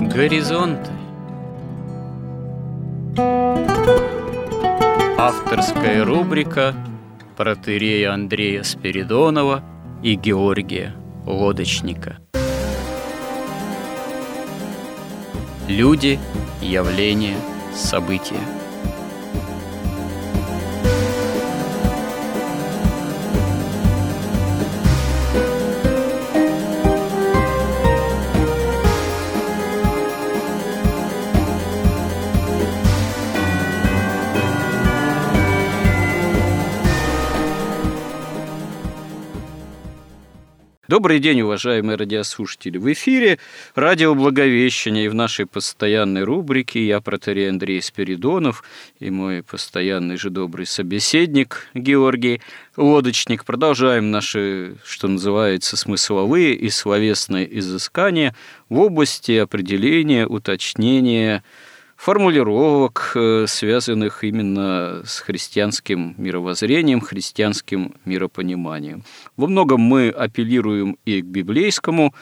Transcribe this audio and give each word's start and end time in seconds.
Горизонты. 0.00 0.90
Авторская 5.18 6.02
рубрика 6.06 6.74
протерея 7.36 8.14
Андрея 8.14 8.62
Спиридонова 8.62 9.62
и 10.02 10.14
Георгия 10.14 10.94
Лодочника 11.26 12.18
Люди, 15.68 16.18
явления, 16.62 17.36
события– 17.74 18.40
Добрый 40.88 41.18
день, 41.18 41.42
уважаемые 41.42 41.98
радиослушатели. 41.98 42.78
В 42.78 42.90
эфире 42.94 43.38
радио 43.74 44.14
Благовещение 44.14 45.04
и 45.04 45.08
в 45.08 45.14
нашей 45.14 45.44
постоянной 45.44 46.24
рубрике 46.24 46.86
я 46.86 47.02
протерей 47.02 47.50
Андрей 47.50 47.82
Спиридонов 47.82 48.64
и 48.98 49.10
мой 49.10 49.42
постоянный 49.42 50.16
же 50.16 50.30
добрый 50.30 50.64
собеседник 50.64 51.68
Георгий 51.74 52.40
Лодочник. 52.78 53.44
Продолжаем 53.44 54.10
наши, 54.10 54.76
что 54.82 55.08
называется, 55.08 55.76
смысловые 55.76 56.54
и 56.54 56.70
словесные 56.70 57.58
изыскания 57.58 58.34
в 58.70 58.78
области 58.78 59.32
определения, 59.32 60.26
уточнения, 60.26 61.44
формулировок, 61.98 63.12
э, 63.16 63.46
связанных 63.48 64.22
именно 64.22 65.02
с 65.04 65.18
христианским 65.18 66.14
мировоззрением, 66.16 67.00
христианским 67.00 67.96
миропониманием. 68.04 69.02
Во 69.36 69.48
многом 69.48 69.80
мы 69.80 70.08
апеллируем 70.08 70.96
и 71.04 71.20
к 71.20 71.24
библейскому 71.24 72.14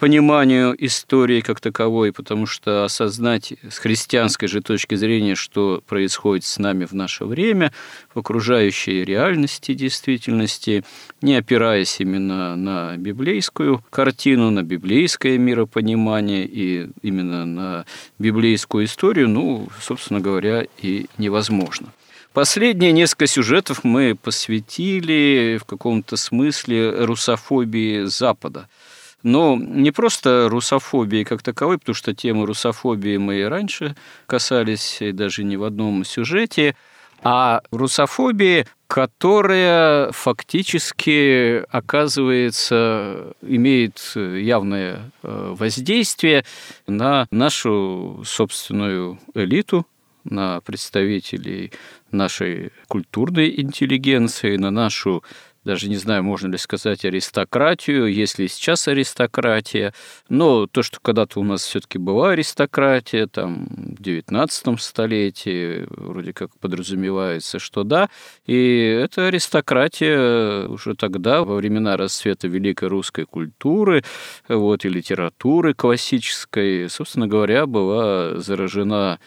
пониманию 0.00 0.74
истории 0.84 1.42
как 1.42 1.60
таковой, 1.60 2.12
потому 2.12 2.46
что 2.46 2.84
осознать 2.84 3.52
с 3.70 3.78
христианской 3.78 4.48
же 4.48 4.62
точки 4.62 4.94
зрения, 4.94 5.34
что 5.34 5.82
происходит 5.86 6.44
с 6.44 6.58
нами 6.58 6.86
в 6.86 6.92
наше 6.92 7.26
время, 7.26 7.70
в 8.12 8.18
окружающей 8.18 9.04
реальности, 9.04 9.74
действительности, 9.74 10.84
не 11.20 11.36
опираясь 11.36 12.00
именно 12.00 12.56
на 12.56 12.96
библейскую 12.96 13.84
картину, 13.90 14.50
на 14.50 14.62
библейское 14.62 15.36
миропонимание 15.36 16.46
и 16.46 16.88
именно 17.02 17.44
на 17.44 17.84
библейскую 18.18 18.86
историю, 18.86 19.28
ну, 19.28 19.68
собственно 19.82 20.20
говоря, 20.20 20.64
и 20.78 21.06
невозможно. 21.18 21.92
Последние 22.32 22.92
несколько 22.92 23.26
сюжетов 23.26 23.84
мы 23.84 24.14
посвятили 24.14 25.58
в 25.60 25.64
каком-то 25.64 26.16
смысле 26.16 27.04
русофобии 27.04 28.04
Запада– 28.04 28.66
но 29.22 29.56
не 29.56 29.90
просто 29.90 30.48
русофобии 30.48 31.24
как 31.24 31.42
таковой, 31.42 31.78
потому 31.78 31.94
что 31.94 32.14
темы 32.14 32.46
русофобии 32.46 33.16
мы 33.16 33.40
и 33.40 33.44
раньше 33.44 33.96
касались, 34.26 34.98
и 35.00 35.12
даже 35.12 35.44
не 35.44 35.56
в 35.56 35.64
одном 35.64 36.04
сюжете, 36.04 36.74
а 37.22 37.60
русофобии, 37.70 38.66
которая 38.86 40.10
фактически, 40.12 41.62
оказывается, 41.68 43.34
имеет 43.42 44.00
явное 44.16 45.12
э, 45.22 45.54
воздействие 45.56 46.44
на 46.86 47.26
нашу 47.30 48.22
собственную 48.24 49.18
элиту, 49.34 49.86
на 50.24 50.60
представителей 50.60 51.72
нашей 52.10 52.72
культурной 52.88 53.60
интеллигенции, 53.60 54.56
на 54.56 54.70
нашу 54.70 55.22
даже 55.64 55.88
не 55.88 55.96
знаю, 55.96 56.22
можно 56.22 56.48
ли 56.48 56.58
сказать 56.58 57.04
аристократию, 57.04 58.12
если 58.12 58.46
сейчас 58.46 58.88
аристократия, 58.88 59.92
но 60.28 60.66
то, 60.66 60.82
что 60.82 60.98
когда-то 61.00 61.40
у 61.40 61.44
нас 61.44 61.62
все-таки 61.62 61.98
была 61.98 62.30
аристократия, 62.30 63.26
там, 63.26 63.66
в 63.70 64.02
19 64.02 64.80
столетии, 64.80 65.86
вроде 65.90 66.32
как 66.32 66.56
подразумевается, 66.58 67.58
что 67.58 67.84
да, 67.84 68.08
и 68.46 68.78
эта 69.02 69.26
аристократия 69.26 70.66
уже 70.66 70.94
тогда, 70.94 71.44
во 71.44 71.56
времена 71.56 71.96
расцвета 71.96 72.48
великой 72.48 72.88
русской 72.88 73.26
культуры, 73.26 74.02
вот, 74.48 74.84
и 74.84 74.88
литературы 74.88 75.74
классической, 75.74 76.88
собственно 76.88 77.26
говоря, 77.26 77.66
была 77.66 78.38
заражена 78.38 79.18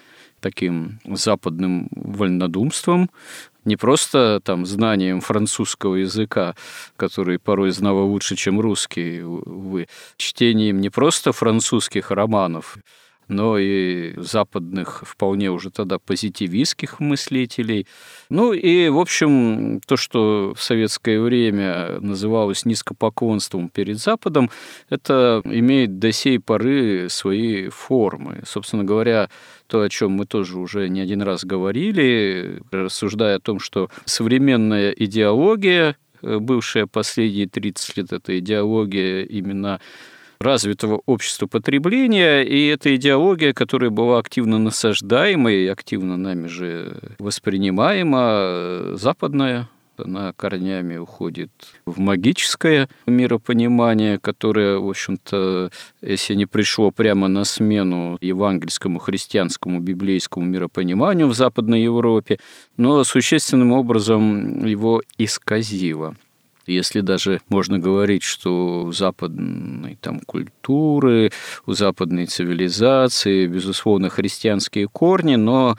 таким 0.44 1.00
западным 1.06 1.88
вольнодумством, 1.96 3.10
не 3.66 3.78
просто 3.78 4.42
там 4.44 4.66
знанием 4.66 5.22
французского 5.22 5.96
языка, 5.96 6.56
который 6.98 7.40
порой 7.40 7.72
знал 7.72 7.98
лучше, 8.06 8.36
чем 8.36 8.60
русский, 8.60 9.22
вы, 9.24 9.88
чтением 10.18 10.82
не 10.82 10.90
просто 10.90 11.32
французских 11.32 12.12
романов, 12.12 12.78
но 13.34 13.58
и 13.58 14.14
западных 14.18 15.04
вполне 15.06 15.52
уже 15.52 15.70
тогда 15.70 16.00
позитивистских 16.00 17.00
мыслителей. 17.00 17.88
Ну 18.30 18.54
и, 18.54 18.90
в 18.90 19.00
общем, 19.00 19.82
то, 19.86 19.98
что 19.98 20.54
в 20.56 20.62
советское 20.62 21.20
время 21.20 22.00
называлось 22.00 22.66
низкопоклонством 22.66 23.70
перед 23.70 23.98
Западом, 23.98 24.50
это 24.90 25.42
имеет 25.46 26.00
до 26.00 26.12
сей 26.12 26.40
поры 26.40 27.08
свои 27.10 27.70
формы. 27.70 28.44
Собственно 28.46 28.84
говоря, 28.84 29.30
то, 29.68 29.82
о 29.82 29.90
чем 29.90 30.12
мы 30.12 30.26
тоже 30.26 30.60
уже 30.60 30.88
не 30.88 31.02
один 31.02 31.22
раз 31.22 31.46
говорили, 31.46 32.62
рассуждая 32.72 33.38
о 33.38 33.40
том, 33.40 33.60
что 33.60 33.90
современная 34.06 34.92
идеология, 34.92 35.96
э, 36.22 36.38
бывшая 36.38 36.86
последние 36.86 37.48
30 37.48 37.98
лет, 37.98 38.14
это 38.14 38.38
идеология 38.38 39.24
именно 39.24 39.80
развитого 40.44 41.02
общества 41.06 41.48
потребления, 41.48 42.44
и 42.44 42.68
эта 42.68 42.96
идеология, 42.96 43.54
которая 43.54 43.90
была 43.90 44.20
активно 44.20 44.60
насаждаема 44.60 45.52
и 45.52 45.68
активно 45.68 46.18
нами 46.18 46.48
же 46.48 47.00
воспринимаема, 47.20 48.20
э, 48.22 48.96
западная 49.00 49.70
она 49.98 50.34
корнями 50.34 50.98
уходит 50.98 51.52
в 51.86 52.00
магическое 52.00 52.90
миропонимание, 53.06 54.20
которое, 54.20 54.78
в 54.78 54.90
общем-то, 54.90 55.72
если 56.02 56.36
не 56.36 56.46
пришло 56.46 56.92
прямо 56.92 57.28
на 57.28 57.44
смену 57.44 58.18
евангельскому, 58.22 59.00
христианскому, 59.00 59.80
библейскому 59.80 60.46
миропониманию 60.46 61.28
в 61.28 61.36
Западной 61.36 61.84
Европе, 61.84 62.40
но 62.78 63.04
существенным 63.04 63.72
образом 63.72 64.66
его 64.66 65.02
исказило. 65.18 66.16
Если 66.66 67.02
даже 67.02 67.42
можно 67.50 67.78
говорить, 67.78 68.24
что 68.24 68.86
у 68.86 68.92
западной 68.92 69.98
там, 70.02 70.22
культуры, 70.22 71.32
у 71.66 71.74
западной 71.74 72.26
цивилизации, 72.26 73.48
безусловно, 73.48 74.10
христианские 74.10 74.88
корни, 74.88 75.36
но 75.36 75.78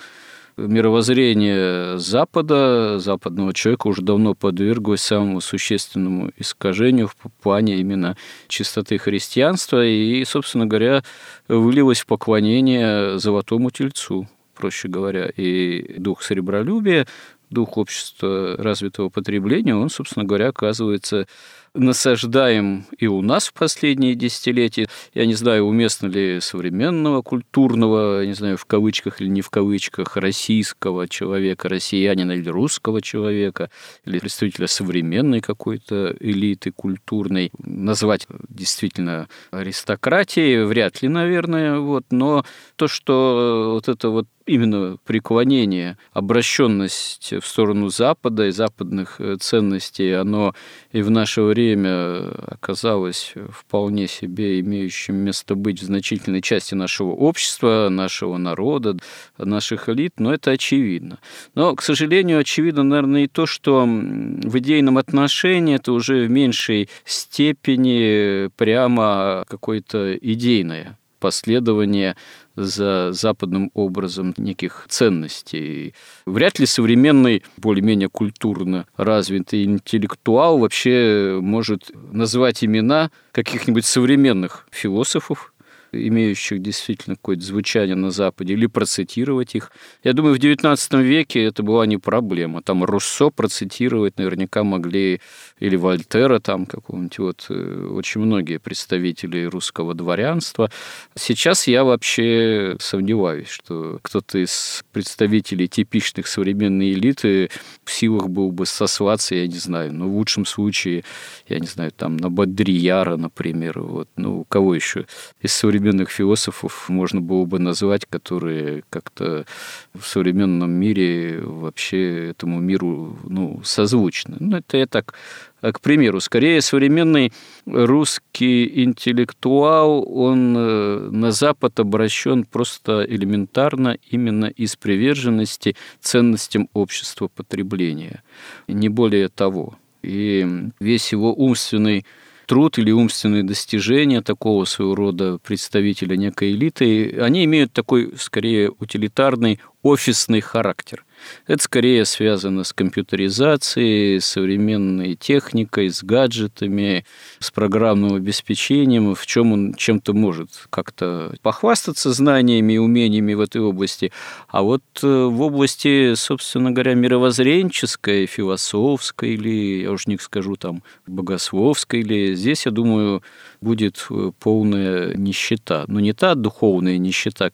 мировоззрение 0.57 1.99
Запада, 1.99 2.99
западного 2.99 3.53
человека 3.55 3.89
уже 3.89 4.03
давно 4.03 4.35
подверглось 4.35 5.01
самому 5.01 5.41
существенному 5.41 6.31
искажению 6.37 7.09
в 7.09 7.17
плане 7.43 7.77
именно 7.79 8.17
чистоты 8.49 8.99
христианства 8.99 9.85
и, 9.85 10.25
собственно 10.25 10.67
говоря, 10.67 11.03
вылилось 11.49 12.01
в 12.01 12.07
поклонение 12.07 13.19
золотому 13.19 13.71
тельцу 13.71 14.29
проще 14.55 14.89
говоря, 14.89 15.27
и 15.27 15.99
дух 15.99 16.23
серебролюбия, 16.23 17.07
дух 17.55 17.79
общества 17.79 18.57
развитого 18.59 19.09
потребления, 19.09 19.75
он, 19.75 19.89
собственно 19.89 20.27
говоря, 20.27 20.49
оказывается 20.49 21.27
насаждаем 21.75 22.87
и 22.99 23.07
у 23.07 23.21
нас 23.21 23.49
в 23.49 23.53
последние 23.53 24.15
десятилетия. 24.15 24.89
Я 25.13 25.27
не 25.27 25.35
знаю, 25.35 25.65
уместно 25.65 26.07
ли 26.07 26.41
современного 26.41 27.23
культурного, 27.23 28.25
не 28.25 28.33
знаю, 28.35 28.57
в 28.57 28.65
кавычках 28.65 29.21
или 29.21 29.29
не 29.29 29.43
в 29.43 29.51
кавычках, 29.51 30.17
российского 30.17 31.09
человека, 31.09 31.69
россиянина 31.69 32.33
или 32.33 32.49
русского 32.49 33.03
человека, 33.03 33.71
или 34.05 34.21
представителя 34.21 34.69
современной 34.69 35.41
какой-то 35.41 36.17
элиты 36.21 36.71
культурной, 36.71 37.51
назвать 37.59 38.29
действительно 38.49 39.29
аристократией, 39.51 40.65
вряд 40.65 41.03
ли, 41.03 41.09
наверное, 41.09 41.81
вот, 41.81 42.05
но 42.11 42.45
то, 42.77 42.87
что 42.87 43.73
вот 43.75 43.89
это 43.89 44.11
вот 44.11 44.29
именно 44.47 44.97
преклонение, 45.05 45.97
обращенность 46.13 47.33
в 47.33 47.47
сторону 47.47 47.89
Запада 47.89 48.47
и 48.47 48.51
западных 48.51 49.21
э, 49.21 49.37
ценностей, 49.41 50.13
оно 50.13 50.55
и 50.93 51.03
в 51.03 51.11
наше 51.11 51.43
время 51.43 52.31
оказалось 52.47 53.35
вполне 53.51 54.07
себе 54.07 54.61
имеющим 54.61 55.17
место 55.17 55.55
быть 55.55 55.81
в 55.81 55.85
значительной 55.85 56.43
части 56.43 56.75
нашего 56.75 57.11
общества, 57.11 57.89
нашего 57.91 58.37
народа, 58.37 58.97
наших 59.39 59.89
элит, 59.89 60.15
но 60.19 60.35
это 60.35 60.51
очевидно. 60.53 61.19
Но, 61.55 61.75
к 61.75 61.83
сожалению, 61.83 62.41
очевидно, 62.41 62.83
наверное, 62.83 63.25
и 63.25 63.29
то, 63.29 63.47
что 63.47 63.85
в 63.85 64.59
идейном 64.59 64.99
отношении 64.99 65.77
это 65.77 65.93
уже 65.93 66.27
в 66.27 66.31
меньшей 66.31 66.89
степени 67.05 68.49
прямо 68.57 69.45
какое-то 69.49 70.17
идейное 70.17 70.99
последование 71.25 72.17
за 72.55 73.11
западным 73.13 73.71
образом 73.73 74.35
неких 74.37 74.85
ценностей. 74.91 75.95
Вряд 76.27 76.59
ли 76.59 76.67
современный, 76.67 77.43
более-менее 77.57 78.11
культурно 78.11 78.87
развитый 78.99 79.65
интеллектуал 79.65 80.59
вообще 80.59 81.39
может 81.41 81.91
назвать 82.13 82.63
имена 82.63 83.11
каких-нибудь 83.33 83.87
современных 83.87 84.69
философов, 84.71 85.54
имеющих 85.95 86.61
действительно 86.61 87.17
какое-то 87.17 87.43
звучание 87.45 87.97
на 87.97 88.11
Западе, 88.11 88.55
или 88.55 88.67
процитировать 88.67 89.55
их. 89.55 89.73
Я 90.03 90.13
думаю, 90.13 90.35
в 90.35 90.39
XIX 90.39 91.03
веке 91.03 91.45
это 91.45 91.63
была 91.63 91.87
не 91.87 91.99
проблема. 91.99 92.63
Там 92.63 92.85
Руссо 92.85 93.31
процитировать 93.31 94.19
наверняка 94.19 94.65
могли, 94.65 95.21
или 95.59 95.77
Вольтера 95.77 96.41
там 96.41 96.67
какого-нибудь, 96.67 97.19
вот 97.19 97.47
э, 97.51 97.89
очень 97.93 98.21
многие 98.21 98.59
представители 98.59 99.45
русского 99.45 99.95
дворянства. 99.95 100.71
Сейчас 101.15 101.67
я 101.67 101.85
вообще 101.85 102.77
сомневаюсь, 102.81 103.49
что 103.49 103.99
кто-то 104.03 104.39
из 104.39 104.85
представителей 104.93 105.69
типичных 105.69 106.27
современной 106.27 106.93
элиты 106.93 107.51
в 107.85 107.93
силах 107.93 108.29
был 108.29 108.51
бы 108.51 108.67
сослаться, 108.67 109.35
я 109.35 109.47
не 109.47 109.59
знаю, 109.59 109.93
но 109.93 110.09
в 110.09 110.15
лучшем 110.15 110.47
случае, 110.47 111.05
я 111.49 111.59
не 111.59 111.67
знаю, 111.67 111.93
там 111.93 112.17
на 112.17 112.31
Бодрияра, 112.31 113.17
например, 113.17 113.81
вот, 113.81 114.09
ну, 114.17 114.45
кого 114.49 114.75
еще 114.75 115.07
из 115.41 115.53
современных 115.53 115.84
современных 115.85 116.11
философов 116.11 116.89
можно 116.89 117.21
было 117.21 117.45
бы 117.45 117.59
назвать, 117.59 118.07
которые 118.07 118.85
как-то 118.89 119.45
в 119.93 120.07
современном 120.07 120.71
мире 120.71 121.41
вообще 121.43 122.31
этому 122.31 122.59
миру 122.59 123.19
ну, 123.25 123.61
созвучны. 123.65 124.37
Ну, 124.41 124.57
это 124.57 124.79
я 124.79 124.87
так 124.87 125.15
а, 125.61 125.73
к 125.73 125.81
примеру, 125.81 126.21
скорее 126.21 126.63
современный 126.63 127.33
русский 127.67 128.83
интеллектуал, 128.85 130.07
он 130.09 130.55
э, 130.57 131.09
на 131.11 131.33
Запад 131.33 131.79
обращен 131.81 132.45
просто 132.45 133.05
элементарно 133.07 133.99
именно 134.11 134.47
из 134.47 134.77
приверженности 134.77 135.77
ценностям 136.01 136.71
общества 136.73 137.29
потребления, 137.29 138.23
не 138.69 138.89
более 138.89 139.29
того. 139.29 139.75
И 140.03 140.47
весь 140.81 141.13
его 141.13 141.35
умственный 141.35 142.07
труд 142.47 142.79
или 142.79 142.91
умственные 142.91 143.43
достижения 143.43 144.23
такого 144.23 144.65
своего 144.65 144.95
рода 144.95 145.39
представителя 145.39 146.17
некой 146.17 146.53
элиты, 146.53 147.19
они 147.21 147.45
имеют 147.45 147.73
такой, 147.73 148.13
скорее, 148.19 148.71
утилитарный 148.71 149.61
офисный 149.83 150.41
характер– 150.41 151.05
это 151.47 151.63
скорее 151.63 152.05
связано 152.05 152.65
с 152.65 152.73
компьютеризацией, 152.73 154.21
современной 154.21 155.15
техникой, 155.15 155.91
с 155.91 156.03
гаджетами, 156.03 157.05
с 157.39 157.51
программным 157.51 158.15
обеспечением, 158.15 159.15
в 159.15 159.27
чем 159.27 159.53
он 159.53 159.75
чем-то 159.75 160.13
может 160.13 160.51
как-то 160.71 161.35
похвастаться 161.43 162.13
знаниями 162.13 162.75
и 162.75 162.79
умениями 162.79 163.35
в 163.35 163.41
этой 163.41 163.61
области. 163.61 164.13
А 164.49 164.63
вот 164.63 164.83
э, 165.03 165.07
в 165.07 165.41
области, 165.41 166.15
собственно 166.15 166.71
говоря, 166.71 166.95
мировоззренческой, 166.95 168.27
философской 168.27 169.35
или, 169.35 169.83
я 169.83 169.93
уж 169.93 170.07
не 170.07 170.19
скажу, 170.19 170.57
там, 170.57 170.83
богословской 171.07 172.01
или 172.01 172.35
здесь, 172.35 172.67
я 172.67 172.73
думаю, 172.73 173.23
будет 173.61 174.07
э, 174.11 174.33
полная 174.39 175.15
нищета. 175.15 175.85
Но 175.89 176.01
не 176.01 176.13
та 176.13 176.35
духовная 176.35 176.99
нищета, 176.99 177.47
о 177.47 177.51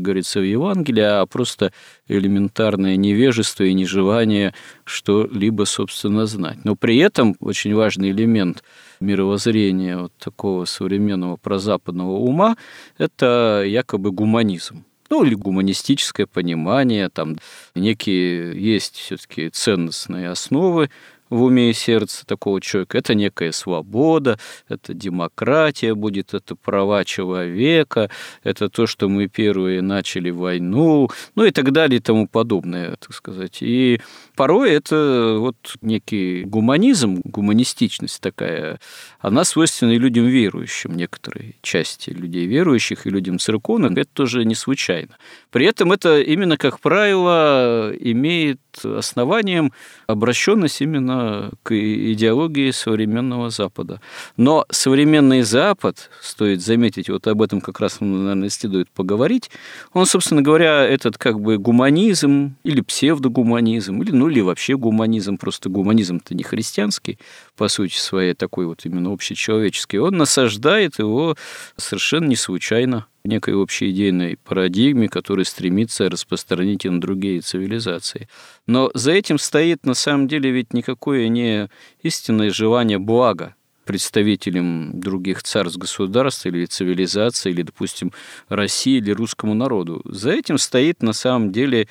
говорится 0.00 0.40
в 0.40 0.44
Евангелии, 0.44 1.02
а 1.02 1.26
просто 1.26 1.72
элементарное 2.08 2.96
невежество 2.96 3.64
и 3.64 3.74
нежелание 3.74 4.54
что-либо, 4.84 5.64
собственно, 5.64 6.26
знать. 6.26 6.58
Но 6.64 6.76
при 6.76 6.98
этом 6.98 7.36
очень 7.40 7.74
важный 7.74 8.10
элемент 8.10 8.62
мировоззрения 9.00 9.98
вот 9.98 10.12
такого 10.18 10.64
современного 10.64 11.36
прозападного 11.36 12.16
ума– 12.18 12.56
это 12.98 13.64
якобы 13.66 14.10
гуманизм 14.10 14.84
ну, 15.10 15.24
или 15.24 15.34
гуманистическое 15.34 16.26
понимание, 16.26 17.08
там 17.08 17.36
некие 17.74 18.60
есть 18.60 18.96
все-таки 18.96 19.50
ценностные 19.50 20.30
основы 20.30 20.90
в 21.30 21.42
уме 21.42 21.70
и 21.70 21.72
сердце 21.72 22.24
такого 22.26 22.60
человека. 22.60 22.98
Это 22.98 23.14
некая 23.14 23.52
свобода, 23.52 24.38
это 24.68 24.94
демократия 24.94 25.94
будет, 25.94 26.34
это 26.34 26.56
права 26.56 27.04
человека, 27.04 28.10
это 28.42 28.68
то, 28.68 28.86
что 28.86 29.08
мы 29.08 29.28
первые 29.28 29.82
начали 29.82 30.30
войну, 30.30 31.08
ну 31.34 31.44
и 31.44 31.50
так 31.50 31.72
далее 31.72 31.98
и 31.98 32.02
тому 32.02 32.28
подобное, 32.28 32.96
так 32.96 33.12
сказать. 33.14 33.58
И 33.60 34.00
порой 34.36 34.70
это 34.70 35.36
вот 35.38 35.56
некий 35.80 36.44
гуманизм, 36.44 37.22
гуманистичность 37.24 38.20
такая, 38.20 38.78
она 39.20 39.44
свойственна 39.44 39.92
и 39.92 39.98
людям 39.98 40.26
верующим, 40.26 40.94
некоторой 40.94 41.56
части 41.62 42.10
людей 42.10 42.46
верующих 42.46 43.06
и 43.06 43.10
людям 43.10 43.38
церковным, 43.38 43.94
это 43.94 44.10
тоже 44.12 44.44
не 44.44 44.54
случайно. 44.54 45.16
При 45.50 45.66
этом 45.66 45.90
это 45.90 46.20
именно, 46.20 46.56
как 46.56 46.80
правило, 46.80 47.92
имеет 47.98 48.60
основанием 48.84 49.72
обращенность 50.06 50.82
именно 50.82 51.50
к 51.62 51.74
идеологии 51.74 52.70
современного 52.70 53.50
Запада. 53.50 54.00
Но 54.36 54.66
современный 54.70 55.42
Запад, 55.42 56.10
стоит 56.20 56.60
заметить, 56.60 57.08
вот 57.08 57.26
об 57.26 57.40
этом 57.40 57.60
как 57.60 57.80
раз, 57.80 58.00
наверное, 58.00 58.50
следует 58.50 58.90
поговорить, 58.90 59.50
он, 59.92 60.06
собственно 60.06 60.42
говоря, 60.42 60.82
этот 60.84 61.16
как 61.16 61.40
бы 61.40 61.56
гуманизм 61.58 62.56
или 62.64 62.82
псевдогуманизм, 62.82 64.02
или, 64.02 64.10
ну, 64.10 64.25
или 64.28 64.40
вообще 64.40 64.76
гуманизм, 64.76 65.38
просто 65.38 65.68
гуманизм-то 65.68 66.34
не 66.34 66.42
христианский, 66.42 67.18
по 67.56 67.68
сути 67.68 67.96
своей, 67.96 68.34
такой 68.34 68.66
вот 68.66 68.84
именно 68.84 69.12
общечеловеческий, 69.12 69.98
он 69.98 70.16
насаждает 70.16 70.98
его 70.98 71.36
совершенно 71.76 72.26
не 72.26 72.36
случайно 72.36 73.06
некой 73.24 73.54
общей 73.54 73.90
идейной 73.90 74.38
парадигме, 74.44 75.08
которая 75.08 75.44
стремится 75.44 76.08
распространить 76.08 76.84
и 76.84 76.88
на 76.88 77.00
другие 77.00 77.40
цивилизации. 77.40 78.28
Но 78.66 78.90
за 78.94 79.12
этим 79.12 79.38
стоит 79.38 79.84
на 79.84 79.94
самом 79.94 80.28
деле 80.28 80.50
ведь 80.50 80.72
никакое 80.72 81.28
не 81.28 81.68
истинное 82.02 82.50
желание 82.50 82.98
блага 82.98 83.54
представителям 83.86 85.00
других 85.00 85.42
царств, 85.44 85.78
государств 85.78 86.44
или 86.44 86.66
цивилизации, 86.66 87.50
или, 87.50 87.62
допустим, 87.62 88.12
России 88.48 88.98
или 88.98 89.12
русскому 89.12 89.54
народу. 89.54 90.02
За 90.04 90.32
этим 90.32 90.58
стоит 90.58 91.02
на 91.02 91.12
самом 91.12 91.52
деле 91.52 91.88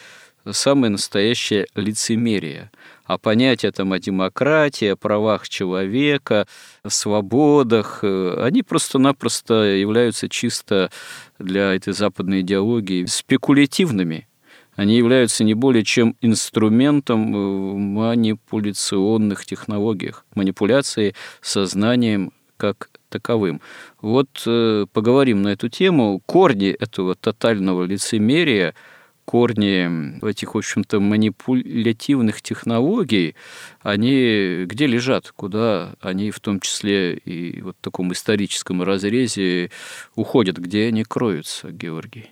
самое 0.52 0.92
настоящее 0.92 1.68
лицемерие. 1.76 2.72
А 3.06 3.18
понятия 3.18 3.72
там 3.72 3.94
о 3.94 4.00
демократии, 4.00 4.88
о 4.88 4.96
правах 4.96 5.48
человека, 5.48 6.48
о 6.84 6.90
свободах, 6.90 8.00
э, 8.02 8.42
они 8.42 8.64
просто-напросто 8.64 9.54
являются 9.54 10.28
чисто 10.28 10.90
для 11.38 11.74
этой 11.74 11.94
западной 11.94 12.42
идеологии 12.42 13.06
спекулятивными. 13.06 14.28
Они 14.76 14.98
являются 14.98 15.44
не 15.44 15.54
более 15.54 15.84
чем 15.84 16.16
инструментом 16.22 17.32
в 17.32 17.78
манипуляционных 17.78 19.46
технологиях, 19.46 20.26
манипуляции 20.34 21.16
сознанием 21.42 22.34
как 22.58 22.90
таковым. 23.10 23.62
Вот 24.02 24.44
э, 24.48 24.86
поговорим 24.92 25.44
на 25.44 25.50
эту 25.50 25.70
тему. 25.70 26.22
Корни 26.26 26.70
этого 26.70 27.16
тотального 27.16 27.84
лицемерия– 27.84 28.74
корни 29.26 30.26
этих, 30.26 30.56
в 30.56 30.58
общем-то, 30.58 31.00
манипулятивных 31.00 32.42
технологий, 32.42 33.36
они 33.82 34.66
где 34.66 34.88
лежат, 34.88 35.32
куда 35.36 35.96
они 36.00 36.32
в 36.32 36.40
том 36.40 36.60
числе 36.60 37.16
и 37.16 37.62
вот 37.62 37.76
в 37.80 37.84
таком 37.84 38.14
историческом 38.14 38.84
разрезе 38.84 39.72
уходят, 40.16 40.58
где 40.58 40.88
они 40.88 41.04
кроются, 41.04 41.72
Георгий? 41.72 42.30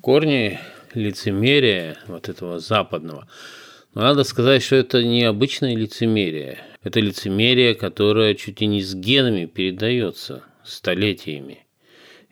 Корни 0.00 0.58
лицемерия 0.94 1.96
вот 2.08 2.28
этого 2.28 2.58
западного, 2.58 3.28
но 3.94 4.02
надо 4.02 4.24
сказать, 4.24 4.62
что 4.62 4.76
это 4.76 5.04
не 5.04 5.22
обычное 5.22 5.76
лицемерие. 5.76 6.58
Это 6.82 6.98
лицемерие, 6.98 7.74
которое 7.74 8.34
чуть 8.34 8.62
и 8.62 8.66
не 8.66 8.82
с 8.82 8.94
генами 8.94 9.46
передается 9.46 10.42
столетиями. 10.64 11.61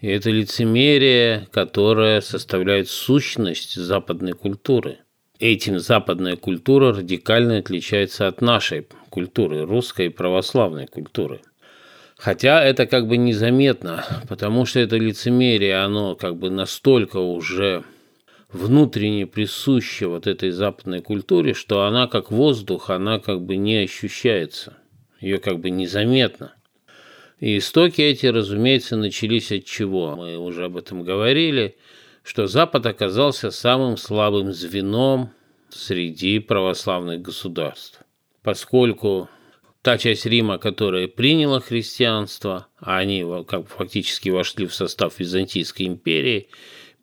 И 0.00 0.09
это 0.09 0.30
лицемерие, 0.30 1.47
которое 1.52 2.21
составляет 2.23 2.88
сущность 2.88 3.75
западной 3.75 4.33
культуры. 4.33 4.99
Этим 5.38 5.78
западная 5.78 6.37
культура 6.37 6.95
радикально 6.95 7.59
отличается 7.59 8.26
от 8.26 8.40
нашей 8.40 8.87
культуры, 9.11 9.66
русской 9.66 10.11
православной 10.11 10.87
культуры. 10.87 11.40
Хотя 12.16 12.62
это 12.62 12.87
как 12.87 13.09
бы 13.09 13.16
незаметно, 13.16 14.04
потому 14.28 14.66
что 14.66 14.80
это 14.80 14.97
лицемерие, 14.97 15.83
оно 15.83 16.14
как 16.16 16.37
бы 16.37 16.50
настолько 16.50 17.16
уже 17.16 17.85
внутренне 18.52 19.26
присуща 19.26 20.09
вот 20.09 20.26
этой 20.26 20.50
западной 20.50 21.00
культуре, 21.00 21.54
что 21.54 21.85
она 21.85 22.07
как 22.07 22.30
воздух, 22.30 22.90
она 22.90 23.19
как 23.19 23.42
бы 23.42 23.57
не 23.57 23.78
ощущается, 23.78 24.76
ее 25.21 25.38
как 25.38 25.61
бы 25.61 25.71
незаметно. 25.71 26.52
И 27.40 27.56
истоки 27.56 28.02
эти, 28.02 28.26
разумеется, 28.26 28.97
начались 28.97 29.50
от 29.50 29.64
чего? 29.64 30.14
Мы 30.14 30.37
уже 30.37 30.66
об 30.66 30.76
этом 30.76 31.02
говорили, 31.02 31.76
что 32.23 32.47
Запад 32.47 32.85
оказался 32.85 33.50
самым 33.50 33.97
слабым 33.97 34.52
звеном 34.52 35.30
среди 35.70 36.38
православных 36.38 37.23
государств, 37.23 38.02
поскольку 38.42 39.30
та 39.80 39.97
часть 39.97 40.26
Рима, 40.26 40.59
которая 40.59 41.09
приняла 41.09 41.61
христианство, 41.61 42.66
а 42.78 42.99
они 42.99 43.25
как 43.49 43.68
фактически 43.68 44.28
вошли 44.28 44.66
в 44.66 44.75
состав 44.75 45.18
Византийской 45.18 45.87
империи, 45.87 46.49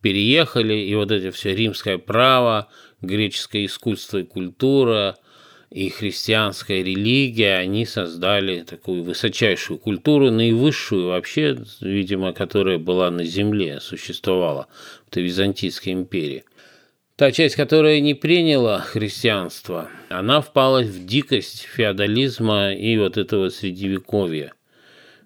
переехали, 0.02 0.76
и 0.76 0.94
вот 0.94 1.12
это 1.12 1.32
все 1.32 1.56
римское 1.56 1.98
право, 1.98 2.68
греческое 3.02 3.66
искусство 3.66 4.20
и 4.20 4.24
культура 4.24 5.18
и 5.70 5.90
христианская 5.90 6.82
религия, 6.82 7.58
они 7.58 7.86
создали 7.86 8.62
такую 8.62 9.04
высочайшую 9.04 9.80
культуру, 9.80 10.32
наивысшую 10.32 11.08
вообще, 11.08 11.58
видимо, 11.82 12.32
которая 12.32 12.78
была 12.78 13.12
на 13.12 13.26
земле, 13.26 13.80
существовала 13.82 14.68
в 15.12 15.18
Византийской 15.18 15.94
империи. 15.94 16.46
Та 17.18 17.32
часть, 17.32 17.56
которая 17.56 18.00
не 18.00 18.14
приняла 18.14 18.80
христианство, 18.80 19.90
она 20.08 20.40
впала 20.40 20.84
в 20.84 21.06
дикость 21.06 21.64
феодализма 21.64 22.74
и 22.74 22.96
вот 22.98 23.18
этого 23.18 23.50
средневековья. 23.50 24.54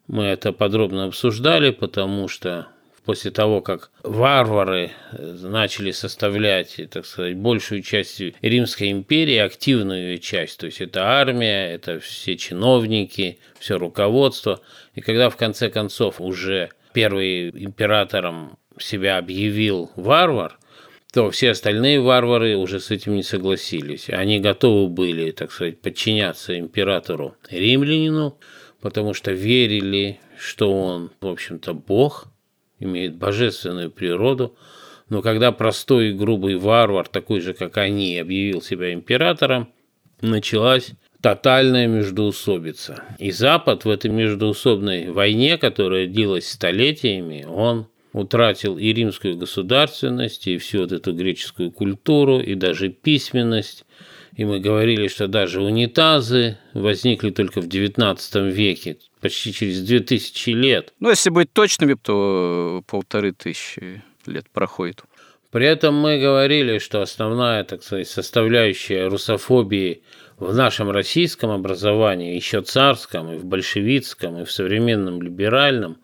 Мы 0.07 0.23
это 0.23 0.53
подробно 0.53 1.05
обсуждали, 1.05 1.71
потому 1.71 2.27
что 2.29 2.67
после 3.05 3.31
того, 3.31 3.61
как 3.61 3.91
варвары 4.03 4.91
э, 5.11 5.37
начали 5.41 5.91
составлять, 5.91 6.79
так 6.91 7.05
сказать, 7.05 7.35
большую 7.35 7.81
часть 7.81 8.21
Римской 8.41 8.91
империи, 8.91 9.37
активную 9.37 10.17
часть, 10.19 10.59
то 10.59 10.67
есть 10.67 10.81
это 10.81 11.03
армия, 11.03 11.71
это 11.73 11.99
все 11.99 12.37
чиновники, 12.37 13.39
все 13.59 13.77
руководство, 13.77 14.61
и 14.95 15.01
когда 15.01 15.29
в 15.29 15.37
конце 15.37 15.69
концов 15.69 16.21
уже 16.21 16.69
первый 16.93 17.49
императором 17.49 18.57
себя 18.79 19.17
объявил 19.17 19.91
варвар, 19.95 20.57
то 21.11 21.29
все 21.29 21.51
остальные 21.51 21.99
варвары 21.99 22.55
уже 22.55 22.79
с 22.79 22.89
этим 22.89 23.15
не 23.15 23.23
согласились. 23.23 24.09
Они 24.09 24.39
готовы 24.39 24.87
были, 24.87 25.31
так 25.31 25.51
сказать, 25.51 25.81
подчиняться 25.81 26.57
императору 26.57 27.35
римлянину, 27.49 28.37
потому 28.79 29.13
что 29.13 29.31
верили, 29.31 30.19
что 30.39 30.71
он, 30.71 31.11
в 31.19 31.27
общем-то, 31.27 31.73
бог, 31.73 32.30
имеет 32.81 33.15
божественную 33.15 33.89
природу, 33.89 34.57
но 35.07 35.21
когда 35.21 35.51
простой 35.51 36.09
и 36.09 36.13
грубый 36.13 36.55
варвар, 36.55 37.07
такой 37.07 37.39
же, 37.39 37.53
как 37.53 37.77
они, 37.77 38.17
объявил 38.17 38.61
себя 38.61 38.93
императором, 38.93 39.69
началась 40.21 40.91
тотальная 41.21 41.87
междоусобица. 41.87 43.03
И 43.19 43.31
Запад 43.31 43.85
в 43.85 43.89
этой 43.89 44.11
междоусобной 44.11 45.11
войне, 45.11 45.57
которая 45.57 46.07
длилась 46.07 46.49
столетиями, 46.49 47.45
он 47.47 47.87
утратил 48.13 48.77
и 48.77 48.91
римскую 48.91 49.37
государственность, 49.37 50.47
и 50.47 50.57
всю 50.57 50.79
вот 50.79 50.91
эту 50.91 51.13
греческую 51.13 51.71
культуру, 51.71 52.39
и 52.39 52.55
даже 52.55 52.89
письменность. 52.89 53.85
И 54.35 54.45
мы 54.45 54.59
говорили, 54.59 55.07
что 55.07 55.27
даже 55.27 55.61
унитазы 55.61 56.57
возникли 56.73 57.31
только 57.31 57.61
в 57.61 57.67
XIX 57.67 58.49
веке, 58.49 58.97
почти 59.19 59.53
через 59.53 59.81
2000 59.81 60.49
лет. 60.51 60.93
Ну, 60.99 61.09
если 61.09 61.29
быть 61.29 61.51
точными, 61.51 61.95
то 61.95 62.83
полторы 62.87 63.33
тысячи 63.33 64.01
лет 64.25 64.49
проходит. 64.51 65.03
При 65.51 65.65
этом 65.65 65.95
мы 65.95 66.17
говорили, 66.17 66.77
что 66.77 67.01
основная, 67.01 67.65
так 67.65 67.83
сказать, 67.83 68.07
составляющая 68.07 69.07
русофобии 69.07 70.01
в 70.37 70.55
нашем 70.55 70.89
российском 70.91 71.51
образовании, 71.51 72.35
еще 72.35 72.61
царском, 72.61 73.33
и 73.33 73.37
в 73.37 73.43
большевистском, 73.43 74.39
и 74.39 74.45
в 74.45 74.51
современном 74.51 75.21
либеральном, 75.21 75.97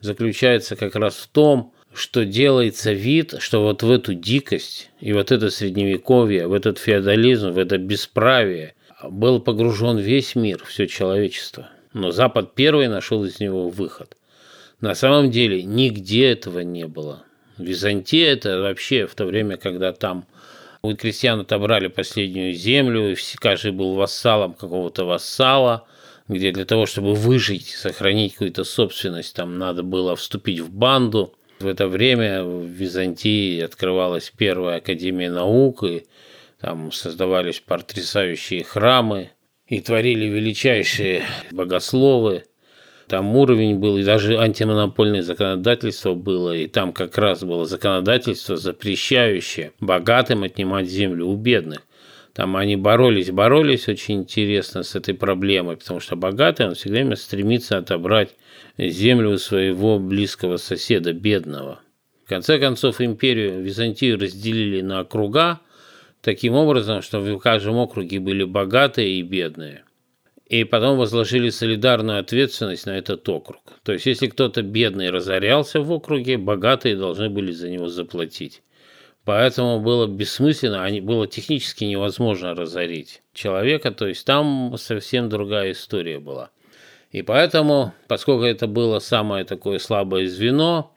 заключается 0.00 0.76
как 0.76 0.94
раз 0.94 1.16
в 1.16 1.28
том, 1.28 1.74
что 1.94 2.24
делается 2.24 2.92
вид, 2.92 3.34
что 3.38 3.62
вот 3.62 3.82
в 3.82 3.90
эту 3.90 4.14
дикость 4.14 4.90
и 5.00 5.12
вот 5.12 5.32
это 5.32 5.50
средневековье, 5.50 6.46
в 6.46 6.52
этот 6.52 6.78
феодализм, 6.78 7.50
в 7.50 7.58
это 7.58 7.78
бесправие 7.78 8.74
был 9.02 9.40
погружен 9.40 9.98
весь 9.98 10.34
мир, 10.34 10.64
все 10.64 10.86
человечество– 10.86 11.68
но 11.92 12.10
Запад 12.10 12.54
первый 12.54 12.88
нашел 12.88 13.24
из 13.24 13.40
него 13.40 13.68
выход. 13.68 14.16
На 14.80 14.94
самом 14.94 15.30
деле 15.30 15.62
нигде 15.62 16.30
этого 16.30 16.60
не 16.60 16.86
было. 16.86 17.24
Византия– 17.58 18.32
это 18.32 18.60
вообще 18.60 19.06
в 19.06 19.14
то 19.14 19.26
время, 19.26 19.56
когда 19.56 19.92
там 19.92 20.26
у 20.80 20.94
крестьян 20.96 21.40
отобрали 21.40 21.88
последнюю 21.88 22.54
землю, 22.54 23.12
и 23.12 23.16
каждый 23.36 23.72
был 23.72 23.94
вассалом 23.94 24.54
какого-то 24.54 25.04
вассала, 25.04 25.86
где 26.28 26.50
для 26.50 26.64
того, 26.64 26.86
чтобы 26.86 27.14
выжить, 27.14 27.68
сохранить 27.68 28.32
какую-то 28.32 28.64
собственность, 28.64 29.36
там 29.36 29.58
надо 29.58 29.82
было 29.82 30.16
вступить 30.16 30.60
в 30.60 30.72
банду. 30.72 31.34
В 31.62 31.68
это 31.68 31.86
время 31.86 32.42
в 32.42 32.64
Византии 32.66 33.60
открывалась 33.60 34.32
первая 34.36 34.78
академия 34.78 35.30
наук, 35.30 35.84
и 35.84 36.06
там 36.60 36.90
создавались 36.90 37.60
потрясающие 37.60 38.64
храмы, 38.64 39.30
и 39.68 39.80
творили 39.80 40.24
величайшие 40.24 41.22
богословы. 41.52 42.46
Там 43.06 43.36
уровень 43.36 43.78
был, 43.78 43.96
и 43.96 44.02
даже 44.02 44.38
антимонопольное 44.38 45.22
законодательство 45.22 46.14
было, 46.14 46.56
и 46.56 46.66
там 46.66 46.92
как 46.92 47.16
раз 47.16 47.44
было 47.44 47.64
законодательство, 47.64 48.56
запрещающее 48.56 49.70
богатым 49.78 50.42
отнимать 50.42 50.88
землю 50.88 51.26
у 51.26 51.36
бедных. 51.36 51.82
Там 52.34 52.56
они 52.56 52.76
боролись, 52.76 53.30
боролись 53.30 53.88
очень 53.88 54.20
интересно 54.20 54.82
с 54.82 54.94
этой 54.94 55.14
проблемой, 55.14 55.76
потому 55.76 56.00
что 56.00 56.16
богатый, 56.16 56.66
он 56.66 56.74
всегда 56.74 56.94
время 56.94 57.16
стремится 57.16 57.78
отобрать 57.78 58.34
землю 58.78 59.36
своего 59.38 59.98
близкого 59.98 60.56
соседа, 60.56 61.12
бедного. 61.12 61.80
В 62.24 62.28
конце 62.28 62.58
концов, 62.58 63.00
империю 63.00 63.62
Византию 63.62 64.18
разделили 64.18 64.80
на 64.80 65.00
округа– 65.00 65.60
таким 66.22 66.54
образом, 66.54 67.02
что 67.02 67.20
в 67.20 67.38
каждом 67.38 67.76
округе 67.76 68.18
были 68.18 68.44
богатые 68.44 69.18
и 69.18 69.22
бедные. 69.22 69.84
И 70.46 70.64
потом 70.64 70.98
возложили 70.98 71.50
солидарную 71.50 72.18
ответственность 72.20 72.86
на 72.86 72.96
этот 72.96 73.28
округ. 73.28 73.62
То 73.84 73.92
есть, 73.92 74.06
если 74.06 74.26
кто-то 74.26 74.62
бедный 74.62 75.10
разорялся 75.10 75.80
в 75.80 75.90
округе, 75.90 76.36
богатые 76.38 76.96
должны 76.96 77.30
были 77.30 77.52
за 77.52 77.70
него 77.70 77.88
заплатить. 77.88 78.62
Поэтому 79.24 79.80
было 79.80 80.06
бессмысленно, 80.06 80.84
а 80.84 81.00
было 81.00 81.28
технически 81.28 81.84
невозможно 81.84 82.54
разорить 82.54 83.22
человека, 83.32 83.92
то 83.92 84.08
есть 84.08 84.26
там 84.26 84.74
совсем 84.76 85.28
другая 85.28 85.72
история 85.72 86.18
была. 86.18 86.50
И 87.12 87.22
поэтому, 87.22 87.92
поскольку 88.08 88.44
это 88.44 88.66
было 88.66 88.98
самое 88.98 89.44
такое 89.44 89.78
слабое 89.78 90.26
звено, 90.26 90.92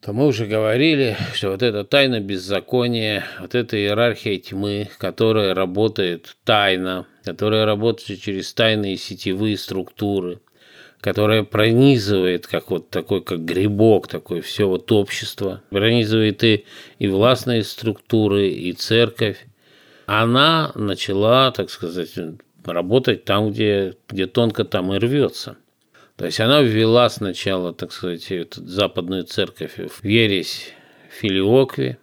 то 0.00 0.12
мы 0.12 0.26
уже 0.26 0.46
говорили, 0.46 1.16
что 1.32 1.50
вот 1.50 1.62
эта 1.62 1.82
тайна 1.82 2.20
беззакония, 2.20 3.24
вот 3.40 3.54
эта 3.54 3.76
иерархия 3.78 4.38
тьмы, 4.38 4.90
которая 4.98 5.54
работает 5.54 6.36
тайно, 6.44 7.06
которая 7.24 7.64
работает 7.64 8.20
через 8.20 8.52
тайные 8.52 8.98
сетевые 8.98 9.56
структуры, 9.56 10.40
которая 11.04 11.42
пронизывает, 11.42 12.46
как 12.46 12.70
вот 12.70 12.88
такой, 12.88 13.22
как 13.22 13.44
грибок, 13.44 14.08
такое 14.08 14.40
все 14.40 14.66
вот 14.66 14.90
общество, 14.90 15.62
пронизывает 15.68 16.42
и, 16.42 16.64
и 16.98 17.08
властные 17.08 17.62
структуры, 17.62 18.48
и 18.48 18.72
церковь, 18.72 19.44
она 20.06 20.72
начала, 20.74 21.50
так 21.50 21.68
сказать, 21.68 22.14
работать 22.64 23.26
там, 23.26 23.50
где, 23.50 23.96
где 24.08 24.26
тонко 24.26 24.64
там 24.64 24.94
и 24.94 24.98
рвется. 24.98 25.58
То 26.16 26.24
есть 26.24 26.40
она 26.40 26.62
ввела 26.62 27.10
сначала, 27.10 27.74
так 27.74 27.92
сказать, 27.92 28.32
эту 28.32 28.66
западную 28.66 29.24
церковь 29.24 29.76
в 29.76 30.06
ересь 30.06 30.72
филиокви, 31.10 31.98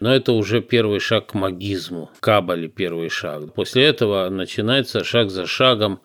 но 0.00 0.14
это 0.14 0.32
уже 0.32 0.62
первый 0.62 1.00
шаг 1.00 1.26
к 1.26 1.34
магизму, 1.34 2.10
к 2.18 2.20
кабале 2.22 2.68
первый 2.68 3.10
шаг. 3.10 3.52
После 3.52 3.84
этого 3.84 4.30
начинается 4.30 5.04
шаг 5.04 5.28
за 5.28 5.44
шагом 5.44 6.00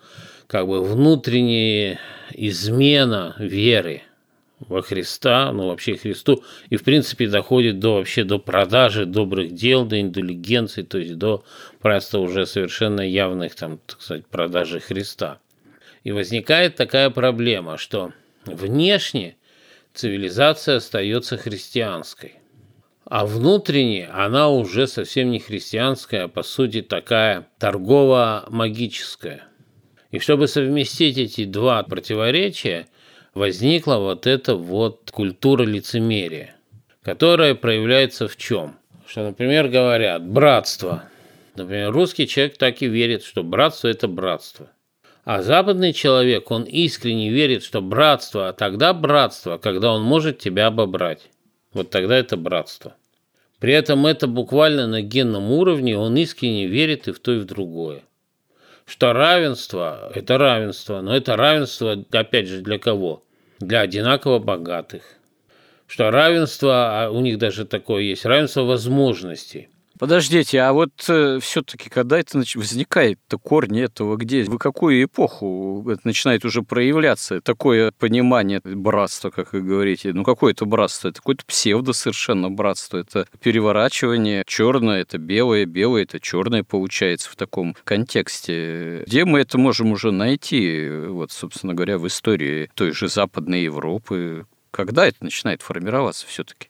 как 0.47 0.67
бы 0.67 0.83
внутренняя 0.83 1.99
измена 2.33 3.35
веры 3.39 4.03
во 4.59 4.81
Христа, 4.81 5.51
ну 5.51 5.67
вообще 5.67 5.95
Христу, 5.95 6.43
и 6.69 6.77
в 6.77 6.83
принципе 6.83 7.27
доходит 7.27 7.79
до 7.79 7.95
вообще 7.95 8.23
до 8.23 8.39
продажи 8.39 9.05
добрых 9.05 9.53
дел, 9.53 9.85
до 9.85 9.99
индулигенции, 9.99 10.81
то 10.81 10.97
есть 10.97 11.17
до 11.17 11.43
просто 11.79 12.19
уже 12.19 12.45
совершенно 12.45 13.01
явных 13.01 13.55
там, 13.55 13.79
так 13.85 14.01
сказать, 14.01 14.25
продажи 14.27 14.79
Христа. 14.79 15.39
И 16.03 16.11
возникает 16.11 16.75
такая 16.75 17.09
проблема, 17.09 17.77
что 17.77 18.13
внешне 18.45 19.35
цивилизация 19.93 20.77
остается 20.77 21.37
христианской, 21.37 22.35
а 23.05 23.25
внутренне 23.25 24.07
она 24.07 24.49
уже 24.49 24.87
совсем 24.87 25.31
не 25.31 25.39
христианская, 25.39 26.23
а 26.23 26.27
по 26.27 26.43
сути 26.43 26.81
такая 26.81 27.47
торгово-магическая. 27.59 29.47
И 30.15 30.19
чтобы 30.19 30.47
совместить 30.47 31.17
эти 31.17 31.43
два 31.43 31.83
противоречия, 31.83 32.87
возникла 33.33 33.97
вот 33.97 34.27
эта 34.27 34.55
вот 34.55 35.11
культура 35.11 35.63
лицемерия, 35.63 36.55
которая 37.01 37.53
проявляется 37.53 38.29
в 38.29 38.37
чем? 38.37 38.77
что, 39.05 39.23
например, 39.23 39.67
говорят 39.67 40.25
«братство». 40.25 41.03
Например, 41.55 41.91
русский 41.91 42.29
человек 42.29 42.57
так 42.57 42.81
и 42.81 42.87
верит, 42.87 43.23
что 43.25 43.43
братство– 43.43 43.87
это 43.89 44.07
братство. 44.07 44.71
А 45.25 45.41
западный 45.41 45.91
человек, 45.91 46.49
он 46.49 46.63
искренне 46.63 47.29
верит, 47.29 47.61
что 47.61 47.81
братство, 47.81 48.47
а 48.47 48.53
тогда 48.53 48.93
братство, 48.93 49.57
когда 49.57 49.91
он 49.91 50.03
может 50.03 50.39
тебя 50.39 50.67
обобрать. 50.67 51.29
Вот 51.73 51.89
тогда 51.89 52.15
это 52.15 52.37
братство. 52.37 52.95
При 53.59 53.73
этом 53.73 54.05
это 54.05 54.27
буквально 54.27 54.87
на 54.87 55.01
генном 55.01 55.51
уровне, 55.51 55.97
он 55.97 56.15
искренне 56.15 56.67
верит 56.67 57.09
и 57.09 57.11
в 57.11 57.19
то, 57.19 57.33
и 57.33 57.39
в 57.39 57.45
другое. 57.45 58.03
Что 58.85 59.13
равенство– 59.13 60.11
это 60.15 60.37
равенство, 60.37 61.01
но 61.01 61.15
это 61.15 61.35
равенство, 61.35 62.03
опять 62.11 62.47
же, 62.47 62.61
для 62.61 62.77
кого? 62.77 63.23
Для 63.59 63.81
одинаково 63.81 64.39
богатых. 64.39 65.03
Что 65.87 66.11
равенство, 66.11 67.03
а 67.03 67.09
у 67.09 67.21
них 67.21 67.37
даже 67.37 67.65
такое 67.65 68.03
есть, 68.03 68.25
равенство 68.25 68.61
возможностей– 68.61 69.69
Подождите, 69.97 70.59
а 70.59 70.73
вот 70.73 70.91
э, 71.07 71.39
все-таки, 71.41 71.89
когда 71.89 72.19
это 72.19 72.43
возникает-то 72.55 73.37
корни 73.37 73.81
этого 73.81 74.17
где? 74.17 74.43
В 74.43 74.57
какую 74.57 75.01
эпоху 75.05 75.85
это 75.89 76.01
начинает 76.03 76.43
уже 76.43 76.63
проявляться? 76.63 77.39
Такое 77.39 77.93
понимание 77.97 78.59
братства, 78.61 79.29
как 79.29 79.53
вы 79.53 79.61
говорите. 79.61 80.11
Ну, 80.11 80.25
какое 80.25 80.51
это 80.51 80.65
братство? 80.65 81.07
Это 81.07 81.19
какое-то 81.19 81.45
псевдо 81.45 81.93
совершенно 81.93 82.51
братство. 82.51 82.97
Это 82.97 83.25
переворачивание. 83.39 84.43
Черное– 84.45 85.01
это 85.03 85.17
белое, 85.17 85.65
белое– 85.65 86.03
это 86.03 86.19
черное 86.19 86.63
получается 86.63 87.29
в 87.29 87.37
таком 87.37 87.73
контексте. 87.85 89.03
Где 89.07 89.23
мы 89.23 89.39
это 89.39 89.57
можем 89.57 89.93
уже 89.93 90.11
найти, 90.11 90.89
вот, 91.07 91.31
собственно 91.31 91.73
говоря, 91.73 91.97
в 91.99 92.07
истории 92.07 92.69
той 92.75 92.91
же 92.91 93.07
Западной 93.07 93.63
Европы? 93.63 94.45
Когда 94.71 95.07
это 95.07 95.23
начинает 95.23 95.61
формироваться 95.61 96.27
все-таки? 96.27 96.67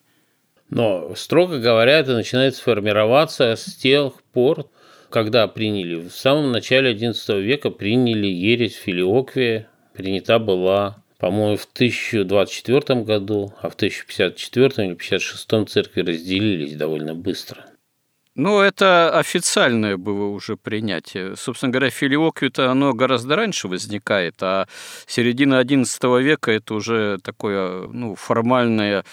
Но, 0.69 1.13
строго 1.15 1.59
говоря, 1.59 1.99
это 1.99 2.13
начинает 2.13 2.55
сформироваться 2.55 3.55
с 3.55 3.75
тех 3.75 4.13
пор, 4.33 4.69
когда 5.09 5.47
приняли. 5.47 5.95
В 5.95 6.11
самом 6.11 6.51
начале 6.51 6.93
XI 6.93 7.41
века 7.41 7.69
приняли 7.69 8.27
ересь 8.27 8.75
филиоквия, 8.75 9.67
принята 9.93 10.39
была, 10.39 10.97
по-моему, 11.19 11.57
в 11.57 11.65
1024 11.65 13.01
году, 13.03 13.53
а 13.61 13.69
в 13.69 13.75
1054 13.75 14.65
или 14.65 14.93
1056 14.93 15.69
церкви 15.69 16.01
разделились 16.01 16.75
довольно 16.75 17.15
быстро. 17.15 17.65
Ну, 18.37 18.59
это 18.59 19.17
официальное 19.17 19.95
было 19.95 20.25
уже 20.25 20.57
принятие. 20.57 21.37
Собственно 21.37 21.71
говоря, 21.71 21.89
филиоквию-то 21.89 22.69
оно 22.69 22.91
гораздо 22.91 23.37
раньше 23.37 23.69
возникает, 23.69 24.35
а 24.43 24.67
середина 25.07 25.61
XI 25.61 26.21
века– 26.21 26.51
это 26.53 26.73
уже 26.73 27.17
такое 27.23 27.87
ну, 27.87 28.15
формальное 28.15 29.05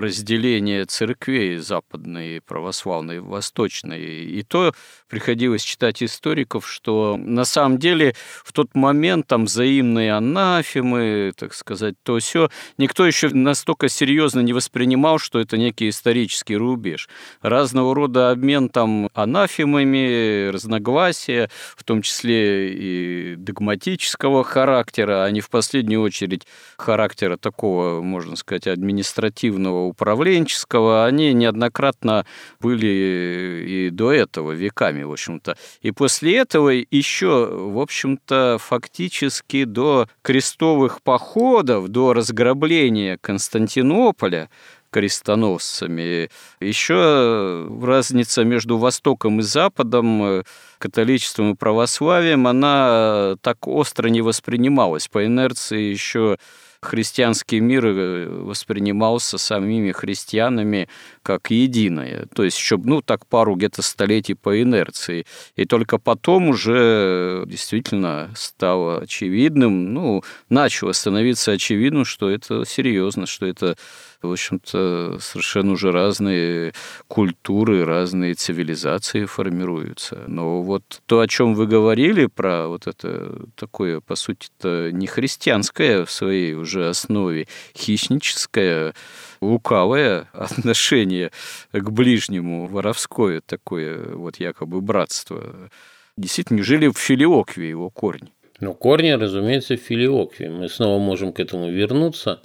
разделение 0.00 0.84
церквей 0.84 1.56
западной, 1.58 2.40
православной, 2.40 3.20
восточной. 3.20 4.24
И 4.24 4.42
то 4.42 4.72
приходилось 5.08 5.62
читать 5.62 6.02
историков, 6.02 6.68
что 6.68 7.16
на 7.18 7.44
самом 7.44 7.78
деле 7.78 8.14
в 8.44 8.52
тот 8.52 8.74
момент 8.74 9.26
там 9.26 9.44
взаимные 9.44 10.14
анафемы, 10.14 11.32
так 11.36 11.54
сказать, 11.54 11.94
то 12.02 12.18
все, 12.18 12.48
никто 12.78 13.06
еще 13.06 13.28
настолько 13.28 13.88
серьезно 13.88 14.40
не 14.40 14.52
воспринимал, 14.52 15.18
что 15.18 15.38
это 15.38 15.56
некий 15.56 15.88
исторический 15.88 16.56
рубеж. 16.56 17.08
Разного 17.42 17.94
рода 17.94 18.30
обмен 18.30 18.68
там 18.68 19.10
анафемами, 19.14 20.48
разногласия, 20.48 21.50
в 21.76 21.84
том 21.84 22.02
числе 22.02 22.72
и 22.72 23.36
догматического 23.36 24.44
характера, 24.44 25.24
а 25.24 25.30
не 25.30 25.40
в 25.40 25.50
последнюю 25.50 26.02
очередь 26.02 26.46
характера 26.78 27.36
такого, 27.36 28.00
можно 28.02 28.36
сказать, 28.36 28.66
административного 28.66 29.81
управленческого, 29.88 31.04
они 31.04 31.32
неоднократно 31.32 32.26
были 32.60 33.66
и 33.66 33.90
до 33.90 34.12
этого 34.12 34.52
веками, 34.52 35.02
в 35.02 35.12
общем-то. 35.12 35.56
И 35.80 35.90
после 35.90 36.38
этого 36.38 36.70
еще, 36.70 37.46
в 37.50 37.78
общем-то, 37.78 38.58
фактически 38.60 39.64
до 39.64 40.08
крестовых 40.22 41.02
походов, 41.02 41.88
до 41.88 42.12
разграбления 42.12 43.18
Константинополя, 43.20 44.48
крестоносцами. 44.92 46.28
Еще 46.60 47.66
разница 47.82 48.44
между 48.44 48.76
Востоком 48.76 49.40
и 49.40 49.42
Западом, 49.42 50.44
католичеством 50.78 51.52
и 51.52 51.56
православием, 51.56 52.46
она 52.46 53.36
так 53.40 53.66
остро 53.66 54.08
не 54.08 54.20
воспринималась. 54.20 55.08
По 55.08 55.24
инерции 55.24 55.90
еще 55.90 56.36
христианский 56.82 57.60
мир 57.60 57.86
э, 57.86 58.28
воспринимался 58.28 59.38
самими 59.38 59.92
христианами 59.92 60.88
как 61.22 61.50
единое. 61.50 62.26
То 62.34 62.42
есть 62.42 62.58
еще, 62.58 62.76
ну, 62.76 63.00
так 63.00 63.26
пару 63.26 63.54
где-то 63.54 63.82
столетий 63.82 64.34
по 64.34 64.60
инерции. 64.60 65.24
И 65.56 65.64
только 65.64 65.98
потом 65.98 66.48
уже 66.48 67.44
действительно 67.46 68.30
стало 68.34 69.02
очевидным, 69.02 69.94
ну, 69.94 70.22
начало 70.48 70.92
становиться 70.92 71.52
очевидным, 71.52 72.04
что 72.04 72.28
это 72.28 72.64
серьезно, 72.66 73.26
что 73.26 73.46
это 73.46 73.76
в 74.22 74.32
общем-то, 74.32 75.18
совершенно 75.20 75.72
уже 75.72 75.92
разные 75.92 76.72
культуры, 77.08 77.84
разные 77.84 78.34
цивилизации 78.34 79.24
формируются. 79.24 80.24
Но 80.26 80.62
вот 80.62 81.02
то, 81.06 81.20
о 81.20 81.28
чем 81.28 81.54
вы 81.54 81.66
говорили, 81.66 82.26
про 82.26 82.68
вот 82.68 82.86
это 82.86 83.46
такое, 83.54 84.00
по 84.00 84.14
сути-то, 84.14 84.90
не 84.92 85.06
христианское 85.06 86.04
в 86.04 86.10
своей 86.10 86.54
уже 86.54 86.88
основе, 86.88 87.46
хищническое, 87.76 88.94
лукавое 89.40 90.28
отношение 90.32 91.30
к 91.72 91.90
ближнему, 91.90 92.66
воровское 92.66 93.40
такое 93.40 94.14
вот 94.14 94.36
якобы 94.36 94.80
братство. 94.80 95.70
Действительно, 96.16 96.58
неужели 96.58 96.88
в 96.88 96.98
филиокве 96.98 97.68
его 97.68 97.90
корни? 97.90 98.32
Ну, 98.60 98.74
корни, 98.74 99.10
разумеется, 99.10 99.76
в 99.76 99.80
филиокве. 99.80 100.48
Мы 100.48 100.68
снова 100.68 101.00
можем 101.00 101.32
к 101.32 101.40
этому 101.40 101.68
вернуться. 101.68 102.40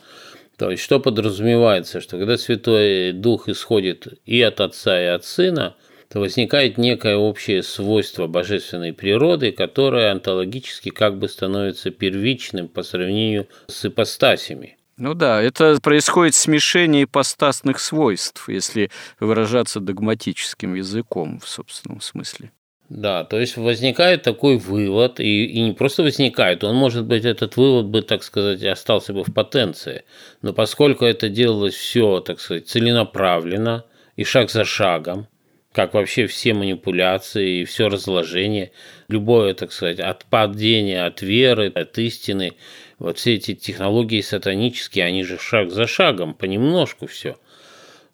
То 0.57 0.71
есть, 0.71 0.81
что 0.81 0.99
подразумевается, 0.99 2.01
что 2.01 2.17
когда 2.17 2.37
Святой 2.37 3.11
Дух 3.11 3.47
исходит 3.47 4.19
и 4.25 4.41
от 4.41 4.59
Отца, 4.59 4.99
и 4.99 5.05
от 5.05 5.23
Сына, 5.23 5.75
то 6.09 6.19
возникает 6.19 6.77
некое 6.77 7.15
общее 7.15 7.61
свойство 7.61 8.27
божественной 8.27 8.93
природы, 8.93 9.51
которое 9.51 10.11
онтологически 10.11 10.89
как 10.89 11.19
бы 11.19 11.27
становится 11.27 11.91
первичным 11.91 12.69
по 12.69 12.81
сравнению 12.81 13.47
с 13.67 13.85
ипостасями. 13.85 14.77
Ну 14.97 15.13
да, 15.13 15.43
это 15.43 15.77
происходит 15.79 16.33
смешение 16.33 17.03
ипостасных 17.03 17.79
свойств, 17.79 18.49
если 18.49 18.89
выражаться 19.19 19.79
догматическим 19.79 20.73
языком 20.73 21.39
в 21.39 21.47
собственном 21.47 22.01
смысле. 22.01 22.51
Да, 22.89 23.25
то 23.25 23.37
есть 23.37 23.57
возникает 23.57 24.23
такой 24.23 24.57
вывод, 24.57 25.19
и, 25.19 25.45
и 25.45 25.59
не 25.61 25.73
просто 25.73 26.03
возникает, 26.03 26.63
он, 26.63 26.75
может 26.75 27.05
быть, 27.05 27.25
этот 27.25 27.57
вывод 27.57 27.87
бы, 27.87 28.01
так 28.01 28.23
сказать, 28.23 28.63
остался 28.63 29.13
бы 29.13 29.25
в 29.25 29.33
потенции. 29.33 30.05
Но 30.41 30.53
поскольку 30.53 31.03
это 31.03 31.27
делалось 31.27 31.75
все, 31.75 32.21
так 32.21 32.39
сказать, 32.39 32.69
целенаправленно 32.69 33.83
и 34.15 34.23
шаг 34.23 34.49
за 34.49 34.63
шагом, 34.63 35.27
как 35.73 35.93
вообще 35.95 36.27
все 36.27 36.53
манипуляции 36.53 37.61
и 37.61 37.65
все 37.65 37.89
разложение, 37.89 38.71
любое, 39.09 39.53
так 39.53 39.73
сказать, 39.73 39.99
отпадение 39.99 41.03
от 41.03 41.21
веры, 41.21 41.67
от 41.67 41.97
истины, 41.97 42.53
вот 42.99 43.17
все 43.17 43.35
эти 43.35 43.53
технологии 43.53 44.21
сатанические, 44.21 45.03
они 45.03 45.23
же 45.23 45.37
шаг 45.37 45.71
за 45.71 45.87
шагом, 45.87 46.33
понемножку 46.33 47.05
все– 47.05 47.35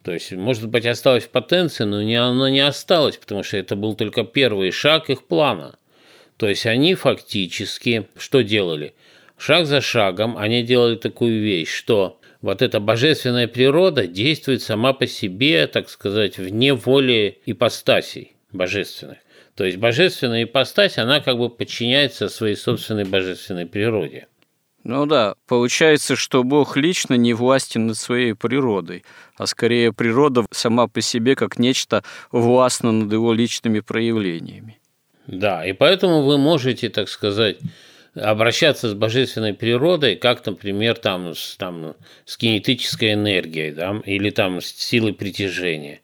то 0.03 0.11
есть, 0.11 0.33
может 0.33 0.67
быть, 0.67 0.85
осталось 0.85 1.23
в 1.23 1.29
потенции, 1.29 1.85
но 1.85 2.01
не, 2.01 2.15
оно 2.15 2.49
не 2.49 2.59
осталось, 2.59 3.15
потому 3.15 3.41
что 3.43 3.57
это 3.57 3.75
был 3.75 3.95
только 3.95 4.25
первый 4.25 4.71
шаг 4.71 5.09
их 5.09 5.23
плана. 5.23 5.77
То 6.37 6.49
есть 6.49 6.65
они 6.65 6.93
фактически 6.93 8.07
что 8.17 8.43
делали? 8.43 8.95
Шаг 9.37 9.65
за 9.65 9.79
шагом 9.79 10.37
они 10.37 10.61
делали 10.63 10.95
такую 10.95 11.41
вещь, 11.41 11.71
что 11.71 12.19
вот 12.41 12.61
эта 12.61 12.81
божественная 12.81 13.47
природа 13.47 14.05
действует 14.05 14.61
сама 14.61 14.91
по 14.91 15.07
себе, 15.07 15.67
так 15.67 15.89
сказать, 15.89 16.37
вне 16.37 16.73
воли 16.73 17.39
ипостасей 17.45 18.35
божественных. 18.51 19.19
То 19.55 19.63
есть 19.63 19.77
божественная 19.77 20.43
ипостась, 20.43 20.97
она 20.97 21.21
как 21.21 21.37
бы 21.37 21.49
подчиняется 21.49 22.27
своей 22.27 22.55
собственной 22.55 23.05
божественной 23.05 23.65
природе. 23.65 24.27
Ну 24.83 25.05
да, 25.05 25.35
получается, 25.47 26.17
что 26.17 26.43
Бог 26.43 26.75
лично 26.75 27.13
не 27.13 27.33
властен 27.33 27.87
над 27.87 27.97
своей 27.97 28.33
природой, 28.33 29.05
а 29.37 29.47
скорее 29.47 29.93
природа 29.93 30.45
сама 30.51 30.87
по 30.87 30.99
себе 30.99 31.35
как 31.35 31.57
нечто 31.57 32.03
властно 32.31 32.91
над 32.91 33.11
его 33.11 33.33
личными 33.33 33.79
проявлениями. 33.79 34.79
Да, 35.27 35.65
и 35.65 35.71
поэтому 35.71 36.23
вы 36.23 36.37
можете, 36.37 36.89
так 36.89 37.07
сказать, 37.07 37.59
обращаться 38.13 38.89
с 38.89 38.93
божественной 38.93 39.53
природой, 39.53 40.17
как, 40.17 40.45
например, 40.45 40.97
там, 40.97 41.33
с, 41.33 41.55
там, 41.55 41.95
с 42.25 42.35
кинетической 42.35 43.13
энергией 43.13 43.71
да, 43.71 44.01
или 44.05 44.31
там, 44.31 44.59
с 44.59 44.65
силой 44.65 45.13
притяжения. 45.13 46.01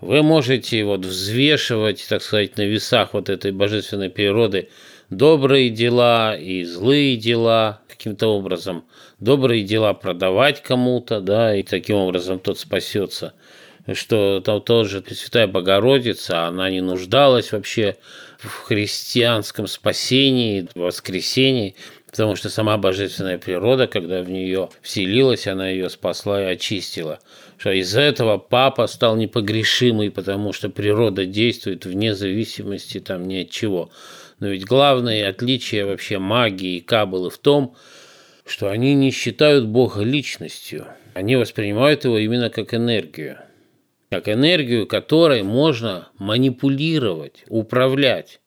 Вы 0.00 0.22
можете 0.22 0.84
вот 0.84 1.04
взвешивать, 1.04 2.06
так 2.08 2.22
сказать, 2.22 2.56
на 2.56 2.62
весах 2.62 3.12
вот 3.12 3.28
этой 3.28 3.52
божественной 3.52 4.08
природы 4.08 4.68
добрые 5.10 5.70
дела 5.70 6.36
и 6.36 6.64
злые 6.64 7.16
дела 7.16 7.80
каким-то 7.88 8.28
образом, 8.28 8.84
добрые 9.18 9.64
дела 9.64 9.92
продавать 9.92 10.62
кому-то, 10.62 11.20
да, 11.20 11.54
и 11.54 11.62
таким 11.62 11.96
образом 11.96 12.38
тот 12.38 12.58
спасется. 12.58 13.34
что 13.92 14.40
там 14.40 14.60
тоже 14.62 15.02
Пресвятая 15.02 15.46
Богородица, 15.46 16.46
она 16.46 16.70
не 16.70 16.80
нуждалась 16.80 17.52
вообще 17.52 17.96
в 18.38 18.48
христианском 18.48 19.66
спасении, 19.66 20.68
воскресении, 20.74 21.74
потому 22.10 22.36
что 22.36 22.48
сама 22.48 22.78
божественная 22.78 23.38
природа, 23.38 23.86
когда 23.86 24.22
в 24.22 24.30
нее 24.30 24.70
вселилась, 24.80 25.46
она 25.46 25.68
ее 25.68 25.90
спасла 25.90 26.42
и 26.42 26.52
очистила. 26.52 27.18
Что 27.58 27.72
из-за 27.72 28.00
этого 28.00 28.38
папа 28.38 28.86
стал 28.86 29.16
непогрешимый, 29.16 30.10
потому 30.10 30.52
что 30.52 30.70
природа 30.70 31.26
действует 31.26 31.84
вне 31.84 32.14
зависимости 32.14 33.00
там 33.00 33.28
ни 33.28 33.42
от 33.42 33.50
чего. 33.50 33.90
Но 34.40 34.48
ведь 34.48 34.64
главное 34.64 35.28
отличие 35.28 35.84
вообще 35.84 36.18
магии 36.18 36.76
и 36.76 36.80
каббалы 36.80 37.30
в 37.30 37.38
том, 37.38 37.76
что 38.44 38.68
они 38.68 38.94
не 38.94 39.10
считают 39.12 39.66
Бога 39.66 40.02
личностью. 40.02 40.86
Они 41.14 41.36
воспринимают 41.36 42.04
его 42.04 42.18
именно 42.18 42.50
как 42.50 42.74
энергию 42.74 43.38
как 44.10 44.28
энергию, 44.28 44.86
которой 44.86 45.42
можно 45.42 46.08
манипулировать, 46.18 47.44
управлять. 47.48 48.40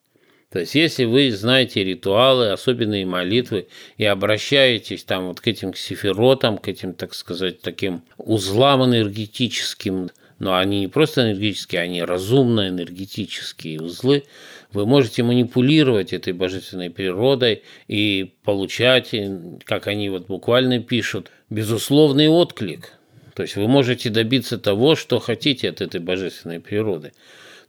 То 0.50 0.60
есть, 0.60 0.74
если 0.74 1.04
вы 1.04 1.32
знаете 1.32 1.82
ритуалы, 1.82 2.50
особенные 2.50 3.06
молитвы, 3.06 3.66
и 3.96 4.04
обращаетесь 4.04 5.02
там 5.02 5.26
вот 5.26 5.40
к 5.40 5.48
этим 5.48 5.74
сифиротам, 5.74 6.58
к 6.58 6.68
этим, 6.68 6.92
так 6.92 7.14
сказать, 7.14 7.60
таким 7.60 8.02
узлам 8.18 8.84
энергетическим, 8.84 10.10
но 10.44 10.56
они 10.56 10.80
не 10.80 10.88
просто 10.88 11.22
энергетические, 11.22 11.80
они 11.80 12.02
разумно 12.02 12.68
энергетические 12.68 13.80
узлы, 13.80 14.24
вы 14.72 14.86
можете 14.86 15.22
манипулировать 15.22 16.12
этой 16.12 16.32
божественной 16.32 16.90
природой 16.90 17.62
и 17.88 18.34
получать, 18.44 19.14
как 19.64 19.88
они 19.88 20.08
вот 20.10 20.26
буквально 20.26 20.78
пишут, 20.80 21.30
безусловный 21.50 22.28
отклик– 22.28 22.92
то 23.34 23.42
есть 23.42 23.56
вы 23.56 23.66
можете 23.66 24.10
добиться 24.10 24.58
того, 24.58 24.94
что 24.94 25.18
хотите 25.18 25.68
от 25.68 25.80
этой 25.80 26.00
божественной 26.00 26.60
природы. 26.60 27.12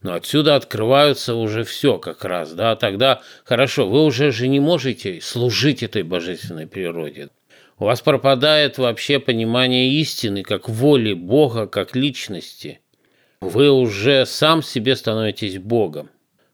Но 0.00 0.14
отсюда 0.14 0.54
открываются 0.54 1.34
уже 1.34 1.64
все 1.64 1.98
как 1.98 2.24
раз. 2.24 2.52
Да? 2.52 2.76
Тогда 2.76 3.22
хорошо, 3.44 3.88
вы 3.88 4.04
уже 4.04 4.30
же 4.30 4.46
не 4.46 4.60
можете 4.60 5.20
служить 5.20 5.82
этой 5.82 6.04
божественной 6.04 6.68
природе. 6.68 7.30
У 7.78 7.84
вас 7.84 8.00
пропадает 8.00 8.78
вообще 8.78 9.18
понимание 9.18 9.90
истины, 10.00 10.42
как 10.42 10.66
воли 10.66 11.12
Бога, 11.12 11.66
как 11.66 11.94
личности. 11.94 12.80
Вы 13.42 13.70
уже 13.70 14.24
сам 14.24 14.62
себе 14.62 14.96
становитесь 14.96 15.58
Богом. 15.58 16.08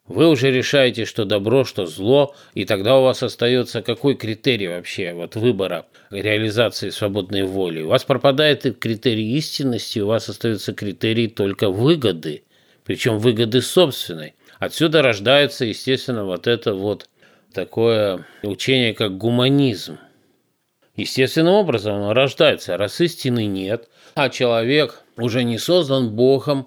Вы 0.09 0.29
уже 0.29 0.51
решаете, 0.51 1.05
что 1.05 1.25
добро, 1.25 1.65
что 1.65 1.87
зло, 1.87 2.35
и 2.55 2.65
тогда 2.65 2.99
у 2.99 3.05
вас 3.05 3.23
остается 3.23 3.83
какой 3.83 4.17
критерий 4.17 4.67
вообще 4.67 5.13
вот 5.15 5.37
выбора 5.37 5.87
реализации 6.11 6.91
свободной 6.91 7.45
воли. 7.45 7.83
У 7.83 7.89
вас 7.89 8.03
пропадает 8.03 8.79
критерий 8.81 9.37
истинности, 9.37 10.01
у 10.01 10.09
вас 10.09 10.29
остается 10.29 10.75
критерий 10.75 11.29
только 11.29 11.71
выгоды, 11.71 12.43
причем 12.85 13.21
выгоды 13.21 13.63
собственной. 13.63 14.35
Отсюда 14.59 15.03
рождается, 15.03 15.67
естественно, 15.67 16.25
вот 16.25 16.49
это 16.49 16.75
вот 16.75 17.09
такое 17.55 18.27
учение, 18.43 18.95
как 18.95 19.17
гуманизм. 19.17 19.99
Естественным 20.97 21.55
образом 21.55 21.97
оно 21.97 22.13
рождается, 22.13 22.77
раз 22.77 23.01
истины 23.01 23.47
нет, 23.47 23.89
а 24.15 24.29
человек 24.29 25.03
уже 25.17 25.43
не 25.43 25.59
создан 25.59 26.11
Богом, 26.11 26.67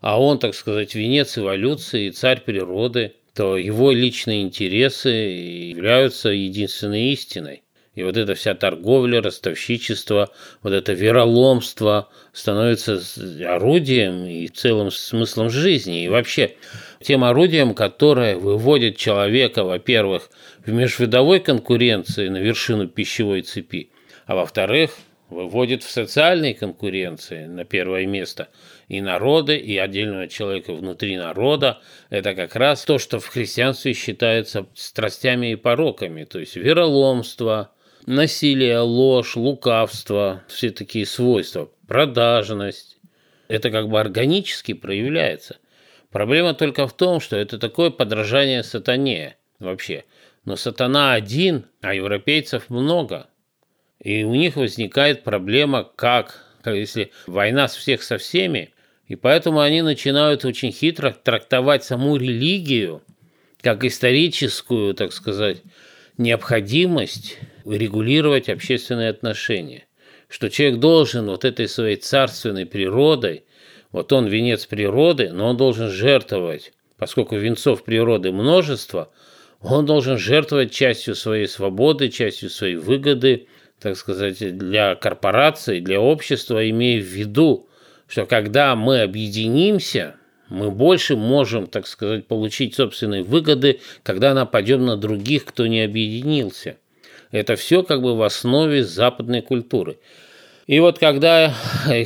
а 0.00 0.20
он, 0.20 0.38
так 0.38 0.54
сказать, 0.54 0.94
венец 0.94 1.36
эволюции, 1.38 2.10
царь 2.10 2.40
природы, 2.40 3.14
то 3.34 3.56
его 3.56 3.90
личные 3.90 4.42
интересы 4.42 5.08
являются 5.08 6.28
единственной 6.28 7.12
истиной. 7.12 7.62
И 7.94 8.02
вот 8.02 8.16
эта 8.16 8.34
вся 8.34 8.54
торговля, 8.54 9.22
ростовщичество, 9.22 10.30
вот 10.62 10.72
это 10.72 10.92
вероломство 10.92 12.08
становится 12.32 13.00
орудием 13.46 14.24
и 14.26 14.48
целым 14.48 14.90
смыслом 14.90 15.48
жизни. 15.48 16.04
И 16.04 16.08
вообще 16.08 16.56
тем 17.04 17.24
орудием, 17.24 17.74
которое 17.74 18.36
выводит 18.36 18.96
человека, 18.96 19.64
во-первых, 19.64 20.30
в 20.64 20.72
межвидовой 20.72 21.40
конкуренции 21.40 22.28
на 22.28 22.38
вершину 22.38 22.88
пищевой 22.88 23.42
цепи, 23.42 23.90
а 24.26 24.34
во-вторых, 24.34 24.96
выводит 25.30 25.82
в 25.82 25.90
социальной 25.90 26.54
конкуренции 26.54 27.46
на 27.46 27.64
первое 27.64 28.06
место– 28.06 28.48
и 28.88 29.00
народы, 29.00 29.56
и 29.56 29.76
отдельного 29.76 30.28
человека 30.28 30.72
внутри 30.72 31.16
народа. 31.16 31.80
Это 32.10 32.34
как 32.34 32.56
раз 32.56 32.84
то, 32.84 32.98
что 32.98 33.18
в 33.18 33.26
христианстве 33.26 33.94
считается 33.94 34.66
страстями 34.74 35.52
и 35.52 35.56
пороками, 35.56 36.24
то 36.24 36.38
есть 36.38 36.56
вероломство, 36.56 37.72
насилие, 38.06 38.80
ложь, 38.80 39.36
лукавство, 39.36 40.42
все 40.48 40.70
такие 40.70 41.06
свойства, 41.06 41.70
продажность. 41.86 42.98
Это 43.48 43.70
как 43.70 43.88
бы 43.88 44.00
органически 44.00 44.72
проявляется. 44.74 45.56
Проблема 46.14 46.54
только 46.54 46.86
в 46.86 46.92
том, 46.92 47.18
что 47.18 47.36
это 47.36 47.58
такое 47.58 47.90
подражание 47.90 48.62
сатане 48.62 49.36
вообще. 49.58 50.04
Но 50.44 50.54
сатана 50.54 51.12
один, 51.12 51.64
а 51.80 51.92
европейцев 51.92 52.70
много. 52.70 53.26
И 53.98 54.22
у 54.22 54.32
них 54.32 54.54
возникает 54.54 55.24
проблема, 55.24 55.90
как, 55.96 56.44
если 56.64 57.10
война 57.26 57.66
с 57.66 57.74
всех 57.74 58.04
со 58.04 58.18
всеми, 58.18 58.72
и 59.08 59.16
поэтому 59.16 59.58
они 59.58 59.82
начинают 59.82 60.44
очень 60.44 60.70
хитро 60.70 61.10
трактовать 61.10 61.82
саму 61.82 62.16
религию 62.16 63.02
как 63.60 63.82
историческую, 63.82 64.94
так 64.94 65.12
сказать, 65.12 65.62
необходимость 66.16 67.40
регулировать 67.64 68.48
общественные 68.48 69.10
отношения. 69.10 69.88
Что 70.28 70.48
человек 70.48 70.78
должен 70.78 71.26
вот 71.26 71.44
этой 71.44 71.66
своей 71.66 71.96
царственной 71.96 72.66
природой, 72.66 73.42
вот 73.94 74.12
он 74.12 74.26
венец 74.26 74.66
природы, 74.66 75.30
но 75.32 75.50
он 75.50 75.56
должен 75.56 75.88
жертвовать, 75.88 76.72
поскольку 76.98 77.36
венцов 77.36 77.84
природы 77.84 78.32
множество, 78.32 79.08
он 79.60 79.86
должен 79.86 80.18
жертвовать 80.18 80.72
частью 80.72 81.14
своей 81.14 81.46
свободы, 81.46 82.08
частью 82.08 82.50
своей 82.50 82.74
выгоды, 82.74 83.46
так 83.80 83.96
сказать, 83.96 84.58
для 84.58 84.96
корпорации, 84.96 85.78
для 85.78 86.00
общества, 86.00 86.68
имея 86.68 87.00
в 87.00 87.04
виду, 87.04 87.68
что 88.08 88.26
когда 88.26 88.74
мы 88.74 89.00
объединимся, 89.02 90.16
мы 90.48 90.72
больше 90.72 91.14
можем, 91.14 91.68
так 91.68 91.86
сказать, 91.86 92.26
получить 92.26 92.74
собственные 92.74 93.22
выгоды, 93.22 93.78
когда 94.02 94.34
нападем 94.34 94.84
на 94.84 94.96
других, 94.96 95.44
кто 95.44 95.68
не 95.68 95.82
объединился. 95.82 96.78
Это 97.30 97.54
все 97.54 97.84
как 97.84 98.02
бы 98.02 98.16
в 98.16 98.22
основе 98.24 98.82
западной 98.82 99.40
культуры. 99.40 99.98
И 100.66 100.80
вот 100.80 100.98
когда 100.98 101.52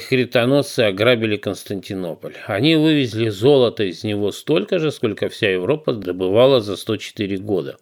хритоносцы 0.09 0.81
ограбили 0.81 1.37
Константинополь, 1.37 2.35
они 2.47 2.75
вывезли 2.75 3.29
золото 3.29 3.85
из 3.85 4.03
него 4.03 4.33
столько 4.33 4.81
же, 4.81 4.90
сколько 4.90 5.29
вся 5.29 5.51
Европа 5.51 5.92
добывала 5.92 6.61
за 6.61 6.77
104 6.77 7.37
года. 7.38 7.77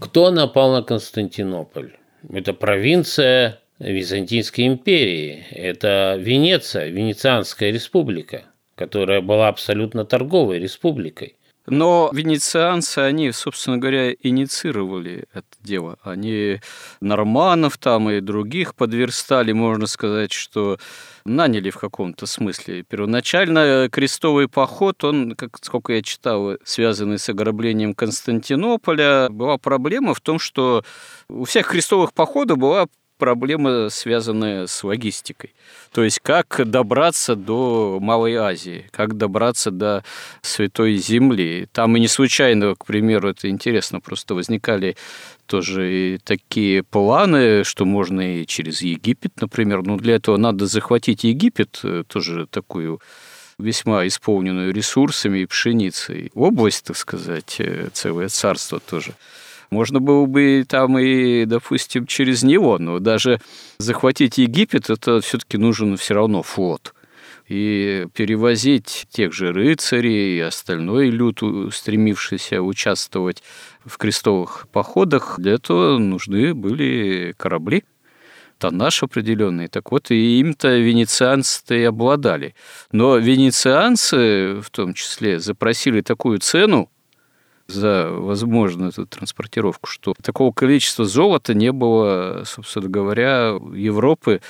Кто 0.00 0.30
напал 0.30 0.72
на 0.72 0.82
Константинополь? 0.82 1.92
Это 2.32 2.52
провинция 2.52 3.60
Византийской 3.80 4.66
империи. 4.68 5.44
Это 5.50 6.16
Венеция, 6.18 6.88
Венецианская 6.90 7.72
республика, 7.72 8.44
которая 8.76 9.20
была 9.20 9.48
абсолютно 9.48 10.04
торговой 10.04 10.60
республикой. 10.60 11.36
Но 11.66 12.10
венецианцы, 12.12 12.98
они, 12.98 13.32
собственно 13.32 13.78
говоря, 13.78 14.12
инициировали 14.12 15.24
это 15.32 15.46
дело. 15.60 15.98
Они 16.02 16.60
норманов 17.00 17.78
там 17.78 18.10
и 18.10 18.20
других 18.20 18.74
подверстали, 18.74 19.52
можно 19.52 19.86
сказать, 19.86 20.30
что 20.32 20.78
наняли 21.24 21.70
в 21.70 21.78
каком-то 21.78 22.26
смысле. 22.26 22.82
Первоначально 22.82 23.88
крестовый 23.90 24.46
поход, 24.48 25.02
он, 25.04 25.34
как, 25.36 25.58
сколько 25.62 25.94
я 25.94 26.02
читал, 26.02 26.58
связанный 26.64 27.18
с 27.18 27.30
ограблением 27.30 27.94
Константинополя, 27.94 29.28
была 29.30 29.56
проблема 29.56 30.12
в 30.12 30.20
том, 30.20 30.38
что 30.38 30.84
у 31.28 31.44
всех 31.44 31.68
крестовых 31.68 32.12
походов 32.12 32.58
была 32.58 32.88
проблема, 33.18 33.88
связанная 33.90 34.66
с 34.66 34.84
логистикой. 34.84 35.54
То 35.92 36.02
есть 36.02 36.20
как 36.20 36.60
добраться 36.64 37.36
до 37.36 37.98
Малой 38.00 38.34
Азии, 38.34 38.86
как 38.90 39.16
добраться 39.16 39.70
до 39.70 40.04
Святой 40.42 40.96
Земли. 40.96 41.68
Там 41.72 41.96
и 41.96 42.00
не 42.00 42.08
случайно, 42.08 42.74
к 42.74 42.84
примеру, 42.84 43.28
это 43.28 43.48
интересно, 43.48 44.00
просто 44.00 44.34
возникали 44.34 44.96
тоже 45.46 45.92
и 45.92 46.18
такие 46.18 46.82
планы, 46.82 47.64
что 47.64 47.84
можно 47.84 48.40
и 48.40 48.46
через 48.46 48.82
Египет, 48.82 49.40
например. 49.40 49.82
Но 49.82 49.96
для 49.96 50.16
этого 50.16 50.36
надо 50.36 50.66
захватить 50.66 51.24
Египет, 51.24 51.80
э, 51.82 52.04
тоже 52.06 52.46
такую 52.46 53.00
весьма 53.58 54.06
исполненную 54.06 54.72
ресурсами 54.72 55.40
и 55.40 55.46
пшеницей. 55.46 56.30
Область, 56.34 56.84
так 56.84 56.96
сказать, 56.96 57.56
э, 57.58 57.88
целое 57.92 58.28
царство 58.28 58.80
тоже. 58.80 59.14
Можно 59.74 59.98
было 59.98 60.24
бы 60.24 60.64
там 60.68 60.96
и, 61.00 61.46
допустим, 61.46 62.06
через 62.06 62.44
него, 62.44 62.78
но 62.78 63.00
даже 63.00 63.40
захватить 63.78 64.38
Египет, 64.38 64.88
это 64.88 65.20
все-таки 65.20 65.58
нужен 65.58 65.96
все 65.96 66.14
равно 66.14 66.44
флот. 66.44 66.94
И 67.48 68.06
перевозить 68.14 69.06
тех 69.10 69.32
же 69.32 69.52
рыцарей 69.52 70.38
и 70.38 70.40
остальной 70.40 71.10
люд, 71.10 71.40
стремившийся 71.72 72.62
участвовать 72.62 73.42
в 73.84 73.98
крестовых 73.98 74.68
походах, 74.72 75.34
для 75.38 75.54
этого 75.54 75.98
нужны 75.98 76.54
были 76.54 77.34
корабли. 77.36 77.82
тоннаж 78.58 79.02
определенный. 79.02 79.66
Так 79.66 79.90
вот, 79.90 80.12
и 80.12 80.38
им-то 80.40 80.68
венецианцы-то 80.78 81.74
и 81.74 81.82
обладали. 81.82 82.54
Но 82.92 83.16
венецианцы, 83.18 84.60
в 84.62 84.70
том 84.70 84.94
числе, 84.94 85.40
запросили 85.40 86.00
такую 86.00 86.38
цену, 86.38 86.88
за 87.66 88.10
возможную 88.10 88.90
эту 88.90 89.06
транспортировку, 89.06 89.88
что 89.88 90.14
такого 90.22 90.52
количества 90.52 91.04
золота 91.04 91.54
не 91.54 91.72
было, 91.72 92.42
собственно 92.44 92.88
говоря, 92.88 93.58
Европы, 93.74 94.40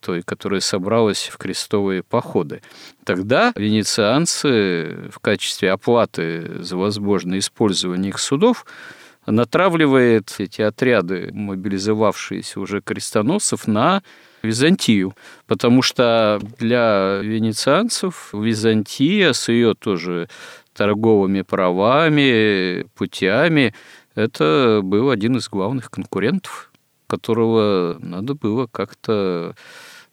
той, 0.00 0.22
которая 0.22 0.60
собралась 0.60 1.28
в 1.32 1.36
крестовые 1.36 2.02
походы. 2.02 2.62
Тогда 3.04 3.52
венецианцы 3.56 5.10
в 5.10 5.18
качестве 5.20 5.70
оплаты 5.70 6.62
за 6.62 6.76
возможное 6.76 7.38
использование 7.38 8.10
их 8.10 8.18
судов 8.18 8.64
натравливает 9.26 10.34
эти 10.38 10.62
отряды, 10.62 11.30
мобилизовавшиеся 11.32 12.58
уже 12.58 12.80
крестоносцев, 12.80 13.66
на 13.66 14.02
Византию, 14.42 15.14
потому 15.46 15.82
что 15.82 16.40
для 16.58 17.20
венецианцев 17.22 18.30
Византия 18.32 19.32
с 19.32 19.48
ее 19.48 19.74
тоже 19.74 20.28
торговыми 20.74 21.42
правами, 21.42 22.84
путями, 22.94 23.74
это 24.14 24.80
был 24.82 25.10
один 25.10 25.36
из 25.36 25.48
главных 25.48 25.90
конкурентов, 25.90 26.70
которого 27.06 27.98
надо 28.00 28.34
было 28.34 28.66
как-то 28.66 29.54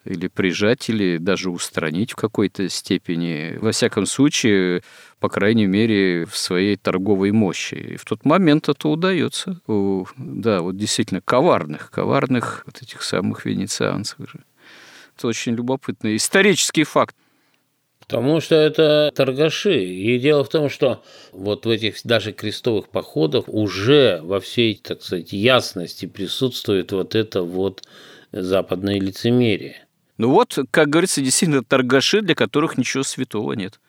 или 0.05 0.27
прижать, 0.27 0.89
или 0.89 1.17
даже 1.17 1.49
устранить 1.49 2.13
в 2.13 2.15
какой-то 2.15 2.69
степени. 2.69 3.57
Во 3.59 3.71
всяком 3.71 4.05
случае, 4.05 4.81
по 5.19 5.29
крайней 5.29 5.67
мере, 5.67 6.25
в 6.25 6.37
своей 6.37 6.77
торговой 6.77 7.31
мощи. 7.31 7.75
И 7.75 7.95
в 7.97 8.05
тот 8.05 8.25
момент 8.25 8.69
это 8.69 8.87
удается 8.87 9.59
у, 9.67 10.05
да, 10.17 10.61
вот 10.61 10.77
действительно 10.77 11.21
коварных, 11.21 11.91
коварных 11.91 12.63
вот 12.65 12.81
этих 12.81 13.03
самых 13.03 13.45
венецианцев. 13.45 14.17
Это 15.17 15.27
очень 15.27 15.53
любопытный 15.53 16.15
исторический 16.15 16.85
факт. 16.85 17.15
Потому 18.09 18.41
что 18.41 18.55
это 18.55 19.11
торгаши. 19.13 19.83
И 19.85 20.17
дело 20.17 20.43
в 20.43 20.49
том, 20.49 20.71
что 20.71 21.03
вот 21.31 21.67
в 21.67 21.69
этих 21.69 21.95
даже 22.03 22.31
крестовых 22.31 22.89
походах 22.89 23.43
уже 23.47 24.19
во 24.23 24.39
всей, 24.39 24.81
так 24.83 25.03
сказать, 25.03 25.31
ясности 25.31 26.07
присутствует 26.07 26.91
вот 26.91 27.13
это 27.13 27.43
вот 27.43 27.83
западное 28.31 28.99
лицемерие. 28.99 29.85
Ну 30.17 30.31
вот, 30.31 30.57
как 30.71 30.89
говорится, 30.89 31.21
действительно 31.21 31.63
торгаши, 31.63 32.21
для 32.21 32.33
которых 32.33 32.77
ничего 32.77 33.03
святого 33.03 33.53
нет 33.53 33.79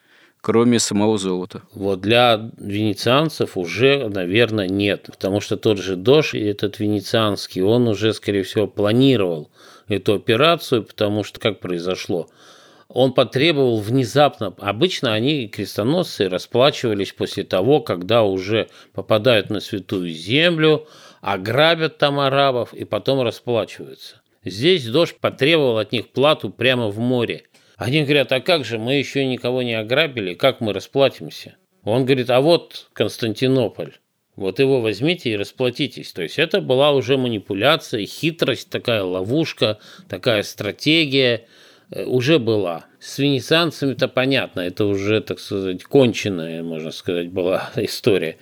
кроме 0.43 0.79
самого 0.79 1.19
золота. 1.19 1.61
Вот 1.75 2.01
для 2.01 2.51
венецианцев 2.57 3.59
уже, 3.59 4.09
наверное, 4.09 4.69
нет, 4.69 5.03
потому 5.11 5.43
что 5.43 5.59
тот 5.59 5.77
же 5.77 5.97
Дош, 5.97 6.33
этот 6.33 6.79
венецианский, 6.79 7.61
он 7.61 7.87
уже, 7.87 8.15
скорее 8.15 8.43
всего, 8.43 8.67
планировал 8.67 9.51
эту 9.87 10.15
операцию, 10.15 10.83
потому 10.83 11.25
что 11.25 11.41
как 11.41 11.61
произошло– 11.61 12.31
он 12.93 13.13
потребовал 13.13 13.79
внезапно. 13.79 14.53
Обычно 14.59 15.15
они, 15.15 15.47
крестоносцы, 15.47 16.29
расплачивались 16.29 17.13
после 17.13 17.45
того, 17.45 17.81
когда 17.81 18.25
уже 18.25 18.69
попадают 18.93 19.49
на 19.49 19.61
святую 19.61 20.11
землю, 20.11 20.89
ограбят 21.21 21.99
там 21.99 22.19
арабов 22.19 22.75
и 22.75 22.85
потом 22.85 23.23
расплачиваются. 23.23 24.23
Здесь 24.45 24.87
дождь 24.87 25.17
потребовал 25.21 25.79
от 25.79 25.93
них 25.93 26.09
плату 26.09 26.51
прямо 26.51 26.89
в 26.89 26.99
море. 26.99 27.45
Они 27.77 28.03
говорят, 28.03 28.33
а 28.33 28.41
как 28.41 28.65
же, 28.65 28.79
мы 28.79 28.95
еще 28.95 29.25
никого 29.25 29.63
не 29.63 29.75
ограбили, 29.75 30.35
как 30.35 30.61
мы 30.61 30.73
расплатимся? 30.73 31.57
Он 31.85 32.05
говорит, 32.05 32.29
а 32.29 32.41
вот 32.41 32.89
Константинополь. 32.93 33.95
Вот 34.35 34.59
его 34.59 34.81
возьмите 34.81 35.31
и 35.31 35.37
расплатитесь. 35.37 36.13
То 36.13 36.23
есть 36.23 36.39
это 36.39 36.61
была 36.61 36.93
уже 36.93 37.17
манипуляция, 37.17 38.05
хитрость, 38.05 38.69
такая 38.69 39.05
ловушка, 39.05 39.79
такая 40.09 40.43
стратегия– 40.43 41.47
уже 41.93 42.39
была. 42.39 42.87
С 42.99 43.19
венецианцами-то 43.19 44.09
понятно, 44.09 44.61
это 44.61 44.85
уже, 44.85 45.21
так 45.21 45.41
сказать, 45.41 45.85
конченная, 45.85 46.63
можно 46.63 46.91
сказать, 46.91 47.31
была 47.31 47.71
история. 47.77 48.37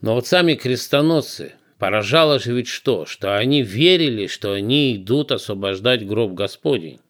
Но 0.00 0.14
вот 0.14 0.26
сами 0.26 0.54
крестоносцы, 0.54 1.52
поражало 1.78 2.38
же 2.38 2.52
ведь 2.52 2.68
что? 2.68 3.06
Что 3.06 3.36
они 3.36 3.62
верили, 3.62 4.26
что 4.26 4.52
они 4.52 4.96
идут 4.96 5.32
освобождать 5.32 6.06
гроб 6.06 6.32
Господень. 6.32 7.00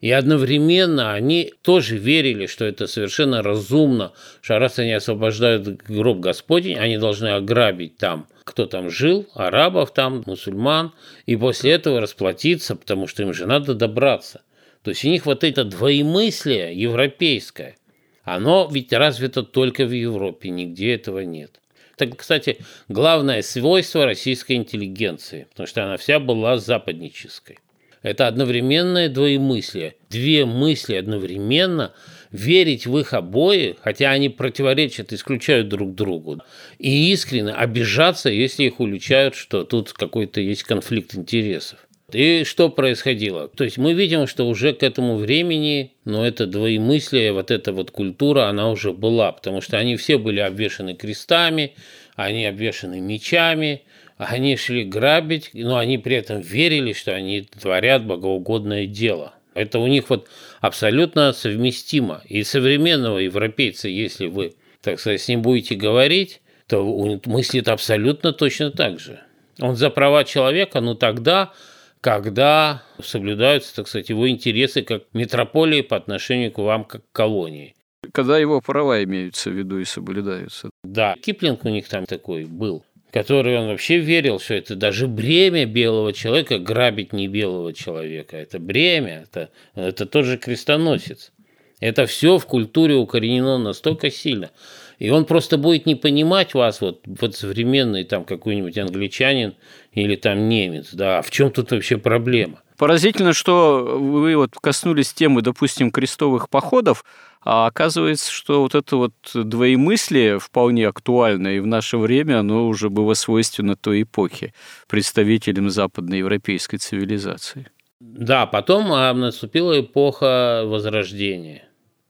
И 0.00 0.12
одновременно 0.12 1.12
они 1.12 1.52
тоже 1.62 1.96
верили, 1.96 2.46
что 2.46 2.64
это 2.64 2.86
совершенно 2.86 3.42
разумно, 3.42 4.12
что 4.40 4.58
раз 4.58 4.78
они 4.78 4.92
освобождают 4.92 5.66
гроб 5.82 6.20
Господень, 6.20 6.78
они 6.78 6.98
должны 6.98 7.28
ограбить 7.28 7.98
там, 7.98 8.28
кто 8.44 8.66
там 8.66 8.90
жил, 8.90 9.26
арабов 9.34 9.92
там, 9.92 10.22
мусульман, 10.24 10.92
и 11.26 11.36
после 11.36 11.72
этого 11.72 12.00
расплатиться, 12.00 12.76
потому 12.76 13.08
что 13.08 13.24
им 13.24 13.34
же 13.34 13.46
надо 13.46 13.74
добраться. 13.74 14.42
То 14.88 14.92
есть 14.92 15.04
у 15.04 15.08
них 15.08 15.26
вот 15.26 15.44
это 15.44 15.64
двоемыслие 15.64 16.74
европейское, 16.74 17.76
оно 18.24 18.66
ведь 18.72 18.90
развито 18.90 19.42
только 19.42 19.84
в 19.84 19.92
Европе, 19.92 20.48
нигде 20.48 20.94
этого 20.94 21.18
нет. 21.18 21.60
Это, 21.98 22.16
кстати, 22.16 22.56
главное 22.88 23.42
свойство 23.42 24.06
российской 24.06 24.52
интеллигенции, 24.52 25.46
потому 25.50 25.66
что 25.66 25.84
она 25.84 25.98
вся 25.98 26.18
была 26.20 26.56
западнической. 26.56 27.58
Это 28.00 28.28
одновременное 28.28 29.10
двоемыслие. 29.10 29.96
Две 30.08 30.46
мысли 30.46 30.94
одновременно, 30.94 31.92
верить 32.32 32.86
в 32.86 32.96
их 32.96 33.12
обои, 33.12 33.76
хотя 33.82 34.10
они 34.10 34.30
противоречат, 34.30 35.12
исключают 35.12 35.68
друг 35.68 35.94
другу, 35.94 36.40
и 36.78 37.12
искренне 37.12 37.52
обижаться, 37.52 38.30
если 38.30 38.64
их 38.64 38.80
уличают, 38.80 39.34
что 39.34 39.64
тут 39.64 39.92
какой-то 39.92 40.40
есть 40.40 40.62
конфликт 40.62 41.14
интересов. 41.14 41.78
И 42.12 42.44
что 42.44 42.70
происходило? 42.70 43.48
То 43.48 43.64
есть 43.64 43.76
мы 43.76 43.92
видим, 43.92 44.26
что 44.26 44.48
уже 44.48 44.72
к 44.72 44.82
этому 44.82 45.16
времени, 45.16 45.92
но 46.06 46.18
ну, 46.18 46.24
это 46.24 46.46
двоемыслие, 46.46 47.32
вот 47.32 47.50
эта 47.50 47.72
вот 47.72 47.90
культура, 47.90 48.46
она 48.46 48.70
уже 48.70 48.94
была, 48.94 49.32
потому 49.32 49.60
что 49.60 49.76
они 49.76 49.96
все 49.96 50.16
были 50.16 50.40
обвешаны 50.40 50.94
крестами, 50.94 51.74
они 52.16 52.46
обвешаны 52.46 53.00
мечами, 53.00 53.82
они 54.16 54.56
шли 54.56 54.84
грабить, 54.84 55.50
но 55.52 55.76
они 55.76 55.98
при 55.98 56.16
этом 56.16 56.40
верили, 56.40 56.94
что 56.94 57.14
они 57.14 57.42
творят 57.42 58.06
богоугодное 58.06 58.86
дело. 58.86 59.34
Это 59.52 59.78
у 59.78 59.86
них 59.86 60.08
вот 60.08 60.28
абсолютно 60.60 61.32
совместимо. 61.34 62.22
И 62.26 62.42
современного 62.42 63.18
европейца, 63.18 63.88
если 63.88 64.28
вы, 64.28 64.54
так 64.80 64.98
сказать, 64.98 65.20
с 65.20 65.28
ним 65.28 65.42
будете 65.42 65.74
говорить, 65.74 66.40
то 66.68 66.80
он 66.80 67.20
мыслит 67.26 67.68
абсолютно 67.68 68.32
точно 68.32 68.70
так 68.70 68.98
же. 68.98 69.20
Он 69.60 69.76
за 69.76 69.90
права 69.90 70.24
человека, 70.24 70.80
но 70.80 70.94
тогда 70.94 71.52
когда 72.00 72.82
соблюдаются, 73.02 73.74
так 73.74 73.88
сказать, 73.88 74.08
его 74.08 74.28
интересы 74.28 74.82
как 74.82 75.04
метрополии 75.12 75.82
по 75.82 75.96
отношению 75.96 76.52
к 76.52 76.58
вам 76.58 76.84
как 76.84 77.02
к 77.02 77.12
колонии. 77.12 77.74
Когда 78.12 78.38
его 78.38 78.60
права 78.60 79.02
имеются 79.04 79.50
в 79.50 79.54
виду 79.54 79.78
и 79.78 79.84
соблюдаются. 79.84 80.70
Да, 80.84 81.14
Киплинг 81.20 81.64
у 81.64 81.68
них 81.68 81.88
там 81.88 82.06
такой 82.06 82.44
был, 82.44 82.84
который 83.10 83.58
он 83.58 83.66
вообще 83.68 83.98
верил, 83.98 84.38
что 84.38 84.54
это 84.54 84.76
даже 84.76 85.08
бремя 85.08 85.66
белого 85.66 86.12
человека 86.12 86.58
грабить 86.58 87.12
не 87.12 87.26
белого 87.26 87.72
человека. 87.72 88.36
Это 88.36 88.58
бремя, 88.58 89.24
это, 89.24 89.50
это 89.74 90.06
тот 90.06 90.24
же 90.24 90.38
крестоносец. 90.38 91.32
Это 91.80 92.06
все 92.06 92.38
в 92.38 92.46
культуре 92.46 92.94
укоренено 92.94 93.58
настолько 93.58 94.10
сильно. 94.10 94.50
И 94.98 95.10
он 95.10 95.24
просто 95.24 95.58
будет 95.58 95.86
не 95.86 95.94
понимать 95.94 96.54
вас, 96.54 96.80
вот, 96.80 97.02
вот 97.06 97.36
современный 97.36 98.04
там 98.04 98.24
какой-нибудь 98.24 98.76
англичанин 98.78 99.54
или 99.92 100.16
там 100.16 100.48
немец, 100.48 100.90
да, 100.92 101.22
в 101.22 101.30
чем 101.30 101.50
тут 101.50 101.70
вообще 101.70 101.98
проблема? 101.98 102.60
Поразительно, 102.76 103.32
что 103.32 103.98
вы 104.00 104.36
вот 104.36 104.54
коснулись 104.60 105.12
темы, 105.12 105.42
допустим, 105.42 105.90
крестовых 105.90 106.48
походов, 106.48 107.04
а 107.44 107.66
оказывается, 107.66 108.30
что 108.30 108.62
вот 108.62 108.74
это 108.74 108.96
вот 108.96 109.14
двоемыслие 109.32 110.38
вполне 110.38 110.86
актуально, 110.86 111.48
и 111.56 111.60
в 111.60 111.66
наше 111.66 111.98
время 111.98 112.40
оно 112.40 112.66
уже 112.66 112.88
было 112.88 113.14
свойственно 113.14 113.74
той 113.76 114.02
эпохе 114.02 114.52
представителям 114.88 115.70
западноевропейской 115.70 116.78
цивилизации. 116.78 117.68
Да, 118.00 118.46
потом 118.46 118.92
а, 118.92 119.12
наступила 119.12 119.80
эпоха 119.80 120.62
Возрождения. 120.64 121.67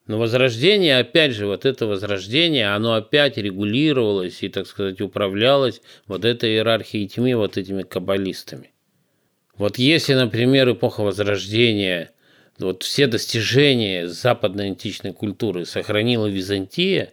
Но 0.08 0.18
возрождение, 0.18 0.98
опять 0.98 1.32
же, 1.32 1.46
вот 1.46 1.66
это 1.66 1.86
возрождение, 1.86 2.74
оно 2.74 2.94
опять 2.94 3.36
регулировалось 3.36 4.42
и, 4.42 4.48
так 4.48 4.66
сказать, 4.66 5.02
управлялось 5.02 5.82
вот 6.06 6.24
этой 6.24 6.54
иерархией 6.54 7.06
тьмы, 7.06 7.36
вот 7.36 7.58
этими 7.58 7.82
каббалистами. 7.82 8.72
Вот 9.58 9.76
если, 9.76 10.14
например, 10.14 10.70
эпоха 10.72 11.02
Возрождения, 11.02 12.10
вот 12.58 12.84
все 12.84 13.06
достижения 13.06 14.08
западной 14.08 14.68
античной 14.68 15.12
культуры 15.12 15.66
сохранила 15.66 16.26
Византия, 16.26 17.12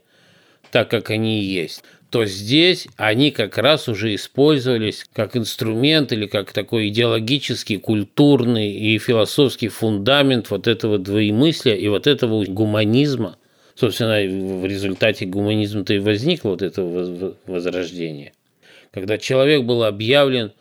так 0.72 0.90
как 0.90 1.10
они 1.10 1.42
и 1.42 1.44
есть, 1.44 1.84
то 2.10 2.26
здесь 2.26 2.88
они 2.98 3.32
как 3.32 3.58
раз 3.58 3.90
уже 3.90 4.16
использовались 4.16 5.06
как 5.14 5.36
инструмент 5.36 6.12
или 6.12 6.28
как 6.28 6.54
такой 6.54 6.90
идеологический, 6.90 7.78
культурный 7.78 8.72
и 8.72 8.98
философский 9.00 9.68
фундамент 9.68 10.50
вот 10.50 10.68
этого 10.68 10.98
двоемыслия 10.98 11.76
и 11.76 11.88
вот 11.88 12.08
этого 12.08 12.46
гуманизма. 12.46 13.38
Собственно, 13.76 14.16
в 14.60 14.66
результате 14.66 15.26
гуманизма-то 15.26 15.94
и 15.94 16.00
возникло 16.00 16.50
вот 16.52 16.62
это 16.62 16.82
возрождение. 17.46 18.32
Когда 18.92 19.18
человек 19.18 19.64
был 19.64 19.84
объявлен 19.84 20.54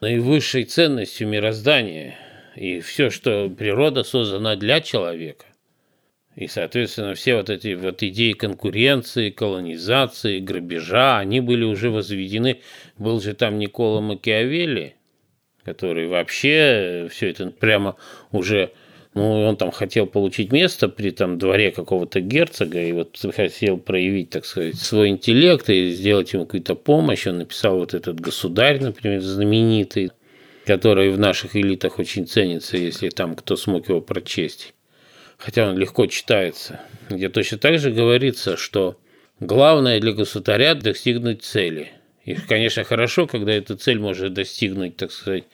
наивысшей 0.00 0.64
ценностью 0.64 1.28
мироздания, 1.28 2.18
И 2.56 2.80
все, 2.80 3.10
что 3.10 3.50
природа 3.50 4.02
создана 4.02 4.56
для 4.56 4.80
человека. 4.80 5.44
И, 6.36 6.48
соответственно, 6.48 7.14
все 7.14 7.34
вот 7.36 7.48
эти 7.48 7.74
вот 7.74 8.02
идеи 8.02 8.32
конкуренции, 8.32 9.30
колонизации, 9.30 10.38
грабежа, 10.38 11.18
они 11.18 11.40
были 11.40 11.64
уже 11.64 11.90
возведены. 11.90 12.60
Был 12.98 13.22
же 13.22 13.32
там 13.32 13.58
Никола 13.58 14.02
Макиавелли, 14.02 14.96
который 15.64 16.06
вообще 16.08 17.08
все 17.10 17.30
это 17.30 17.46
прямо 17.46 17.96
уже 18.32 18.72
ну, 19.14 19.46
он 19.46 19.56
там 19.56 19.70
хотел 19.70 20.06
получить 20.06 20.52
место 20.52 20.90
при 20.90 21.08
там 21.08 21.38
дворе 21.38 21.70
какого-то 21.70 22.20
герцога, 22.20 22.82
и 22.82 22.92
вот 22.92 23.18
хотел 23.34 23.78
проявить, 23.78 24.28
так 24.28 24.44
сказать, 24.44 24.76
свой 24.76 25.08
интеллект 25.08 25.70
и 25.70 25.90
сделать 25.90 26.34
ему 26.34 26.44
какую-то 26.44 26.74
помощь. 26.74 27.26
Он 27.26 27.38
написал 27.38 27.78
вот 27.78 27.94
этот 27.94 28.20
государь, 28.20 28.78
например, 28.78 29.22
знаменитый, 29.22 30.10
который 30.66 31.08
в 31.08 31.18
наших 31.18 31.56
элитах 31.56 31.98
очень 31.98 32.26
ценится, 32.26 32.76
если 32.76 33.08
там 33.08 33.34
кто 33.34 33.56
смог 33.56 33.88
его 33.88 34.02
прочесть. 34.02 34.74
Хотя 35.38 35.68
он 35.68 35.78
легко 35.78 36.06
читается. 36.06 36.80
Где 37.10 37.28
точно 37.28 37.58
так 37.58 37.78
же 37.78 37.90
говорится, 37.90 38.56
что 38.56 38.98
главное 39.40 40.00
для 40.00 40.12
государя 40.12 40.74
достигнуть 40.74 41.42
цели. 41.42 41.92
И, 42.24 42.34
конечно, 42.34 42.84
хорошо, 42.84 43.26
когда 43.26 43.52
эта 43.52 43.76
цель 43.76 43.98
может 43.98 44.32
достигнуть, 44.32 44.96
так 44.96 45.12
сказать, 45.12 45.44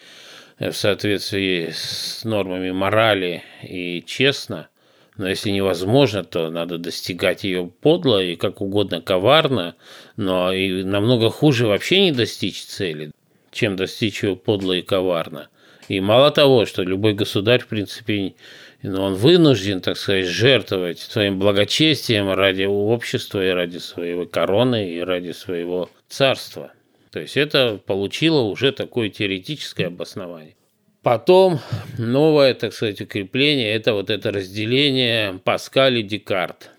в 0.59 0.73
соответствии 0.73 1.71
с 1.75 2.25
нормами 2.25 2.71
морали 2.71 3.43
и 3.63 4.03
честно, 4.07 4.69
но 5.17 5.29
если 5.29 5.51
невозможно, 5.51 6.25
то 6.25 6.51
надо 6.51 6.79
достигать 6.79 7.45
ее 7.45 7.71
подло 7.81 8.23
и 8.23 8.37
как 8.37 8.61
угодно 8.61 9.03
коварно, 9.03 9.75
но 10.17 10.53
и 10.53 10.83
намного 10.83 11.31
хуже 11.31 11.67
вообще 11.67 12.01
не 12.01 12.13
достичь 12.13 12.63
цели, 12.63 13.11
чем 13.51 13.77
достичь 13.77 14.23
ее 14.23 14.37
подло 14.37 14.73
и 14.73 14.83
коварно. 14.83 15.49
И 15.89 16.01
мало 16.01 16.31
того, 16.31 16.65
что 16.65 16.83
любой 16.83 17.13
государь, 17.13 17.61
в 17.61 17.67
принципе, 17.67 18.35
ну, 18.83 19.03
он 19.03 19.15
вынужден, 19.15 19.81
так 19.81 19.97
сказать, 19.97 20.27
жертвовать 20.27 20.99
своим 20.99 21.39
благочестием 21.39 22.31
ради 22.33 22.65
общества 22.65 23.45
и 23.45 23.51
ради 23.51 23.79
своей 23.79 24.27
короны 24.27 24.91
и 24.95 25.01
ради 25.01 25.31
своего 25.31 25.89
царства. 26.09 26.73
То 27.11 27.21
есть 27.21 27.37
это 27.37 27.79
получило 27.85 28.41
уже 28.41 28.73
такое 28.73 29.09
теоретическое 29.09 29.87
обоснование. 29.87 30.57
Потом 31.03 31.61
новое, 31.99 32.55
так 32.55 32.73
сказать, 32.73 33.01
укрепление– 33.01 33.73
это 33.75 33.93
вот 33.93 34.09
это 34.09 34.31
разделение 34.31 35.41
Паскаль 35.45 35.99
и 35.99 36.03
Декарт. 36.03 36.71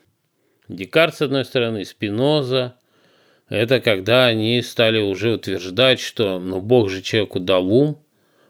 Декарт, 0.69 1.15
с 1.15 1.21
одной 1.21 1.45
стороны, 1.45 1.85
Спиноза– 1.85 2.75
это 3.49 3.79
когда 3.81 4.25
они 4.25 4.61
стали 4.61 4.99
уже 4.99 5.33
утверждать, 5.33 5.99
что 5.99 6.39
ну, 6.39 6.61
Бог 6.61 6.89
же 6.89 7.01
человеку 7.01 7.39
дал 7.39 7.67
ум, 7.67 8.03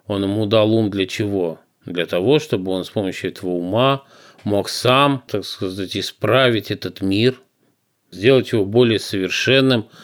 он 0.05 0.23
ему 0.23 0.45
дал 0.45 0.71
ум 0.73 0.89
для 0.89 1.07
чего? 1.07 1.59
Для 1.86 2.06
того, 2.06 2.39
чтобы 2.39 2.72
он 2.72 2.86
с 2.86 2.89
помощью 2.89 3.32
этого 3.32 3.52
ума 3.52 4.04
мог 4.43 4.69
сам, 4.69 5.24
так 5.28 5.46
сказать, 5.46 5.96
исправить 5.98 6.72
этот 6.72 7.02
мир, 7.02 7.36
сделать 8.12 8.52
его 8.52 8.65
более 8.65 9.00
совершенным– 9.00 9.88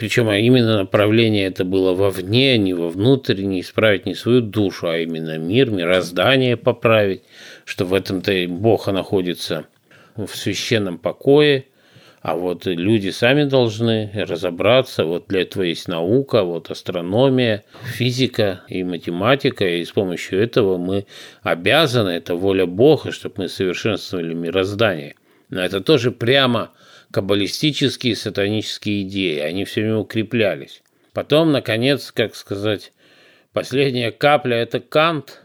причем 0.00 0.30
а 0.30 0.38
именно 0.38 0.78
направление 0.78 1.44
это 1.44 1.62
было 1.62 1.92
вовне, 1.92 2.56
не 2.56 2.72
вовнутрь, 2.72 3.42
не 3.42 3.60
исправить 3.60 4.06
не 4.06 4.14
свою 4.14 4.40
душу, 4.40 4.88
а 4.88 4.96
именно 4.96 5.36
мир, 5.36 5.70
мироздание 5.70 6.56
поправить, 6.56 7.22
что 7.66 7.84
в 7.84 7.92
этом-то 7.92 8.32
и 8.32 8.46
Бог 8.46 8.86
находится 8.86 9.66
в 10.16 10.28
священном 10.28 10.96
покое, 10.96 11.66
а 12.22 12.36
вот 12.36 12.66
люди 12.66 13.08
сами 13.08 13.44
должны 13.44 14.10
разобраться, 14.14 15.04
вот 15.04 15.28
для 15.28 15.42
этого 15.42 15.62
есть 15.62 15.88
наука, 15.88 16.42
вот 16.42 16.70
астрономия, 16.70 17.64
физика 17.82 18.60
и 18.68 18.84
математика, 18.84 19.66
и 19.66 19.84
с 19.84 19.90
помощью 19.90 20.38
этого 20.40 20.76
мы 20.76 21.06
обязаны, 21.42 22.10
это 22.10 22.34
воля 22.34 22.66
Бога, 22.66 23.10
чтобы 23.10 23.36
мы 23.38 23.48
совершенствовали 23.48 24.34
мироздание. 24.34 25.14
Но 25.48 25.62
это 25.62 25.80
тоже 25.80 26.12
прямо 26.12 26.72
каббалистические 27.10 28.14
сатанические 28.14 29.02
идеи, 29.02 29.38
они 29.38 29.64
все 29.64 29.80
время 29.80 29.98
укреплялись. 29.98 30.82
Потом, 31.14 31.52
наконец, 31.52 32.12
как 32.12 32.36
сказать, 32.36 32.92
последняя 33.54 34.12
капля– 34.12 34.56
это 34.58 34.78
Кант, 34.78 35.40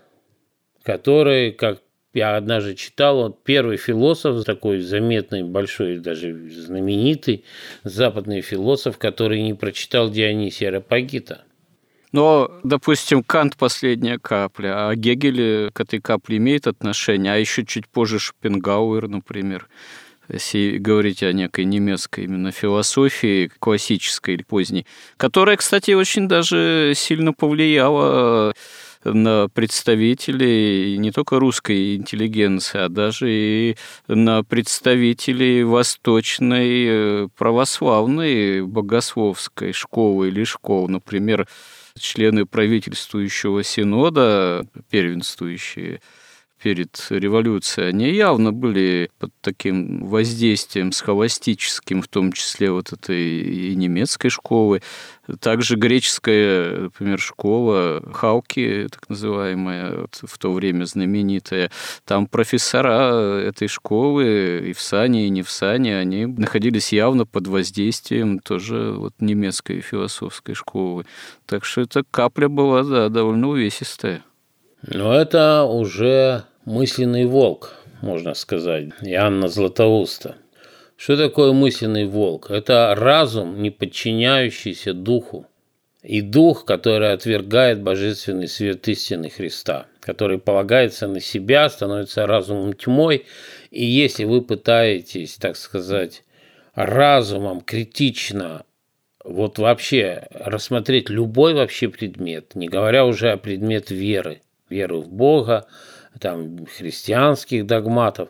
который, 0.84 1.54
как 1.54 1.82
я 2.16 2.38
однажды 2.38 2.76
читал, 2.76 3.20
он 3.20 3.36
первый 3.44 3.78
философ, 3.78 4.44
такой 4.46 4.80
заметный, 4.80 5.44
большой, 5.44 6.00
даже 6.00 6.34
знаменитый 6.50 7.44
западный 7.84 8.42
философ, 8.42 8.98
который 8.98 9.42
не 9.44 9.54
прочитал 9.54 10.10
Дионисия 10.10 10.72
Рапагита. 10.72 11.44
Но, 12.14 12.50
допустим, 12.64 13.22
Кант 13.22 13.58
последняя 13.58 14.18
капля, 14.18 14.88
а 14.88 14.96
Гегель 14.96 15.70
к 15.72 15.82
этой 15.82 16.00
капле 16.00 16.38
имеет 16.38 16.66
отношение, 16.66 17.34
а 17.34 17.36
еще 17.36 17.66
чуть 17.66 17.90
позже 17.90 18.20
Шопенгауэр, 18.20 19.10
например 19.10 19.68
если 20.28 20.78
говорить 20.80 21.22
о 21.24 21.32
некой 21.34 21.66
немецкой 21.66 22.24
именно 22.24 22.52
философии, 22.52 23.52
классической 23.60 24.36
или 24.36 24.44
поздней, 24.44 24.86
которая, 25.18 25.56
кстати, 25.58 25.92
очень 25.92 26.28
даже 26.28 26.94
сильно 26.96 27.32
повлияла 27.32 28.54
на 29.06 29.48
представителей 29.50 30.98
не 30.98 31.12
только 31.12 31.40
русской 31.40 31.96
интеллигенции, 31.96 32.80
а 32.80 32.90
даже 32.90 33.28
и 33.30 33.78
на 34.08 34.44
представителей 34.44 35.64
восточной 35.64 36.86
э, 36.88 37.28
православной 37.38 38.64
богословской 38.64 39.72
школы 39.72 40.30
или 40.30 40.44
школ. 40.44 40.88
Например, 40.90 41.48
члены 41.98 42.46
правительствующего 42.46 43.64
синода, 43.64 44.66
первенствующие 44.90 46.02
перед 46.66 47.00
революцией, 47.12 47.90
они 47.90 48.10
явно 48.10 48.52
были 48.52 49.12
под 49.20 49.30
таким 49.42 50.04
воздействием 50.08 50.92
схоластическим, 50.94 52.02
в 52.02 52.08
том 52.08 52.32
числе 52.32 52.72
вот 52.72 52.92
этой 52.92 53.42
и 53.42 53.76
немецкой 53.76 54.30
школы. 54.30 54.82
Также 55.40 55.76
греческая, 55.76 56.80
например, 56.86 57.20
школа 57.20 58.02
Халки, 58.12 58.88
так 58.90 59.08
называемая, 59.10 60.08
в 60.12 60.38
то 60.40 60.52
время 60.54 60.86
знаменитая, 60.86 61.70
там 62.04 62.26
профессора 62.26 63.42
этой 63.42 63.68
школы 63.68 64.64
и 64.68 64.74
в 64.74 64.82
Сане, 64.82 65.28
и 65.28 65.30
не 65.30 65.44
в 65.44 65.52
Сане, 65.52 66.00
они 66.00 66.26
находились 66.26 66.92
явно 66.92 67.28
под 67.28 67.46
воздействием 67.46 68.40
тоже 68.40 68.92
вот 68.98 69.14
немецкой 69.20 69.82
философской 69.82 70.56
школы. 70.56 71.06
Так 71.46 71.64
что 71.64 71.82
эта 71.82 72.02
капля 72.10 72.50
была, 72.50 72.82
да, 72.82 73.10
довольно 73.10 73.50
увесистая. 73.50 74.24
Но 74.88 75.14
это 75.14 75.64
уже 75.64 76.46
мысленный 76.66 77.26
волк, 77.26 77.76
можно 78.02 78.34
сказать, 78.34 78.90
Иоанна 79.02 79.48
Златоуста. 79.48 80.36
Что 80.98 81.18
такое 81.18 81.52
мысленный 81.52 82.06
волк? 82.06 82.50
Это 82.50 82.94
разум, 82.98 83.62
не 83.62 83.70
подчиняющийся 83.70 84.94
духу. 84.94 85.46
И 86.02 86.22
дух, 86.22 86.66
который 86.66 87.14
отвергает 87.14 87.82
божественный 87.82 88.48
свет 88.48 88.88
истины 88.88 89.30
Христа, 89.30 89.88
который 90.00 90.38
полагается 90.38 91.08
на 91.08 91.20
себя, 91.20 91.68
становится 91.68 92.28
разумом 92.28 92.74
тьмой. 92.74 93.26
И 93.72 93.84
если 93.84 94.24
вы 94.24 94.44
пытаетесь, 94.44 95.36
так 95.38 95.58
сказать, 95.58 96.24
разумом 96.76 97.62
критично 97.62 98.66
вот 99.24 99.58
вообще 99.58 100.28
рассмотреть 100.30 101.10
любой 101.10 101.56
вообще 101.56 101.90
предмет, 101.90 102.54
не 102.54 102.68
говоря 102.68 103.06
уже 103.06 103.32
о 103.32 103.38
предмет 103.38 103.90
веры, 103.90 104.42
веры 104.70 104.98
в 104.98 105.10
Бога, 105.10 105.66
там, 106.20 106.66
христианских 106.66 107.66
догматов, 107.66 108.30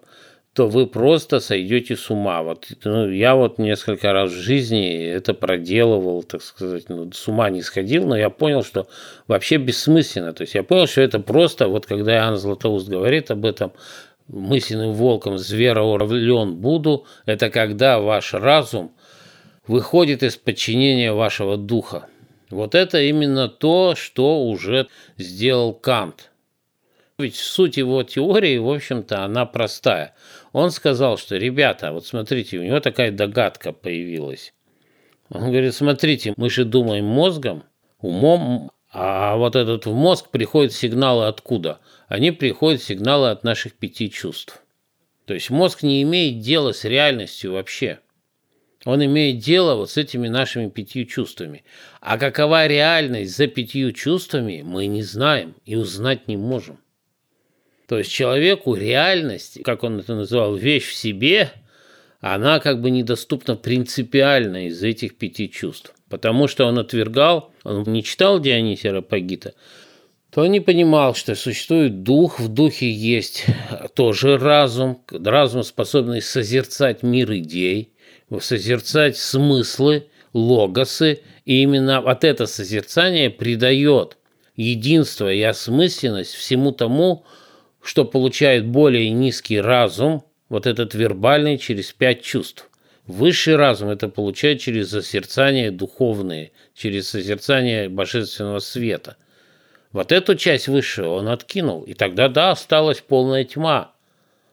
то 0.53 0.67
вы 0.69 0.87
просто 0.87 1.41
сойдете 1.41 1.97
с 1.97 2.09
ума. 2.09 2.41
Вот, 2.41 2.67
ну, 2.85 3.09
я 3.09 3.35
вот 3.35 3.57
несколько 3.57 4.13
раз 4.13 4.31
в 4.31 4.35
жизни 4.35 5.03
это 5.03 5.33
проделывал, 5.33 6.23
так 6.23 6.41
сказать, 6.41 6.87
ну, 6.87 7.11
с 7.11 7.27
ума 7.27 7.49
не 7.49 7.61
сходил, 7.61 8.07
но 8.07 8.17
я 8.17 8.29
понял, 8.29 8.63
что 8.63 8.87
вообще 9.27 9.57
бессмысленно. 9.57 10.31
То 10.31 10.43
есть 10.43 10.55
я 10.55 10.63
понял, 10.63 10.87
что 10.87 11.01
это 11.01 11.19
просто, 11.19 11.67
вот 11.67 11.85
когда 11.85 12.15
Иоанн 12.15 12.37
Златоуст 12.37 12.87
говорит 12.87 13.31
об 13.31 13.45
этом, 13.45 13.73
мысленным 14.27 14.93
волком 14.93 15.37
звероуравлен 15.37 16.55
буду, 16.55 17.05
это 17.25 17.49
когда 17.49 17.99
ваш 17.99 18.33
разум 18.33 18.91
выходит 19.67 20.23
из 20.23 20.37
подчинения 20.37 21.11
вашего 21.11 21.57
духа. 21.57 22.07
Вот 22.49 22.75
это 22.75 23.01
именно 23.01 23.49
то, 23.49 23.95
что 23.95 24.45
уже 24.45 24.87
сделал 25.17 25.73
Кант. 25.73 26.31
Ведь 27.17 27.37
суть 27.37 27.77
его 27.77 28.03
теории, 28.03 28.57
в 28.57 28.69
общем-то, 28.69 29.23
она 29.23 29.45
простая. 29.45 30.13
Он 30.51 30.69
сказал, 30.69 31.17
что, 31.17 31.37
ребята, 31.37 31.93
вот 31.93 32.05
смотрите, 32.05 32.57
у 32.57 32.63
него 32.63 32.81
такая 32.81 33.09
догадка 33.11 33.71
появилась. 33.71 34.53
Он 35.29 35.43
говорит, 35.43 35.73
смотрите, 35.73 36.33
мы 36.35 36.49
же 36.49 36.65
думаем 36.65 37.05
мозгом, 37.05 37.63
умом, 37.99 38.71
а 38.91 39.37
вот 39.37 39.55
этот 39.55 39.85
в 39.85 39.93
мозг 39.93 40.29
приходят 40.29 40.73
сигналы 40.73 41.27
откуда? 41.27 41.79
Они 42.07 42.31
приходят 42.31 42.83
сигналы 42.83 43.29
от 43.29 43.45
наших 43.45 43.73
пяти 43.73 44.11
чувств. 44.11 44.61
То 45.25 45.33
есть 45.33 45.49
мозг 45.49 45.83
не 45.83 46.01
имеет 46.03 46.39
дела 46.39 46.73
с 46.73 46.83
реальностью 46.83 47.53
вообще. 47.53 47.99
Он 48.83 49.03
имеет 49.03 49.39
дело 49.39 49.75
вот 49.75 49.89
с 49.89 49.97
этими 49.97 50.27
нашими 50.27 50.69
пятью 50.69 51.05
чувствами. 51.05 51.63
А 52.01 52.17
какова 52.17 52.67
реальность 52.67 53.35
за 53.35 53.47
пятью 53.47 53.93
чувствами, 53.93 54.61
мы 54.63 54.85
не 54.85 55.01
знаем 55.01 55.55
и 55.65 55.75
узнать 55.75 56.27
не 56.27 56.37
можем. 56.37 56.77
То 57.87 57.99
есть 57.99 58.11
человеку 58.11 58.75
реальность, 58.75 59.61
как 59.63 59.83
он 59.83 59.99
это 59.99 60.15
называл, 60.15 60.55
вещь 60.55 60.87
в 60.87 60.93
себе, 60.93 61.51
она 62.19 62.59
как 62.59 62.81
бы 62.81 62.89
недоступна 62.89 63.55
принципиально 63.55 64.67
из 64.67 64.81
этих 64.81 65.15
пяти 65.15 65.49
чувств. 65.49 65.93
Потому 66.09 66.47
что 66.47 66.65
он 66.65 66.79
отвергал, 66.79 67.51
он 67.63 67.83
не 67.83 68.03
читал 68.03 68.39
Дионисия 68.39 68.91
Рапагита, 68.91 69.53
то 70.31 70.41
он 70.41 70.51
не 70.51 70.59
понимал, 70.59 71.15
что 71.15 71.35
существует 71.35 72.03
дух, 72.03 72.39
в 72.39 72.47
духе 72.47 72.89
есть 72.89 73.45
тоже 73.95 74.37
разум, 74.37 75.01
разум, 75.09 75.63
способный 75.63 76.21
созерцать 76.21 77.03
мир 77.03 77.31
идей, 77.33 77.93
созерцать 78.39 79.17
смыслы, 79.17 80.07
логосы, 80.33 81.21
и 81.45 81.61
именно 81.61 82.01
вот 82.01 82.23
это 82.23 82.47
созерцание 82.47 83.29
придает 83.29 84.17
единство 84.55 85.31
и 85.31 85.41
осмысленность 85.41 86.33
всему 86.33 86.71
тому, 86.71 87.25
что 87.85 88.03
получает 88.03 88.65
более 88.65 89.09
низкий 89.11 89.59
разум, 89.59 90.25
вот 90.49 90.67
этот 90.67 90.93
вербальный 90.93 91.57
через 91.57 91.91
пять 91.93 92.21
чувств. 92.21 92.69
Высший 93.07 93.55
разум 93.55 93.89
это 93.89 94.09
получает 94.09 94.59
через 94.59 94.89
созерцание 94.89 95.71
духовное, 95.71 96.51
через 96.73 97.07
созерцание 97.09 97.87
божественного 97.87 98.59
света– 98.59 99.17
вот 99.95 100.11
эту 100.11 100.35
часть 100.35 100.67
высшего 100.67 101.11
он 101.11 101.29
откинул, 101.29 101.83
и 101.83 101.93
тогда, 101.93 102.27
да, 102.27 102.51
осталась 102.51 102.99
полная 102.99 103.45
тьма. 103.45 103.93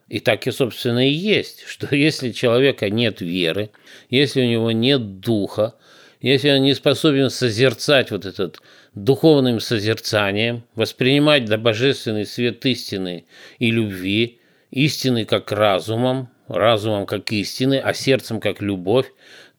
И 0.07 0.21
так 0.21 0.47
и, 0.47 0.51
собственно, 0.51 1.05
и 1.05 1.11
есть, 1.11 1.63
что 1.67 1.93
если 1.93 2.29
у 2.29 2.31
человека 2.31 2.89
нет 2.89 3.19
веры, 3.19 3.69
если 4.09 4.39
у 4.39 4.45
него 4.45 4.71
нет 4.71 5.19
духа, 5.19 5.75
если 6.21 6.49
он 6.49 6.61
не 6.61 6.73
способен 6.73 7.29
созерцать 7.29 8.09
вот 8.09 8.25
этот 8.25 8.61
духовным 8.95 9.59
созерцанием, 9.59 10.63
воспринимать 10.75 11.45
да 11.45 11.57
божественный 11.57 12.25
свет 12.25 12.65
истины 12.65 13.25
и 13.59 13.71
любви, 13.71 14.39
истины 14.71 15.25
как 15.25 15.51
разумом, 15.51 16.29
разумом 16.47 17.05
как 17.05 17.31
истины, 17.31 17.81
а 17.83 17.93
сердцем 17.93 18.39
как 18.39 18.61
любовь, 18.61 19.07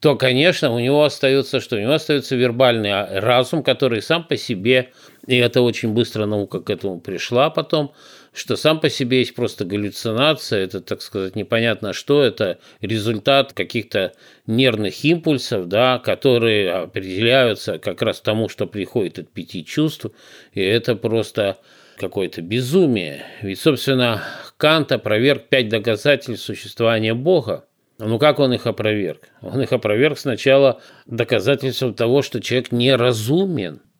то, 0.00 0.16
конечно, 0.16 0.70
у 0.70 0.78
него 0.78 1.04
остается 1.04 1.60
что? 1.60 1.76
У 1.76 1.80
него 1.80 1.92
остается 1.92 2.36
вербальный 2.36 3.20
разум, 3.20 3.62
который 3.62 4.02
сам 4.02 4.24
по 4.24 4.36
себе 4.36 4.90
и 5.26 5.36
это 5.36 5.62
очень 5.62 5.90
быстро 5.90 6.26
наука 6.26 6.60
к 6.60 6.70
этому 6.70 7.00
пришла 7.00 7.50
потом, 7.50 7.92
что 8.34 8.56
сам 8.56 8.80
по 8.80 8.90
себе 8.90 9.20
есть 9.20 9.34
просто 9.34 9.64
галлюцинация, 9.64 10.64
это, 10.64 10.80
так 10.80 11.00
сказать, 11.02 11.36
непонятно 11.36 11.92
что, 11.92 12.22
это 12.22 12.58
результат 12.80 13.52
каких-то 13.52 14.12
нервных 14.46 15.04
импульсов, 15.04 15.68
да, 15.68 16.00
которые 16.00 16.72
определяются 16.72 17.78
как 17.78 18.02
раз 18.02 18.20
тому, 18.20 18.48
что 18.48 18.66
приходит 18.66 19.20
от 19.20 19.30
пяти 19.30 19.64
чувств, 19.64 20.06
и 20.52 20.60
это 20.60 20.96
просто 20.96 21.58
какое-то 21.96 22.42
безумие. 22.42 23.24
Ведь, 23.40 23.60
собственно, 23.60 24.22
Кант 24.56 24.90
опроверг 24.90 25.48
пять 25.48 25.68
доказательств 25.68 26.44
существования 26.44 27.14
Бога. 27.14 27.66
Ну 27.98 28.18
как 28.18 28.40
он 28.40 28.52
их 28.52 28.66
опроверг? 28.66 29.28
Он 29.40 29.62
их 29.62 29.72
опроверг 29.72 30.18
сначала 30.18 30.80
доказательством 31.06 31.94
того, 31.94 32.22
что 32.22 32.40
человек 32.40 32.72
неразумен– 32.72 33.80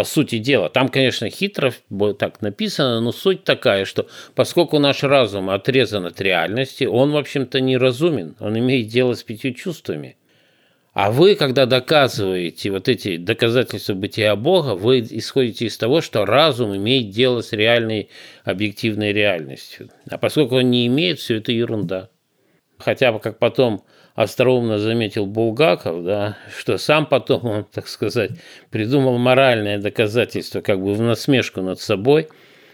по 0.00 0.04
сути 0.04 0.38
дела. 0.38 0.70
Там, 0.70 0.88
конечно, 0.88 1.28
хитро 1.28 1.74
так 2.18 2.40
написано, 2.40 3.02
но 3.02 3.12
суть 3.12 3.44
такая, 3.44 3.84
что 3.84 4.06
поскольку 4.34 4.78
наш 4.78 5.02
разум 5.02 5.50
отрезан 5.50 6.06
от 6.06 6.22
реальности, 6.22 6.84
он, 6.84 7.12
в 7.12 7.18
общем-то, 7.18 7.60
неразумен, 7.60 8.34
он 8.40 8.58
имеет 8.58 8.88
дело 8.88 9.12
с 9.12 9.22
пятью 9.22 9.52
чувствами. 9.52 10.16
А 10.94 11.10
вы, 11.10 11.34
когда 11.34 11.66
доказываете 11.66 12.70
вот 12.70 12.88
эти 12.88 13.18
доказательства 13.18 13.92
бытия 13.92 14.36
Бога, 14.36 14.74
вы 14.74 15.00
исходите 15.00 15.66
из 15.66 15.76
того, 15.76 16.00
что 16.00 16.24
разум 16.24 16.74
имеет 16.74 17.10
дело 17.10 17.42
с 17.42 17.52
реальной 17.52 18.08
объективной 18.44 19.12
реальностью. 19.12 19.90
А 20.08 20.16
поскольку 20.16 20.56
он 20.56 20.70
не 20.70 20.86
имеет, 20.86 21.18
все 21.18 21.36
это 21.36 21.52
ерунда. 21.52 22.08
Хотя 22.78 23.12
бы 23.12 23.20
как 23.20 23.38
потом 23.38 23.84
остроумно 24.14 24.78
заметил 24.78 25.26
Булгаков, 25.26 26.04
да, 26.04 26.36
что 26.56 26.78
сам 26.78 27.06
потом 27.06 27.46
он, 27.46 27.64
так 27.64 27.88
сказать, 27.88 28.32
придумал 28.70 29.18
моральное 29.18 29.78
доказательство 29.78 30.60
как 30.60 30.80
бы 30.80 30.94
в 30.94 31.00
насмешку 31.00 31.62
над 31.62 31.80
собой. 31.80 32.28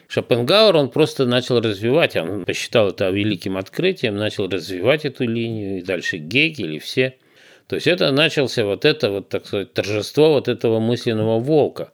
Шопенгауэр 0.09 0.77
он 0.77 0.91
просто 0.91 1.27
начал 1.27 1.61
развивать, 1.61 2.17
он 2.17 2.45
посчитал 2.45 2.91
это 2.91 3.11
великим 3.11 3.57
открытием, 3.57 4.17
начал 4.17 4.49
развивать 4.49 5.05
эту 5.05 5.25
линию, 5.25 5.79
и 5.79 5.83
дальше 5.83 6.19
Гегель 6.19 6.75
и 6.75 6.79
все. 6.79 7.17
То 7.67 7.75
есть 7.75 7.89
это 7.89 8.13
начался 8.13 8.65
вот 8.65 8.85
это 8.85 9.11
вот, 9.11 9.29
так 9.29 9.47
сказать, 9.47 9.73
торжество 9.73 10.35
вот 10.35 10.47
этого 10.47 10.79
мысленного 10.79 11.41
волка. 11.41 11.91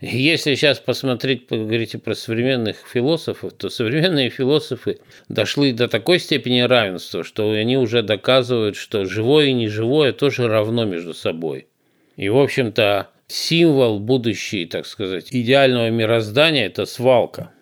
Если 0.00 0.54
сейчас 0.54 0.78
посмотреть, 0.78 1.46
поговорите 1.46 1.96
про 1.96 2.14
современных 2.14 2.76
философов, 2.92 3.54
то 3.54 3.70
современные 3.70 4.28
философы 4.28 4.98
дошли 5.30 5.72
до 5.72 5.88
такой 5.88 6.18
степени 6.18 6.60
равенства, 6.60 7.24
что 7.24 7.50
они 7.50 7.78
уже 7.78 8.02
доказывают, 8.02 8.76
что 8.76 9.06
живое 9.06 9.46
и 9.46 9.52
неживое 9.54 10.12
тоже 10.12 10.48
равно 10.48 10.84
между 10.84 11.14
собой. 11.14 11.68
И, 12.16 12.28
в 12.28 12.36
общем-то, 12.36 13.08
символ 13.26 13.98
будущей, 13.98 14.66
так 14.66 14.84
сказать, 14.84 15.28
идеального 15.30 15.88
мироздания– 15.88 16.66
это 16.66 16.84
свалка. 16.84 17.52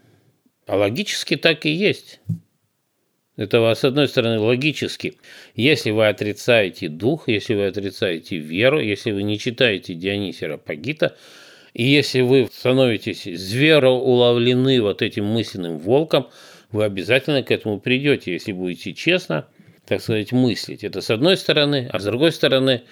А 0.66 0.76
логически 0.76 1.36
так 1.36 1.66
и 1.66 1.70
есть. 1.70 2.20
Это, 3.36 3.72
с 3.74 3.84
одной 3.84 4.08
стороны, 4.08 4.40
логически. 4.40 5.18
Если 5.54 5.92
вы 5.92 6.08
отрицаете 6.08 6.88
дух, 6.88 7.28
если 7.28 7.54
вы 7.54 7.66
отрицаете 7.66 8.38
веру, 8.38 8.80
если 8.80 9.12
вы 9.12 9.22
не 9.22 9.38
читаете 9.38 9.94
Дионисия 9.94 10.48
Рапагита– 10.48 11.16
и 11.74 11.82
если 11.82 12.20
вы 12.20 12.48
становитесь 12.52 13.24
звероуловлены 13.24 14.80
вот 14.80 15.02
этим 15.02 15.26
мысленным 15.26 15.78
волком, 15.78 16.28
вы 16.70 16.84
обязательно 16.84 17.42
к 17.42 17.50
этому 17.50 17.80
придете, 17.80 18.32
если 18.32 18.52
будете 18.52 18.94
честно, 18.94 19.48
так 19.84 20.00
сказать, 20.00 20.30
мыслить. 20.30 20.84
Это 20.84 21.00
с 21.00 21.10
одной 21.10 21.36
стороны, 21.36 21.88
а 21.92 21.98
с 21.98 22.04
другой 22.04 22.30
стороны, 22.30 22.82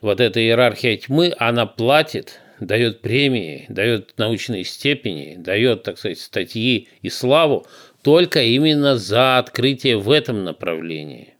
вот 0.00 0.20
эта 0.20 0.40
иерархия 0.40 0.96
тьмы, 0.96 1.32
она 1.38 1.66
платит, 1.66 2.40
дает 2.58 3.00
премии, 3.00 3.66
дает 3.68 4.14
научные 4.18 4.64
степени, 4.64 5.36
дает, 5.36 5.84
так 5.84 5.96
сказать, 5.98 6.18
статьи 6.18 6.88
и 7.00 7.08
славу 7.10 7.64
только 8.02 8.42
именно 8.42 8.96
за 8.96 9.38
открытие 9.38 9.98
в 9.98 10.10
этом 10.10 10.42
направлении. 10.42 11.34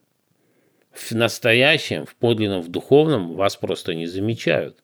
В 0.92 1.10
настоящем, 1.12 2.06
в 2.06 2.14
подлинном, 2.14 2.62
в 2.62 2.68
духовном 2.68 3.34
вас 3.34 3.56
просто 3.56 3.94
не 3.94 4.06
замечают 4.06 4.76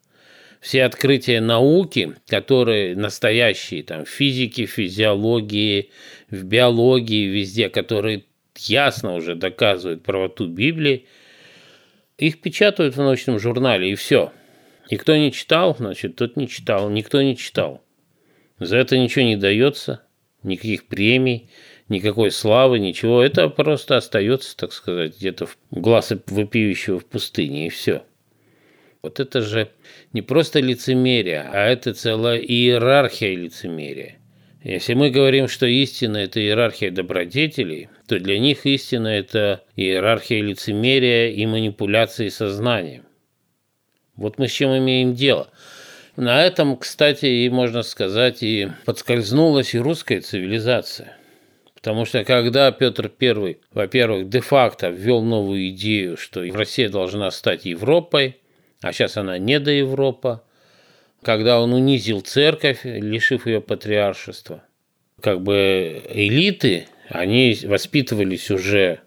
все 0.61 0.84
открытия 0.84 1.40
науки, 1.40 2.14
которые 2.26 2.96
настоящие, 2.96 3.82
там, 3.82 4.04
в 4.04 4.09
физике, 4.09 4.66
физиологии, 4.66 5.90
в 6.30 6.44
биологии, 6.44 7.26
везде, 7.26 7.68
которые 7.68 8.24
ясно 8.56 9.14
уже 9.14 9.34
доказывают 9.34 10.02
правоту 10.02 10.48
Библии, 10.48 11.06
их 12.16 12.40
печатают 12.40 12.96
в 12.96 12.98
научном 12.98 13.38
журнале, 13.38 13.92
и 13.92 13.94
все. 13.94 14.32
И 14.88 14.96
кто 14.96 15.16
не 15.16 15.30
читал, 15.30 15.76
значит, 15.78 16.16
тот 16.16 16.36
не 16.36 16.48
читал, 16.48 16.90
никто 16.90 17.22
не 17.22 17.36
читал. 17.36 17.84
За 18.59 18.76
это 18.76 18.98
ничего 18.98 19.24
не 19.24 19.36
дается, 19.36 20.02
никаких 20.42 20.86
премий, 20.86 21.50
никакой 21.88 22.32
славы, 22.32 22.80
ничего. 22.80 23.22
Это 23.22 23.48
просто 23.48 23.96
остается, 23.96 24.56
так 24.56 24.72
сказать, 24.72 25.16
где-то 25.16 25.46
в 25.46 25.56
глаз 25.70 26.12
выпивающего 26.26 26.98
в 26.98 27.06
пустыне, 27.06 27.66
и 27.66 27.70
все. 27.70 28.02
Вот 29.03 29.20
это 29.20 29.42
же 29.42 29.70
не 30.12 30.22
просто 30.22 30.61
лицемерие, 30.61 31.42
а 31.53 31.66
это 31.66 31.94
целая 31.94 32.38
иерархия 32.38 33.36
лицемерия. 33.36 34.16
Если 34.64 34.94
мы 34.94 35.11
говорим, 35.11 35.46
что 35.46 35.66
истина– 35.66 36.16
это 36.18 36.40
иерархия 36.40 36.90
добродетелей, 36.90 37.88
то 38.09 38.18
для 38.18 38.40
них 38.40 38.66
истина– 38.66 39.07
это 39.09 39.64
иерархия 39.76 40.42
лицемерия 40.42 41.30
и 41.30 41.46
манипуляции 41.46 42.28
сознанием. 42.28 43.05
Вот 44.16 44.38
мы 44.38 44.49
с 44.49 44.53
чем 44.53 44.76
имеем 44.76 45.14
дело. 45.14 45.49
На 46.16 46.44
этом, 46.44 46.76
кстати, 46.76 47.26
и 47.26 47.49
можно 47.49 47.82
сказать, 47.82 48.42
и 48.42 48.68
подскользнулась 48.84 49.74
и 49.74 49.78
русская 49.78 50.20
цивилизация. 50.20 51.16
Потому 51.76 52.05
что 52.05 52.24
когда 52.24 52.72
Петр 52.72 53.12
I, 53.20 53.59
во-первых, 53.72 54.28
де-факто 54.28 54.88
ввел 54.88 55.22
новую 55.22 55.68
идею, 55.68 56.16
что 56.16 56.42
Россия 56.53 56.88
должна 56.88 57.30
стать 57.30 57.64
Европой– 57.64 58.38
а 58.81 58.93
сейчас 58.93 59.16
она 59.16 59.39
не 59.39 59.59
до 59.59 59.70
Европа, 59.70 60.43
когда 61.22 61.61
он 61.61 61.72
унизил 61.72 62.20
церковь, 62.20 62.81
лишив 62.85 63.47
ее 63.47 63.61
патриаршества. 63.61 64.62
Как 65.20 65.43
бы 65.43 66.03
элиты, 66.09 66.87
они 67.09 67.59
воспитывались 67.64 68.51
уже 68.51 69.01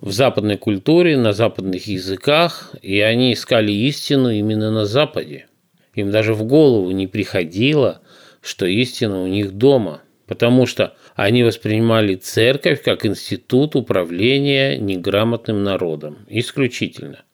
в 0.00 0.12
западной 0.12 0.56
культуре, 0.56 1.16
на 1.16 1.32
западных 1.32 1.86
языках, 1.86 2.74
и 2.82 3.00
они 3.00 3.32
искали 3.32 3.72
истину 3.72 4.30
именно 4.30 4.70
на 4.70 4.86
Западе. 4.86 5.46
Им 5.94 6.12
даже 6.12 6.34
в 6.34 6.44
голову 6.44 6.90
не 6.92 7.08
приходило, 7.08 8.00
что 8.40 8.66
истина 8.66 9.20
у 9.20 9.26
них 9.26 9.52
дома, 9.52 10.02
потому 10.28 10.66
что 10.66 10.94
они 11.16 11.42
воспринимали 11.42 12.14
церковь 12.14 12.82
как 12.82 13.04
институт 13.04 13.74
управления 13.74 14.76
неграмотным 14.76 15.64
народом, 15.64 16.18
исключительно. 16.28 17.24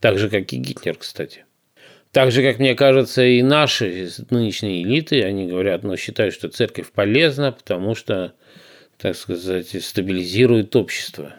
Так 0.00 0.18
же, 0.18 0.28
как 0.28 0.52
и 0.52 0.56
Гитлер, 0.56 0.96
кстати. 0.96 1.44
Так 2.12 2.32
же, 2.32 2.42
как 2.42 2.58
мне 2.58 2.74
кажется, 2.74 3.22
и 3.22 3.42
наши 3.42 4.10
нынешние 4.30 4.82
элиты, 4.82 5.22
они 5.22 5.46
говорят, 5.46 5.82
но 5.82 5.90
ну, 5.90 5.96
считают, 5.96 6.34
что 6.34 6.48
церковь 6.48 6.90
полезна, 6.90 7.52
потому 7.52 7.94
что 7.94 8.32
так 8.98 9.14
сказать, 9.16 9.76
стабилизирует 9.82 10.74
общество. 10.76 11.32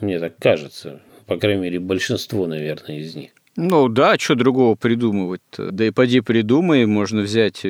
Мне 0.00 0.20
так 0.20 0.36
кажется. 0.38 1.00
По 1.26 1.38
крайней 1.38 1.62
мере, 1.62 1.80
большинство, 1.80 2.46
наверное, 2.46 2.98
из 3.00 3.14
них. 3.14 3.30
Ну 3.56 3.88
да, 3.88 4.16
что 4.18 4.34
другого 4.34 4.74
придумывать-то? 4.74 5.72
Да 5.72 5.86
и 5.86 5.90
поди 5.90 6.20
придумай, 6.20 6.84
можно 6.84 7.22
взять 7.22 7.64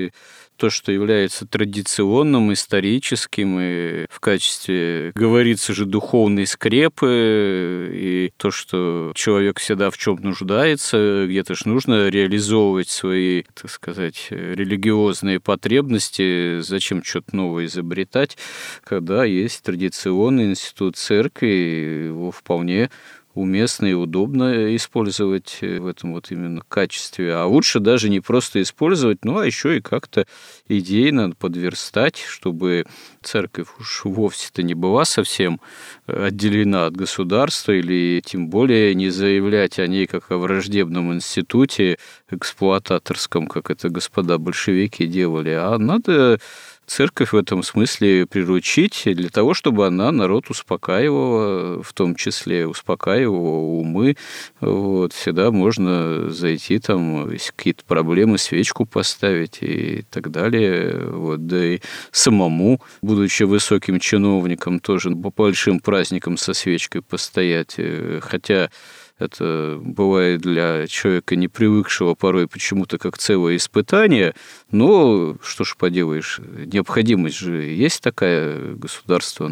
то, 0.57 0.71
что 0.71 0.93
является 0.93 1.47
традиционным, 1.47 2.53
историческим, 2.53 3.59
и 3.61 4.07
в 4.11 4.21
качестве, 4.21 5.13
говорится 5.15 5.75
же, 5.75 5.87
духовной 5.87 6.47
скрепы, 6.47 7.91
и 7.93 8.33
то, 8.37 8.51
что 8.51 9.13
человек 9.15 9.61
всегда 9.61 9.91
в 9.91 9.99
чем 9.99 10.17
нуждается, 10.21 11.27
где-то 11.29 11.55
же 11.55 11.63
нужно 11.67 12.09
реализовывать 12.09 12.89
свои, 12.89 13.45
так 13.55 13.71
сказать, 13.71 14.29
религиозные 14.31 15.41
потребности, 15.41 16.61
зачем 16.61 17.03
что-то 17.05 17.37
новое 17.37 17.67
изобретать, 17.67 18.37
когда 18.85 19.25
есть 19.25 19.63
традиционный 19.63 20.51
институт 20.51 20.97
церкви, 20.97 22.07
его 22.07 22.31
вполне 22.31 22.91
уместно 23.37 23.87
и 23.87 23.93
удобно 23.93 24.75
использовать 24.75 25.59
э, 25.61 25.79
в 25.79 25.87
этом 25.87 26.15
вот 26.15 26.33
именно 26.33 26.63
качестве. 26.67 27.35
А 27.35 27.45
лучше 27.45 27.81
даже 27.81 28.09
не 28.09 28.21
просто 28.21 28.63
использовать, 28.63 29.25
ну, 29.25 29.39
а 29.39 29.47
еще 29.47 29.77
и 29.77 29.81
как-то 29.81 30.27
идейно 30.69 31.33
подверстать, 31.33 32.17
чтобы 32.17 32.87
церковь 33.23 33.69
уж 33.79 34.05
вовсе-то 34.05 34.63
не 34.63 34.75
была 34.75 35.05
совсем 35.05 35.61
э, 36.07 36.27
отделена 36.29 36.87
от 36.87 36.97
государства, 36.97 37.73
или 37.73 38.23
тем 38.25 38.49
более 38.49 38.95
не 38.95 39.11
заявлять 39.11 39.79
о 39.79 39.87
ней 39.87 40.07
как 40.07 40.31
о 40.31 40.39
враждебном 40.39 41.13
институте 41.13 41.99
эксплуататорском, 42.31 43.47
как 43.49 43.71
это 43.71 43.91
господа 43.91 44.39
большевики 44.39 45.07
делали, 45.07 45.51
а 45.51 45.77
надо 45.79 46.41
церковь 46.87 47.33
в 47.33 47.37
этом 47.37 47.63
смысле 47.63 48.27
приручить 48.27 49.03
для 49.05 49.29
того, 49.29 49.55
чтобы 49.55 49.87
она 49.87 50.13
народ 50.13 50.51
успокаивала, 50.51 51.83
в 51.83 51.93
том 51.93 52.15
числе 52.15 52.67
успокаивала 52.67 53.59
умы. 53.81 54.17
Вот, 54.61 55.13
всегда 55.13 55.51
можно 55.51 56.31
зайти 56.31 56.79
там, 56.79 57.29
какие-то 57.57 57.85
проблемы, 57.85 58.39
свечку 58.39 58.87
поставить 58.87 59.59
и 59.61 60.05
так 60.11 60.31
далее. 60.31 61.07
Вот, 61.07 61.47
да 61.47 61.65
и 61.65 61.81
самому, 62.13 62.81
будучи 63.03 63.43
высоким 63.43 64.01
чиновником, 64.01 64.81
тоже 64.81 65.11
по 65.11 65.31
большим 65.31 65.81
праздникам 65.81 66.37
со 66.37 66.55
свечкой 66.55 67.03
постоять. 67.03 67.77
Хотя 68.21 68.71
это 69.19 69.79
бывает 69.81 70.43
для 70.43 70.87
человека, 70.87 71.37
не 71.37 71.49
привыкшего 71.49 72.15
порой 72.15 72.49
почему-то 72.49 72.99
как 72.99 73.19
целое 73.19 73.57
испытание. 73.57 74.35
Но 74.71 75.37
что 75.43 75.65
ж 75.65 75.77
поделаешь, 75.79 76.41
необходимость 76.67 77.39
же 77.39 77.63
есть 77.63 78.03
такая, 78.03 78.75
государство 78.75 79.49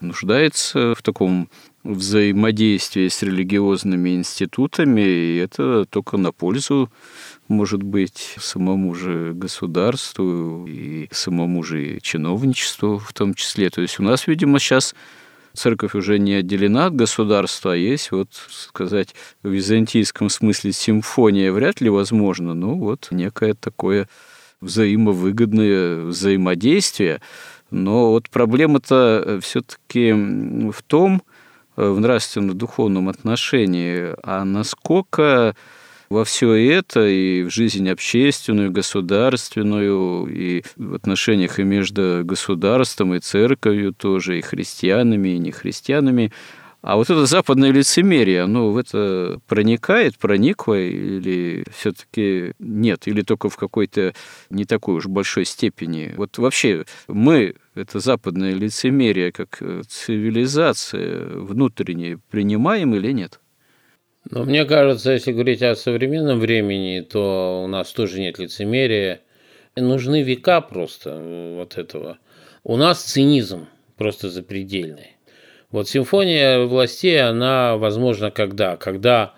нуждается 0.00 0.94
в 0.94 1.02
таком 1.02 1.48
взаимодействии 1.84 3.08
с 3.08 3.22
религиозными 3.22 4.14
институтами, 4.16 5.00
и 5.00 5.36
это 5.36 5.86
только 5.86 6.16
на 6.16 6.32
пользу 6.32 6.90
может 7.48 7.82
быть, 7.82 8.36
самому 8.38 8.94
же 8.94 9.32
государству 9.34 10.66
и 10.68 11.08
самому 11.10 11.62
же 11.62 11.98
чиновничеству 12.00 12.98
в 12.98 13.12
том 13.12 13.34
числе. 13.34 13.70
То 13.70 13.80
есть 13.80 13.98
у 13.98 14.02
нас, 14.02 14.26
видимо, 14.26 14.58
сейчас 14.58 14.94
церковь 15.58 15.94
уже 15.94 16.18
не 16.18 16.34
отделена 16.34 16.86
от 16.86 16.94
государства, 16.94 17.72
а 17.72 17.76
есть, 17.76 18.12
вот 18.12 18.28
сказать, 18.48 19.14
в 19.42 19.48
византийском 19.48 20.30
смысле 20.30 20.72
симфония 20.72 21.52
вряд 21.52 21.80
ли 21.80 21.90
возможно, 21.90 22.54
но 22.54 22.74
вот 22.74 23.08
некое 23.10 23.54
такое 23.54 24.08
взаимовыгодное 24.60 26.02
взаимодействие. 26.02 27.20
Но 27.70 28.10
вот 28.10 28.30
проблема-то 28.30 29.40
все-таки 29.42 30.12
в 30.12 30.82
том, 30.86 31.22
э, 31.76 31.88
в 31.88 32.00
нравственно-духовном 32.00 33.08
отношении, 33.08 34.14
а 34.22 34.44
насколько 34.44 35.54
во 36.10 36.24
все 36.24 36.52
это 36.52 37.06
и 37.06 37.42
в 37.42 37.50
жизнь 37.50 37.88
общественную, 37.88 38.70
государственную, 38.70 40.26
и 40.26 40.62
в 40.76 40.94
отношениях 40.94 41.58
и 41.58 41.64
между 41.64 42.22
государством 42.24 43.14
и 43.14 43.20
церковью 43.20 43.92
тоже, 43.92 44.38
и 44.38 44.42
христианами, 44.42 45.30
и 45.30 45.38
нехристианами. 45.38 46.32
А 46.80 46.96
вот 46.96 47.10
это 47.10 47.26
западное 47.26 47.72
лицемерие, 47.72 48.42
оно 48.42 48.70
в 48.70 48.76
это 48.76 49.40
проникает, 49.48 50.16
проникло 50.16 50.78
или 50.78 51.64
все-таки 51.76 52.52
нет, 52.60 53.08
или 53.08 53.22
только 53.22 53.50
в 53.50 53.56
какой-то 53.56 54.14
не 54.48 54.64
такой 54.64 54.94
уж 54.94 55.06
большой 55.06 55.44
степени. 55.44 56.14
Вот 56.16 56.38
вообще 56.38 56.84
мы 57.08 57.56
это 57.74 57.98
западное 57.98 58.54
лицемерие 58.54 59.32
как 59.32 59.60
цивилизация 59.88 61.26
внутренняя 61.26 62.20
принимаем 62.30 62.94
или 62.94 63.10
нет? 63.10 63.40
Но 64.30 64.44
мне 64.44 64.64
кажется, 64.64 65.12
если 65.12 65.32
говорить 65.32 65.62
о 65.62 65.74
современном 65.74 66.38
времени, 66.38 67.00
то 67.00 67.62
у 67.64 67.66
нас 67.66 67.92
тоже 67.92 68.20
нет 68.20 68.38
лицемерия. 68.38 69.20
Нужны 69.74 70.22
века 70.22 70.60
просто 70.60 71.10
э, 71.10 71.56
вот 71.56 71.78
этого. 71.78 72.18
У 72.62 72.76
нас 72.76 73.02
цинизм 73.02 73.68
просто 73.96 74.28
запредельный. 74.28 75.16
Вот 75.70 75.88
симфония 75.88 76.60
властей, 76.60 77.22
она 77.22 77.76
возможна 77.76 78.30
когда? 78.30 78.76
Когда 78.76 79.34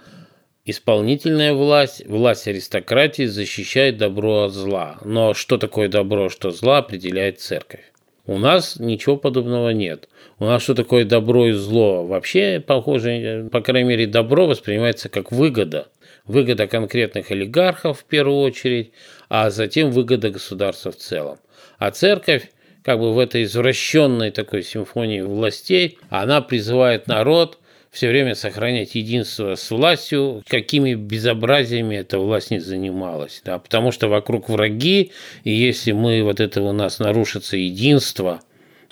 исполнительная 0.65 1.55
власть, 1.55 2.07
власть 2.07 2.49
аристократии 2.49 3.25
защищает 3.27 3.97
добро 3.97 4.45
от 4.45 4.53
зла. 4.53 4.99
Но 5.05 5.35
что 5.35 5.59
такое 5.59 5.89
добро, 5.89 6.29
что 6.29 6.51
зла, 6.51 6.79
определяет 6.79 7.41
церковь. 7.41 7.90
У 8.31 8.39
нас 8.39 8.79
ничего 8.79 9.17
подобного 9.17 9.71
нет. 9.71 10.09
У 10.39 10.45
нас 10.45 10.63
что 10.63 10.77
такое 10.77 11.05
добро 11.05 11.49
и 11.49 11.53
зло? 11.53 12.07
Вообще, 12.07 12.63
похоже, 12.65 13.49
по 13.51 13.61
крайней 13.61 13.89
мере, 13.89 14.07
добро 14.07 14.47
воспринимается 14.47 15.09
как 15.09 15.33
выгода. 15.33 15.89
Выгода 16.27 16.69
конкретных 16.69 17.33
олигархов 17.33 17.99
в 17.99 18.05
первую 18.05 18.39
очередь, 18.39 18.93
а 19.29 19.51
затем 19.51 19.91
выгода 19.91 20.31
государства 20.31 20.93
в 20.93 20.97
целом. 20.97 21.39
А 21.79 21.91
церковь, 21.91 22.53
как 22.85 23.01
бы 23.01 23.13
в 23.13 23.19
этой 23.19 23.43
извращенной 23.43 24.31
такой 24.31 24.63
симфонии 24.63 25.23
властей, 25.23 25.99
она 26.09 26.41
призывает 26.41 27.09
народ 27.09 27.59
все 27.91 28.09
время 28.09 28.35
сохранять 28.35 28.95
единство 28.95 29.57
с 29.57 29.71
властью, 29.71 30.43
какими 30.47 30.95
безобразиями 30.95 31.97
эта 31.97 32.19
власть 32.19 32.51
не 32.51 32.61
занималась. 32.61 33.43
Да? 33.45 33.59
Потому 33.59 33.91
что 33.91 34.09
вокруг 34.09 34.49
враги, 34.49 35.13
и 35.45 35.51
если 35.51 35.93
мы 35.93 36.23
вот 36.23 36.41
это 36.41 36.63
у 36.63 36.73
нас 36.73 36.99
нарушится 37.01 37.57
единство 37.57 38.41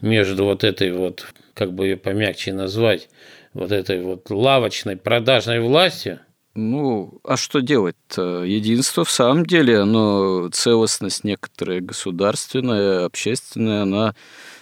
между 0.00 0.44
вот 0.44 0.64
этой 0.64 0.92
вот, 0.92 1.26
как 1.54 1.72
бы 1.72 1.86
ее 1.86 1.96
помягче 1.96 2.52
назвать, 2.52 3.08
вот 3.54 3.72
этой 3.72 4.02
вот 4.02 4.30
лавочной 4.30 4.96
продажной 4.96 5.60
властью, 5.60 6.20
ну, 6.54 7.20
а 7.22 7.36
что 7.36 7.60
делать-то? 7.60 8.42
Единство 8.42 9.04
в 9.04 9.10
самом 9.12 9.46
деле, 9.46 9.78
оно 9.78 10.48
целостность 10.48 11.22
некоторая 11.22 11.80
государственная, 11.80 13.04
общественная, 13.04 13.82
она 13.82 14.16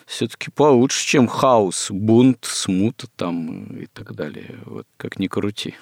все-таки 0.07 0.51
получше, 0.51 1.05
чем 1.05 1.27
хаос, 1.27 1.89
бунт, 1.91 2.45
смута 2.45 3.09
там 3.17 3.67
и 3.77 3.87
так 3.87 4.15
далее. 4.15 4.59
Вот 4.65 4.87
как 4.97 5.19
ни 5.19 5.27
крути. 5.27 5.75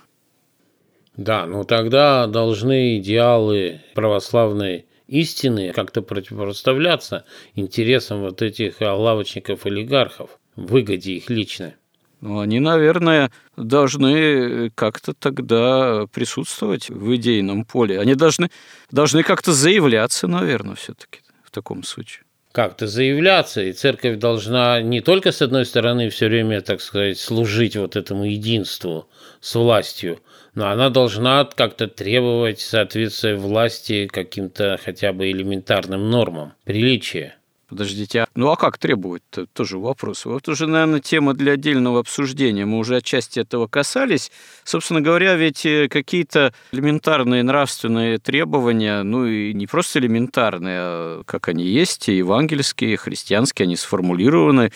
Да, 1.17 1.47
ну 1.47 1.65
тогда 1.65 2.27
должны 2.27 2.99
идеалы 2.99 3.83
православной 3.95 4.87
истины 5.07 5.73
как-то 5.73 6.03
противопоставляться 6.03 7.25
интересам 7.55 8.23
вот 8.23 8.43
этих 8.43 8.81
лавочников-олигархов, 8.81 10.31
выгоде 10.57 11.13
их 11.13 11.31
личной. 11.31 11.75
Ну, 12.21 12.41
они, 12.41 12.59
наверное, 12.59 13.31
должны 13.55 14.71
как-то 14.71 15.13
тогда 15.13 16.07
присутствовать 16.11 16.89
в 16.89 17.15
идейном 17.17 17.67
поле. 17.67 18.01
Они 18.01 18.15
должны, 18.15 18.51
должны 18.91 19.23
как-то 19.23 19.53
заявляться, 19.53 20.27
наверное, 20.27 20.75
все-таки 20.75 21.21
в 21.45 21.51
таком 21.51 21.83
случае 21.83 22.25
как-то 22.55 22.87
заявляться, 22.87 23.63
и 23.63 23.73
церковь 23.73 24.19
должна 24.19 24.81
не 24.81 25.01
только, 25.01 25.33
с 25.33 25.43
одной 25.43 25.67
стороны, 25.67 26.09
все 26.09 26.29
время, 26.29 26.61
так 26.61 26.81
сказать, 26.81 27.19
служить 27.19 27.77
вот 27.77 27.97
этому 27.97 28.27
единству 28.27 29.09
с 29.41 29.57
властью, 29.57 30.21
но 30.55 30.71
она 30.71 30.89
должна 30.89 31.45
как-то 31.45 31.89
требовать 31.89 32.61
соответствия 32.61 33.35
власти 33.35 34.07
каким-то 34.07 34.79
хотя 34.85 35.13
бы 35.13 35.33
элементарным 35.33 36.09
нормам 36.09 36.53
приличия. 36.63 37.35
Подождите, 37.75 38.21
а, 38.21 38.29
ну 38.37 38.53
а 38.53 38.57
как 38.57 38.79
требовать-то? 38.79 39.47
Тоже 39.47 39.79
вопрос. 39.79 40.27
Вот 40.27 40.49
уже, 40.49 40.69
наверное, 40.69 41.01
тема 41.01 41.35
для 41.35 41.55
отдельного 41.55 41.99
обсуждения. 41.99 42.65
Мы 42.65 42.79
уже 42.79 42.99
отчасти 42.99 43.41
этого 43.41 43.67
касались. 43.67 44.31
Собственно 44.63 45.01
говоря, 45.01 45.35
ведь 45.35 45.67
э, 45.67 45.89
какие-то 45.89 46.55
элементарные 46.71 47.43
нравственные 47.43 48.19
требования, 48.19 49.03
ну 49.03 49.27
и 49.27 49.53
не 49.53 49.67
просто 49.67 49.99
элементарные, 49.99 50.79
а 50.79 51.23
как 51.27 51.49
они 51.49 51.65
есть, 51.65 52.09
и 52.09 52.17
евангельские, 52.19 52.93
и 52.93 52.97
христианские, 52.97 53.65
они 53.65 53.75
сформулированы 53.75 54.71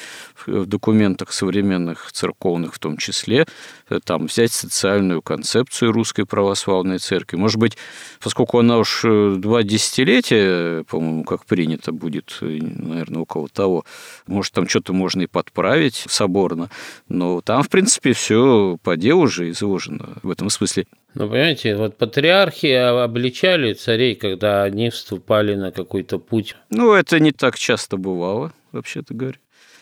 в 0.44 0.66
документах 0.66 1.32
современных 1.32 2.10
церковных 2.10 2.74
в 2.74 2.80
том 2.80 2.96
числе. 2.96 3.46
Э, 3.90 4.00
там 4.02 4.26
взять 4.26 4.50
социальную 4.50 5.22
концепцию 5.22 5.92
русской 5.92 6.26
православной 6.26 6.98
церкви. 6.98 7.36
Может 7.36 7.58
быть, 7.58 7.78
поскольку 8.20 8.58
она 8.58 8.78
уж 8.78 9.04
э, 9.04 9.36
два 9.38 9.62
десятилетия, 9.62 10.82
по-моему, 10.82 11.22
как 11.22 11.46
принято 11.46 11.92
будет 11.92 12.40
наверное, 12.88 13.22
около 13.22 13.48
того. 13.48 13.84
Может, 14.26 14.54
там 14.54 14.68
что-то 14.68 14.92
можно 14.92 15.22
и 15.22 15.26
подправить 15.26 16.04
соборно, 16.08 16.70
но 17.08 17.40
там, 17.40 17.62
в 17.62 17.68
принципе, 17.68 18.12
все 18.12 18.78
по 18.82 18.96
делу 18.96 19.28
же 19.28 19.50
изложено 19.50 20.16
в 20.22 20.30
этом 20.30 20.50
смысле. 20.50 20.86
Ну, 21.14 21.28
понимаете, 21.28 21.76
вот 21.76 21.96
патриархи 21.96 22.66
обличали 22.66 23.72
царей, 23.72 24.14
когда 24.14 24.62
они 24.64 24.90
вступали 24.90 25.54
на 25.54 25.72
какой-то 25.72 26.18
путь. 26.18 26.54
Ну, 26.70 26.92
это 26.92 27.18
не 27.18 27.32
так 27.32 27.58
часто 27.58 27.96
бывало, 27.96 28.52
вообще-то 28.72 29.14
говоря. 29.14 29.38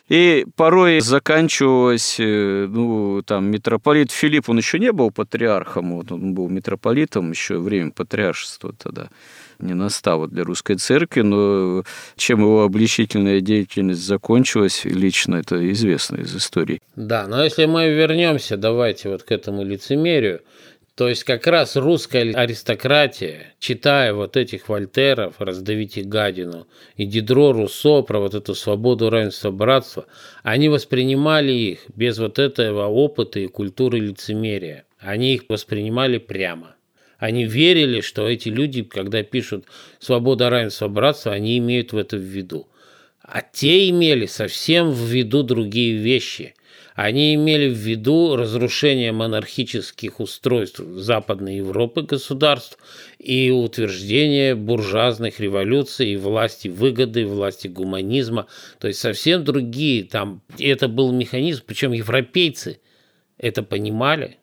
И 0.09 0.47
порой 0.55 1.01
заканчивалось, 1.01 2.21
э, 2.21 2.67
ну, 2.71 3.23
там, 3.23 3.51
митрополит 3.51 4.13
Филипп, 4.13 4.49
он 4.49 4.59
еще 4.59 4.79
не 4.79 4.93
был 4.93 5.11
патриархом, 5.11 5.97
вот 5.97 6.13
он 6.13 6.33
был 6.33 6.49
митрополитом 6.49 7.33
еще 7.33 7.59
время 7.59 7.91
патриаршества 7.91 8.73
тогда 8.73 9.09
не 9.59 9.75
настало 9.75 10.29
для 10.29 10.45
русской 10.45 10.77
церкви, 10.77 11.23
но 11.23 11.85
чем 12.17 12.41
его 12.41 12.63
обличительная 12.63 13.41
деятельность 13.41 14.05
закончилась, 14.05 14.85
лично 14.85 15.37
это 15.37 15.71
известно 15.73 16.17
из 16.17 16.35
истории. 16.35 16.81
Да, 16.97 17.27
но 17.27 17.43
если 17.45 17.67
мы 17.67 17.89
вернемся, 17.89 18.57
давайте 18.57 19.09
вот 19.09 19.23
к 19.23 19.33
этому 19.33 19.65
лицемерию, 19.65 20.41
то 20.97 21.11
есть 21.11 21.25
как 21.25 21.47
раз 21.47 21.77
русская 21.77 22.33
аристократия, 22.33 23.55
читая 23.59 24.15
вот 24.15 24.35
этих 24.39 24.71
Вольтеров, 24.71 25.35
«Раздавите 25.39 26.01
гадину» 26.01 26.67
и 26.97 27.05
Дидро 27.05 27.53
Руссо 27.53 28.01
про 28.01 28.19
вот 28.19 28.35
эту 28.35 28.55
свободу, 28.55 29.11
равенство, 29.11 29.51
братство, 29.51 30.07
они 30.43 30.71
воспринимали 30.71 31.53
их 31.53 31.81
без 31.95 32.19
вот 32.19 32.39
этого 32.39 32.87
опыта 32.87 33.39
и 33.41 33.47
культуры 33.47 33.99
лицемерия. 33.99 34.87
Они 34.99 35.35
их 35.35 35.43
воспринимали 35.51 36.17
прямо. 36.17 36.76
Они 37.19 37.45
верили, 37.45 38.01
что 38.01 38.29
эти 38.29 38.49
люди, 38.49 38.83
когда 38.83 39.23
пишут 39.23 39.67
«свобода, 39.99 40.51
равенство, 40.51 40.89
братство», 40.89 41.33
они 41.33 41.59
имеют 41.59 41.93
в 41.93 41.97
это 41.97 42.17
в 42.17 42.21
виду. 42.21 42.69
А 43.23 43.43
те 43.43 43.89
имели 43.89 44.27
совсем 44.27 44.91
в 44.91 45.01
виду 45.01 45.43
другие 45.43 45.97
вещи– 45.97 46.55
они 46.97 47.35
имели 47.35 47.69
в 47.69 47.77
виду 47.77 48.37
разрушение 48.37 49.13
монархических 49.13 50.19
устройств 50.19 50.79
Западной 50.79 51.57
Европы 51.57 52.01
государств 52.01 52.79
и 53.19 53.51
утверждение 53.51 54.55
буржуазных 54.55 55.39
революций 55.39 56.17
власти 56.17 56.69
выгоды, 56.69 57.27
власти 57.27 57.69
гуманизма. 57.69 58.47
То 58.81 58.89
есть 58.89 58.99
совсем 58.99 59.45
другие 59.45 60.05
там. 60.05 60.41
Это 60.59 60.89
был 60.89 61.13
механизм, 61.13 61.65
причем 61.67 61.93
европейцы 61.93 62.81
это 63.37 63.63
понимали. 63.63 64.39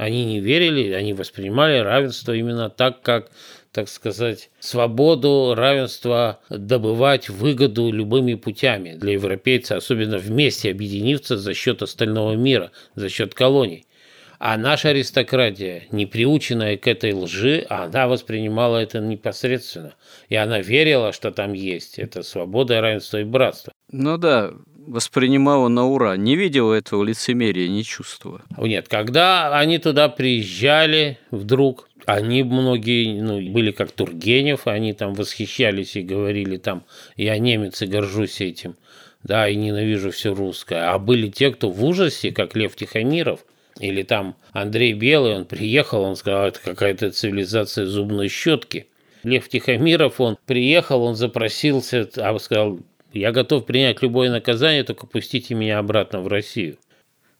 Они 0.00 0.24
не 0.24 0.40
верили, 0.40 0.92
они 0.92 1.12
воспринимали 1.12 1.76
равенство 1.76 2.32
именно 2.32 2.70
так, 2.70 3.02
как 3.02 3.30
так 3.70 3.86
сказать, 3.86 4.48
свободу, 4.58 5.52
равенство, 5.54 6.40
добывать 6.48 7.28
выгоду 7.28 7.92
любыми 7.92 8.32
путями 8.32 8.94
для 8.94 9.12
европейца, 9.12 9.76
особенно 9.76 10.16
вместе 10.16 10.70
объединиться 10.70 11.36
за 11.36 11.52
счет 11.52 11.82
остального 11.82 12.32
мира, 12.32 12.72
за 12.94 13.10
счет 13.10 13.34
колоний. 13.34 13.84
А 14.38 14.56
наша 14.56 14.88
аристократия, 14.88 15.82
не 15.90 16.06
приученная 16.06 16.78
к 16.78 16.86
этой 16.86 17.12
лжи, 17.12 17.66
она 17.68 18.08
воспринимала 18.08 18.78
это 18.78 19.00
непосредственно. 19.00 19.92
И 20.30 20.34
она 20.34 20.60
верила, 20.60 21.12
что 21.12 21.30
там 21.30 21.52
есть. 21.52 21.98
Это 21.98 22.22
свобода, 22.22 22.80
равенство 22.80 23.20
и 23.20 23.24
братство. 23.24 23.70
Ну 23.92 24.16
да, 24.16 24.54
воспринимала 24.86 25.68
на 25.68 25.86
ура, 25.86 26.16
не 26.16 26.36
видела 26.36 26.74
этого 26.74 27.04
лицемерия, 27.04 27.68
не 27.68 27.84
чувствовала. 27.84 28.42
Нет, 28.58 28.88
когда 28.88 29.56
они 29.58 29.78
туда 29.78 30.08
приезжали 30.08 31.18
вдруг, 31.30 31.88
они 32.06 32.42
многие 32.42 33.20
ну, 33.20 33.40
были 33.52 33.70
как 33.70 33.92
Тургенев, 33.92 34.66
они 34.66 34.92
там 34.92 35.14
восхищались 35.14 35.96
и 35.96 36.02
говорили 36.02 36.56
там, 36.56 36.84
я 37.16 37.38
немец 37.38 37.82
и 37.82 37.86
горжусь 37.86 38.40
этим, 38.40 38.76
да, 39.22 39.48
и 39.48 39.56
ненавижу 39.56 40.10
все 40.10 40.34
русское. 40.34 40.90
А 40.90 40.98
были 40.98 41.28
те, 41.28 41.50
кто 41.50 41.70
в 41.70 41.84
ужасе, 41.84 42.32
как 42.32 42.56
Лев 42.56 42.74
Тихомиров, 42.74 43.44
или 43.78 44.02
там 44.02 44.36
Андрей 44.52 44.92
Белый, 44.92 45.36
он 45.36 45.44
приехал, 45.44 46.02
он 46.02 46.16
сказал, 46.16 46.46
это 46.46 46.60
какая-то 46.60 47.10
цивилизация 47.10 47.86
зубной 47.86 48.28
щетки. 48.28 48.86
Лев 49.22 49.48
Тихомиров, 49.48 50.20
он 50.20 50.36
приехал, 50.46 51.02
он 51.02 51.14
запросился, 51.14 52.08
а 52.16 52.38
сказал, 52.38 52.80
я 53.12 53.32
готов 53.32 53.66
принять 53.66 54.02
любое 54.02 54.30
наказание, 54.30 54.84
только 54.84 55.06
пустите 55.06 55.54
меня 55.54 55.78
обратно 55.78 56.20
в 56.20 56.28
Россию. 56.28 56.76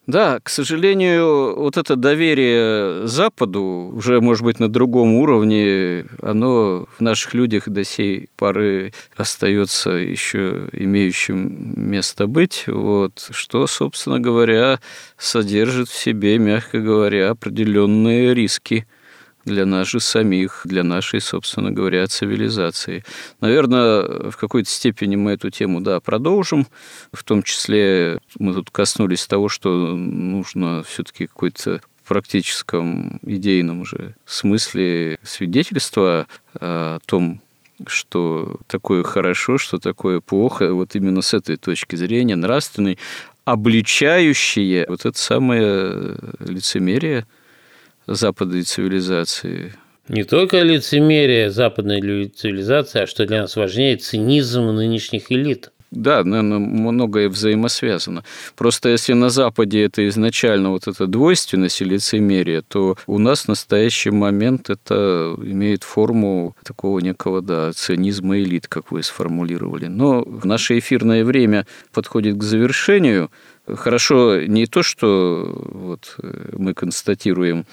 Да, 0.07 0.41
к 0.43 0.49
сожалению, 0.49 1.55
вот 1.57 1.77
это 1.77 1.95
доверие 1.95 3.07
Западу 3.07 3.93
уже, 3.95 4.21
может 4.21 4.43
быть, 4.43 4.59
на 4.59 4.69
другом 4.69 5.15
уровне, 5.15 6.07
оно 6.21 6.89
в 6.99 7.01
наших 7.01 7.35
людях 7.35 7.69
до 7.69 7.85
сей 7.85 8.29
поры 8.37 8.93
остается 9.17 9.91
еще 9.91 10.69
имеющим 10.73 11.75
место 11.77 12.27
быть, 12.27 12.65
вот, 12.67 13.29
что, 13.31 13.67
собственно 13.69 14.19
говоря, 14.19 14.81
содержит 15.17 15.89
в 15.89 15.97
себе, 15.97 16.39
мягко 16.39 16.81
говоря, 16.81 17.31
определенные 17.31 18.35
риски– 18.35 18.87
для 19.45 19.67
нас 19.67 19.89
же 19.89 20.01
самих, 20.01 20.63
для 20.65 20.85
нашей, 20.85 21.21
собственно 21.21 21.71
говоря, 21.71 22.07
цивилизации. 22.07 23.05
Наверное, 23.41 24.31
в 24.31 24.37
какой-то 24.37 24.69
степени 24.69 25.17
мы 25.17 25.33
эту 25.33 25.51
тему, 25.51 25.81
да, 25.81 26.01
продолжим. 26.01 26.67
В 27.13 27.25
том 27.25 27.43
числе 27.43 28.21
мы 28.39 28.55
тут 28.55 28.71
коснулись 28.71 29.27
того, 29.27 29.49
что 29.49 29.97
нужно 29.97 30.83
все-таки 30.83 31.27
какой-то 31.27 31.81
практическом 32.11 33.21
идейном 33.23 33.83
уже 33.83 34.17
смысле 34.27 35.21
свидетельства 35.23 36.27
о 36.55 36.99
том, 37.07 37.41
что 37.87 38.59
такое 38.67 39.05
хорошо, 39.05 39.59
что 39.59 39.79
такое 39.79 40.21
плохо, 40.21 40.75
вот 40.75 40.97
именно 40.97 41.23
с 41.23 41.35
этой 41.35 41.57
точки 41.57 41.95
зрения 41.95 42.35
нравственной, 42.35 42.99
обличающие 43.45 44.87
вот 44.89 45.07
это 45.07 45.17
самое 45.17 46.17
лицемерие– 46.41 47.27
западной 48.15 48.63
цивилизации. 48.63 49.75
Не 50.09 50.25
только 50.25 50.61
лицемерие 50.63 51.51
западной 51.51 52.29
цивилизации, 52.29 53.03
а 53.03 53.07
что 53.07 53.27
для 53.27 53.43
нас 53.43 53.57
важнее, 53.57 53.97
цинизм 53.97 54.67
нынешних 54.67 55.31
элит. 55.31 55.71
Да, 55.93 56.23
наверное, 56.23 56.59
многое 56.59 57.29
взаимосвязано. 57.29 58.23
Просто 58.57 58.91
если 58.91 59.13
на 59.13 59.29
Западе 59.29 59.83
это 59.83 60.07
изначально 60.09 60.71
вот 60.71 60.87
эта 60.87 61.09
двойственность 61.09 61.81
и 61.81 61.85
лицемерие, 61.85 62.63
то 62.63 62.97
у 63.09 63.19
нас 63.19 63.43
в 63.43 63.49
настоящий 63.49 64.11
момент 64.11 64.71
это 64.71 65.35
имеет 65.43 65.83
форму 65.83 66.55
такого 66.63 67.01
некого, 67.01 67.43
да, 67.43 67.73
цинизма 67.73 68.39
элит, 68.39 68.69
как 68.69 68.93
вы 68.93 69.03
сформулировали. 69.03 69.87
Но 69.87 70.23
в 70.23 70.47
наше 70.47 70.79
эфирное 70.79 71.25
время 71.25 71.67
подходит 71.93 72.37
к 72.37 72.43
завершению. 72.45 73.31
Хорошо 73.67 74.43
не 74.43 74.67
то, 74.67 74.85
что 74.85 75.51
вот 75.73 76.17
мы 76.53 76.73
констатируем 76.75 77.67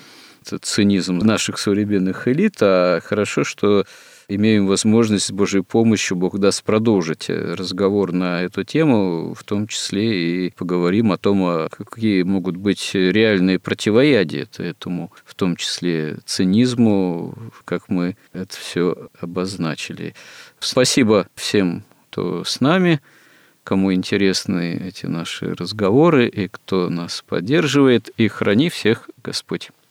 цинизм 0.62 1.20
наших 1.20 1.58
современных 1.58 2.28
элит, 2.28 2.56
а 2.62 3.00
хорошо, 3.02 3.44
что 3.44 3.86
имеем 4.28 4.68
возможность 4.68 5.26
с 5.26 5.32
Божьей 5.32 5.62
помощью, 5.62 6.18
Бог 6.18 6.38
даст 6.40 6.64
продолжить 6.64 7.30
разговор 7.30 8.12
на 8.12 8.42
эту 8.42 8.64
тему, 8.64 9.34
в 9.34 9.44
том 9.44 9.68
числе 9.68 10.48
и 10.48 10.52
поговорим 10.52 11.12
о 11.12 11.18
том, 11.18 11.44
а 11.46 11.70
какие 11.70 12.24
могут 12.24 12.58
быть 12.58 12.92
реальные 12.94 13.60
противоядия 13.60 14.48
этому, 14.58 15.12
в 15.26 15.36
том 15.36 15.56
числе 15.56 16.18
цинизму, 16.26 17.36
как 17.66 17.90
мы 17.90 18.18
это 18.34 18.56
все 18.56 19.10
обозначили. 19.20 20.14
Спасибо 20.60 21.28
всем, 21.36 21.84
кто 22.10 22.44
с 22.44 22.62
нами 22.62 23.02
кому 23.64 23.94
интересны 23.94 24.82
эти 24.82 25.08
наши 25.08 25.54
разговоры 25.54 26.30
и 26.30 26.48
кто 26.48 26.90
нас 26.90 27.22
поддерживает, 27.28 28.08
и 28.16 28.30
храни 28.30 28.70
всех 28.70 29.10
Господь. 29.22 29.72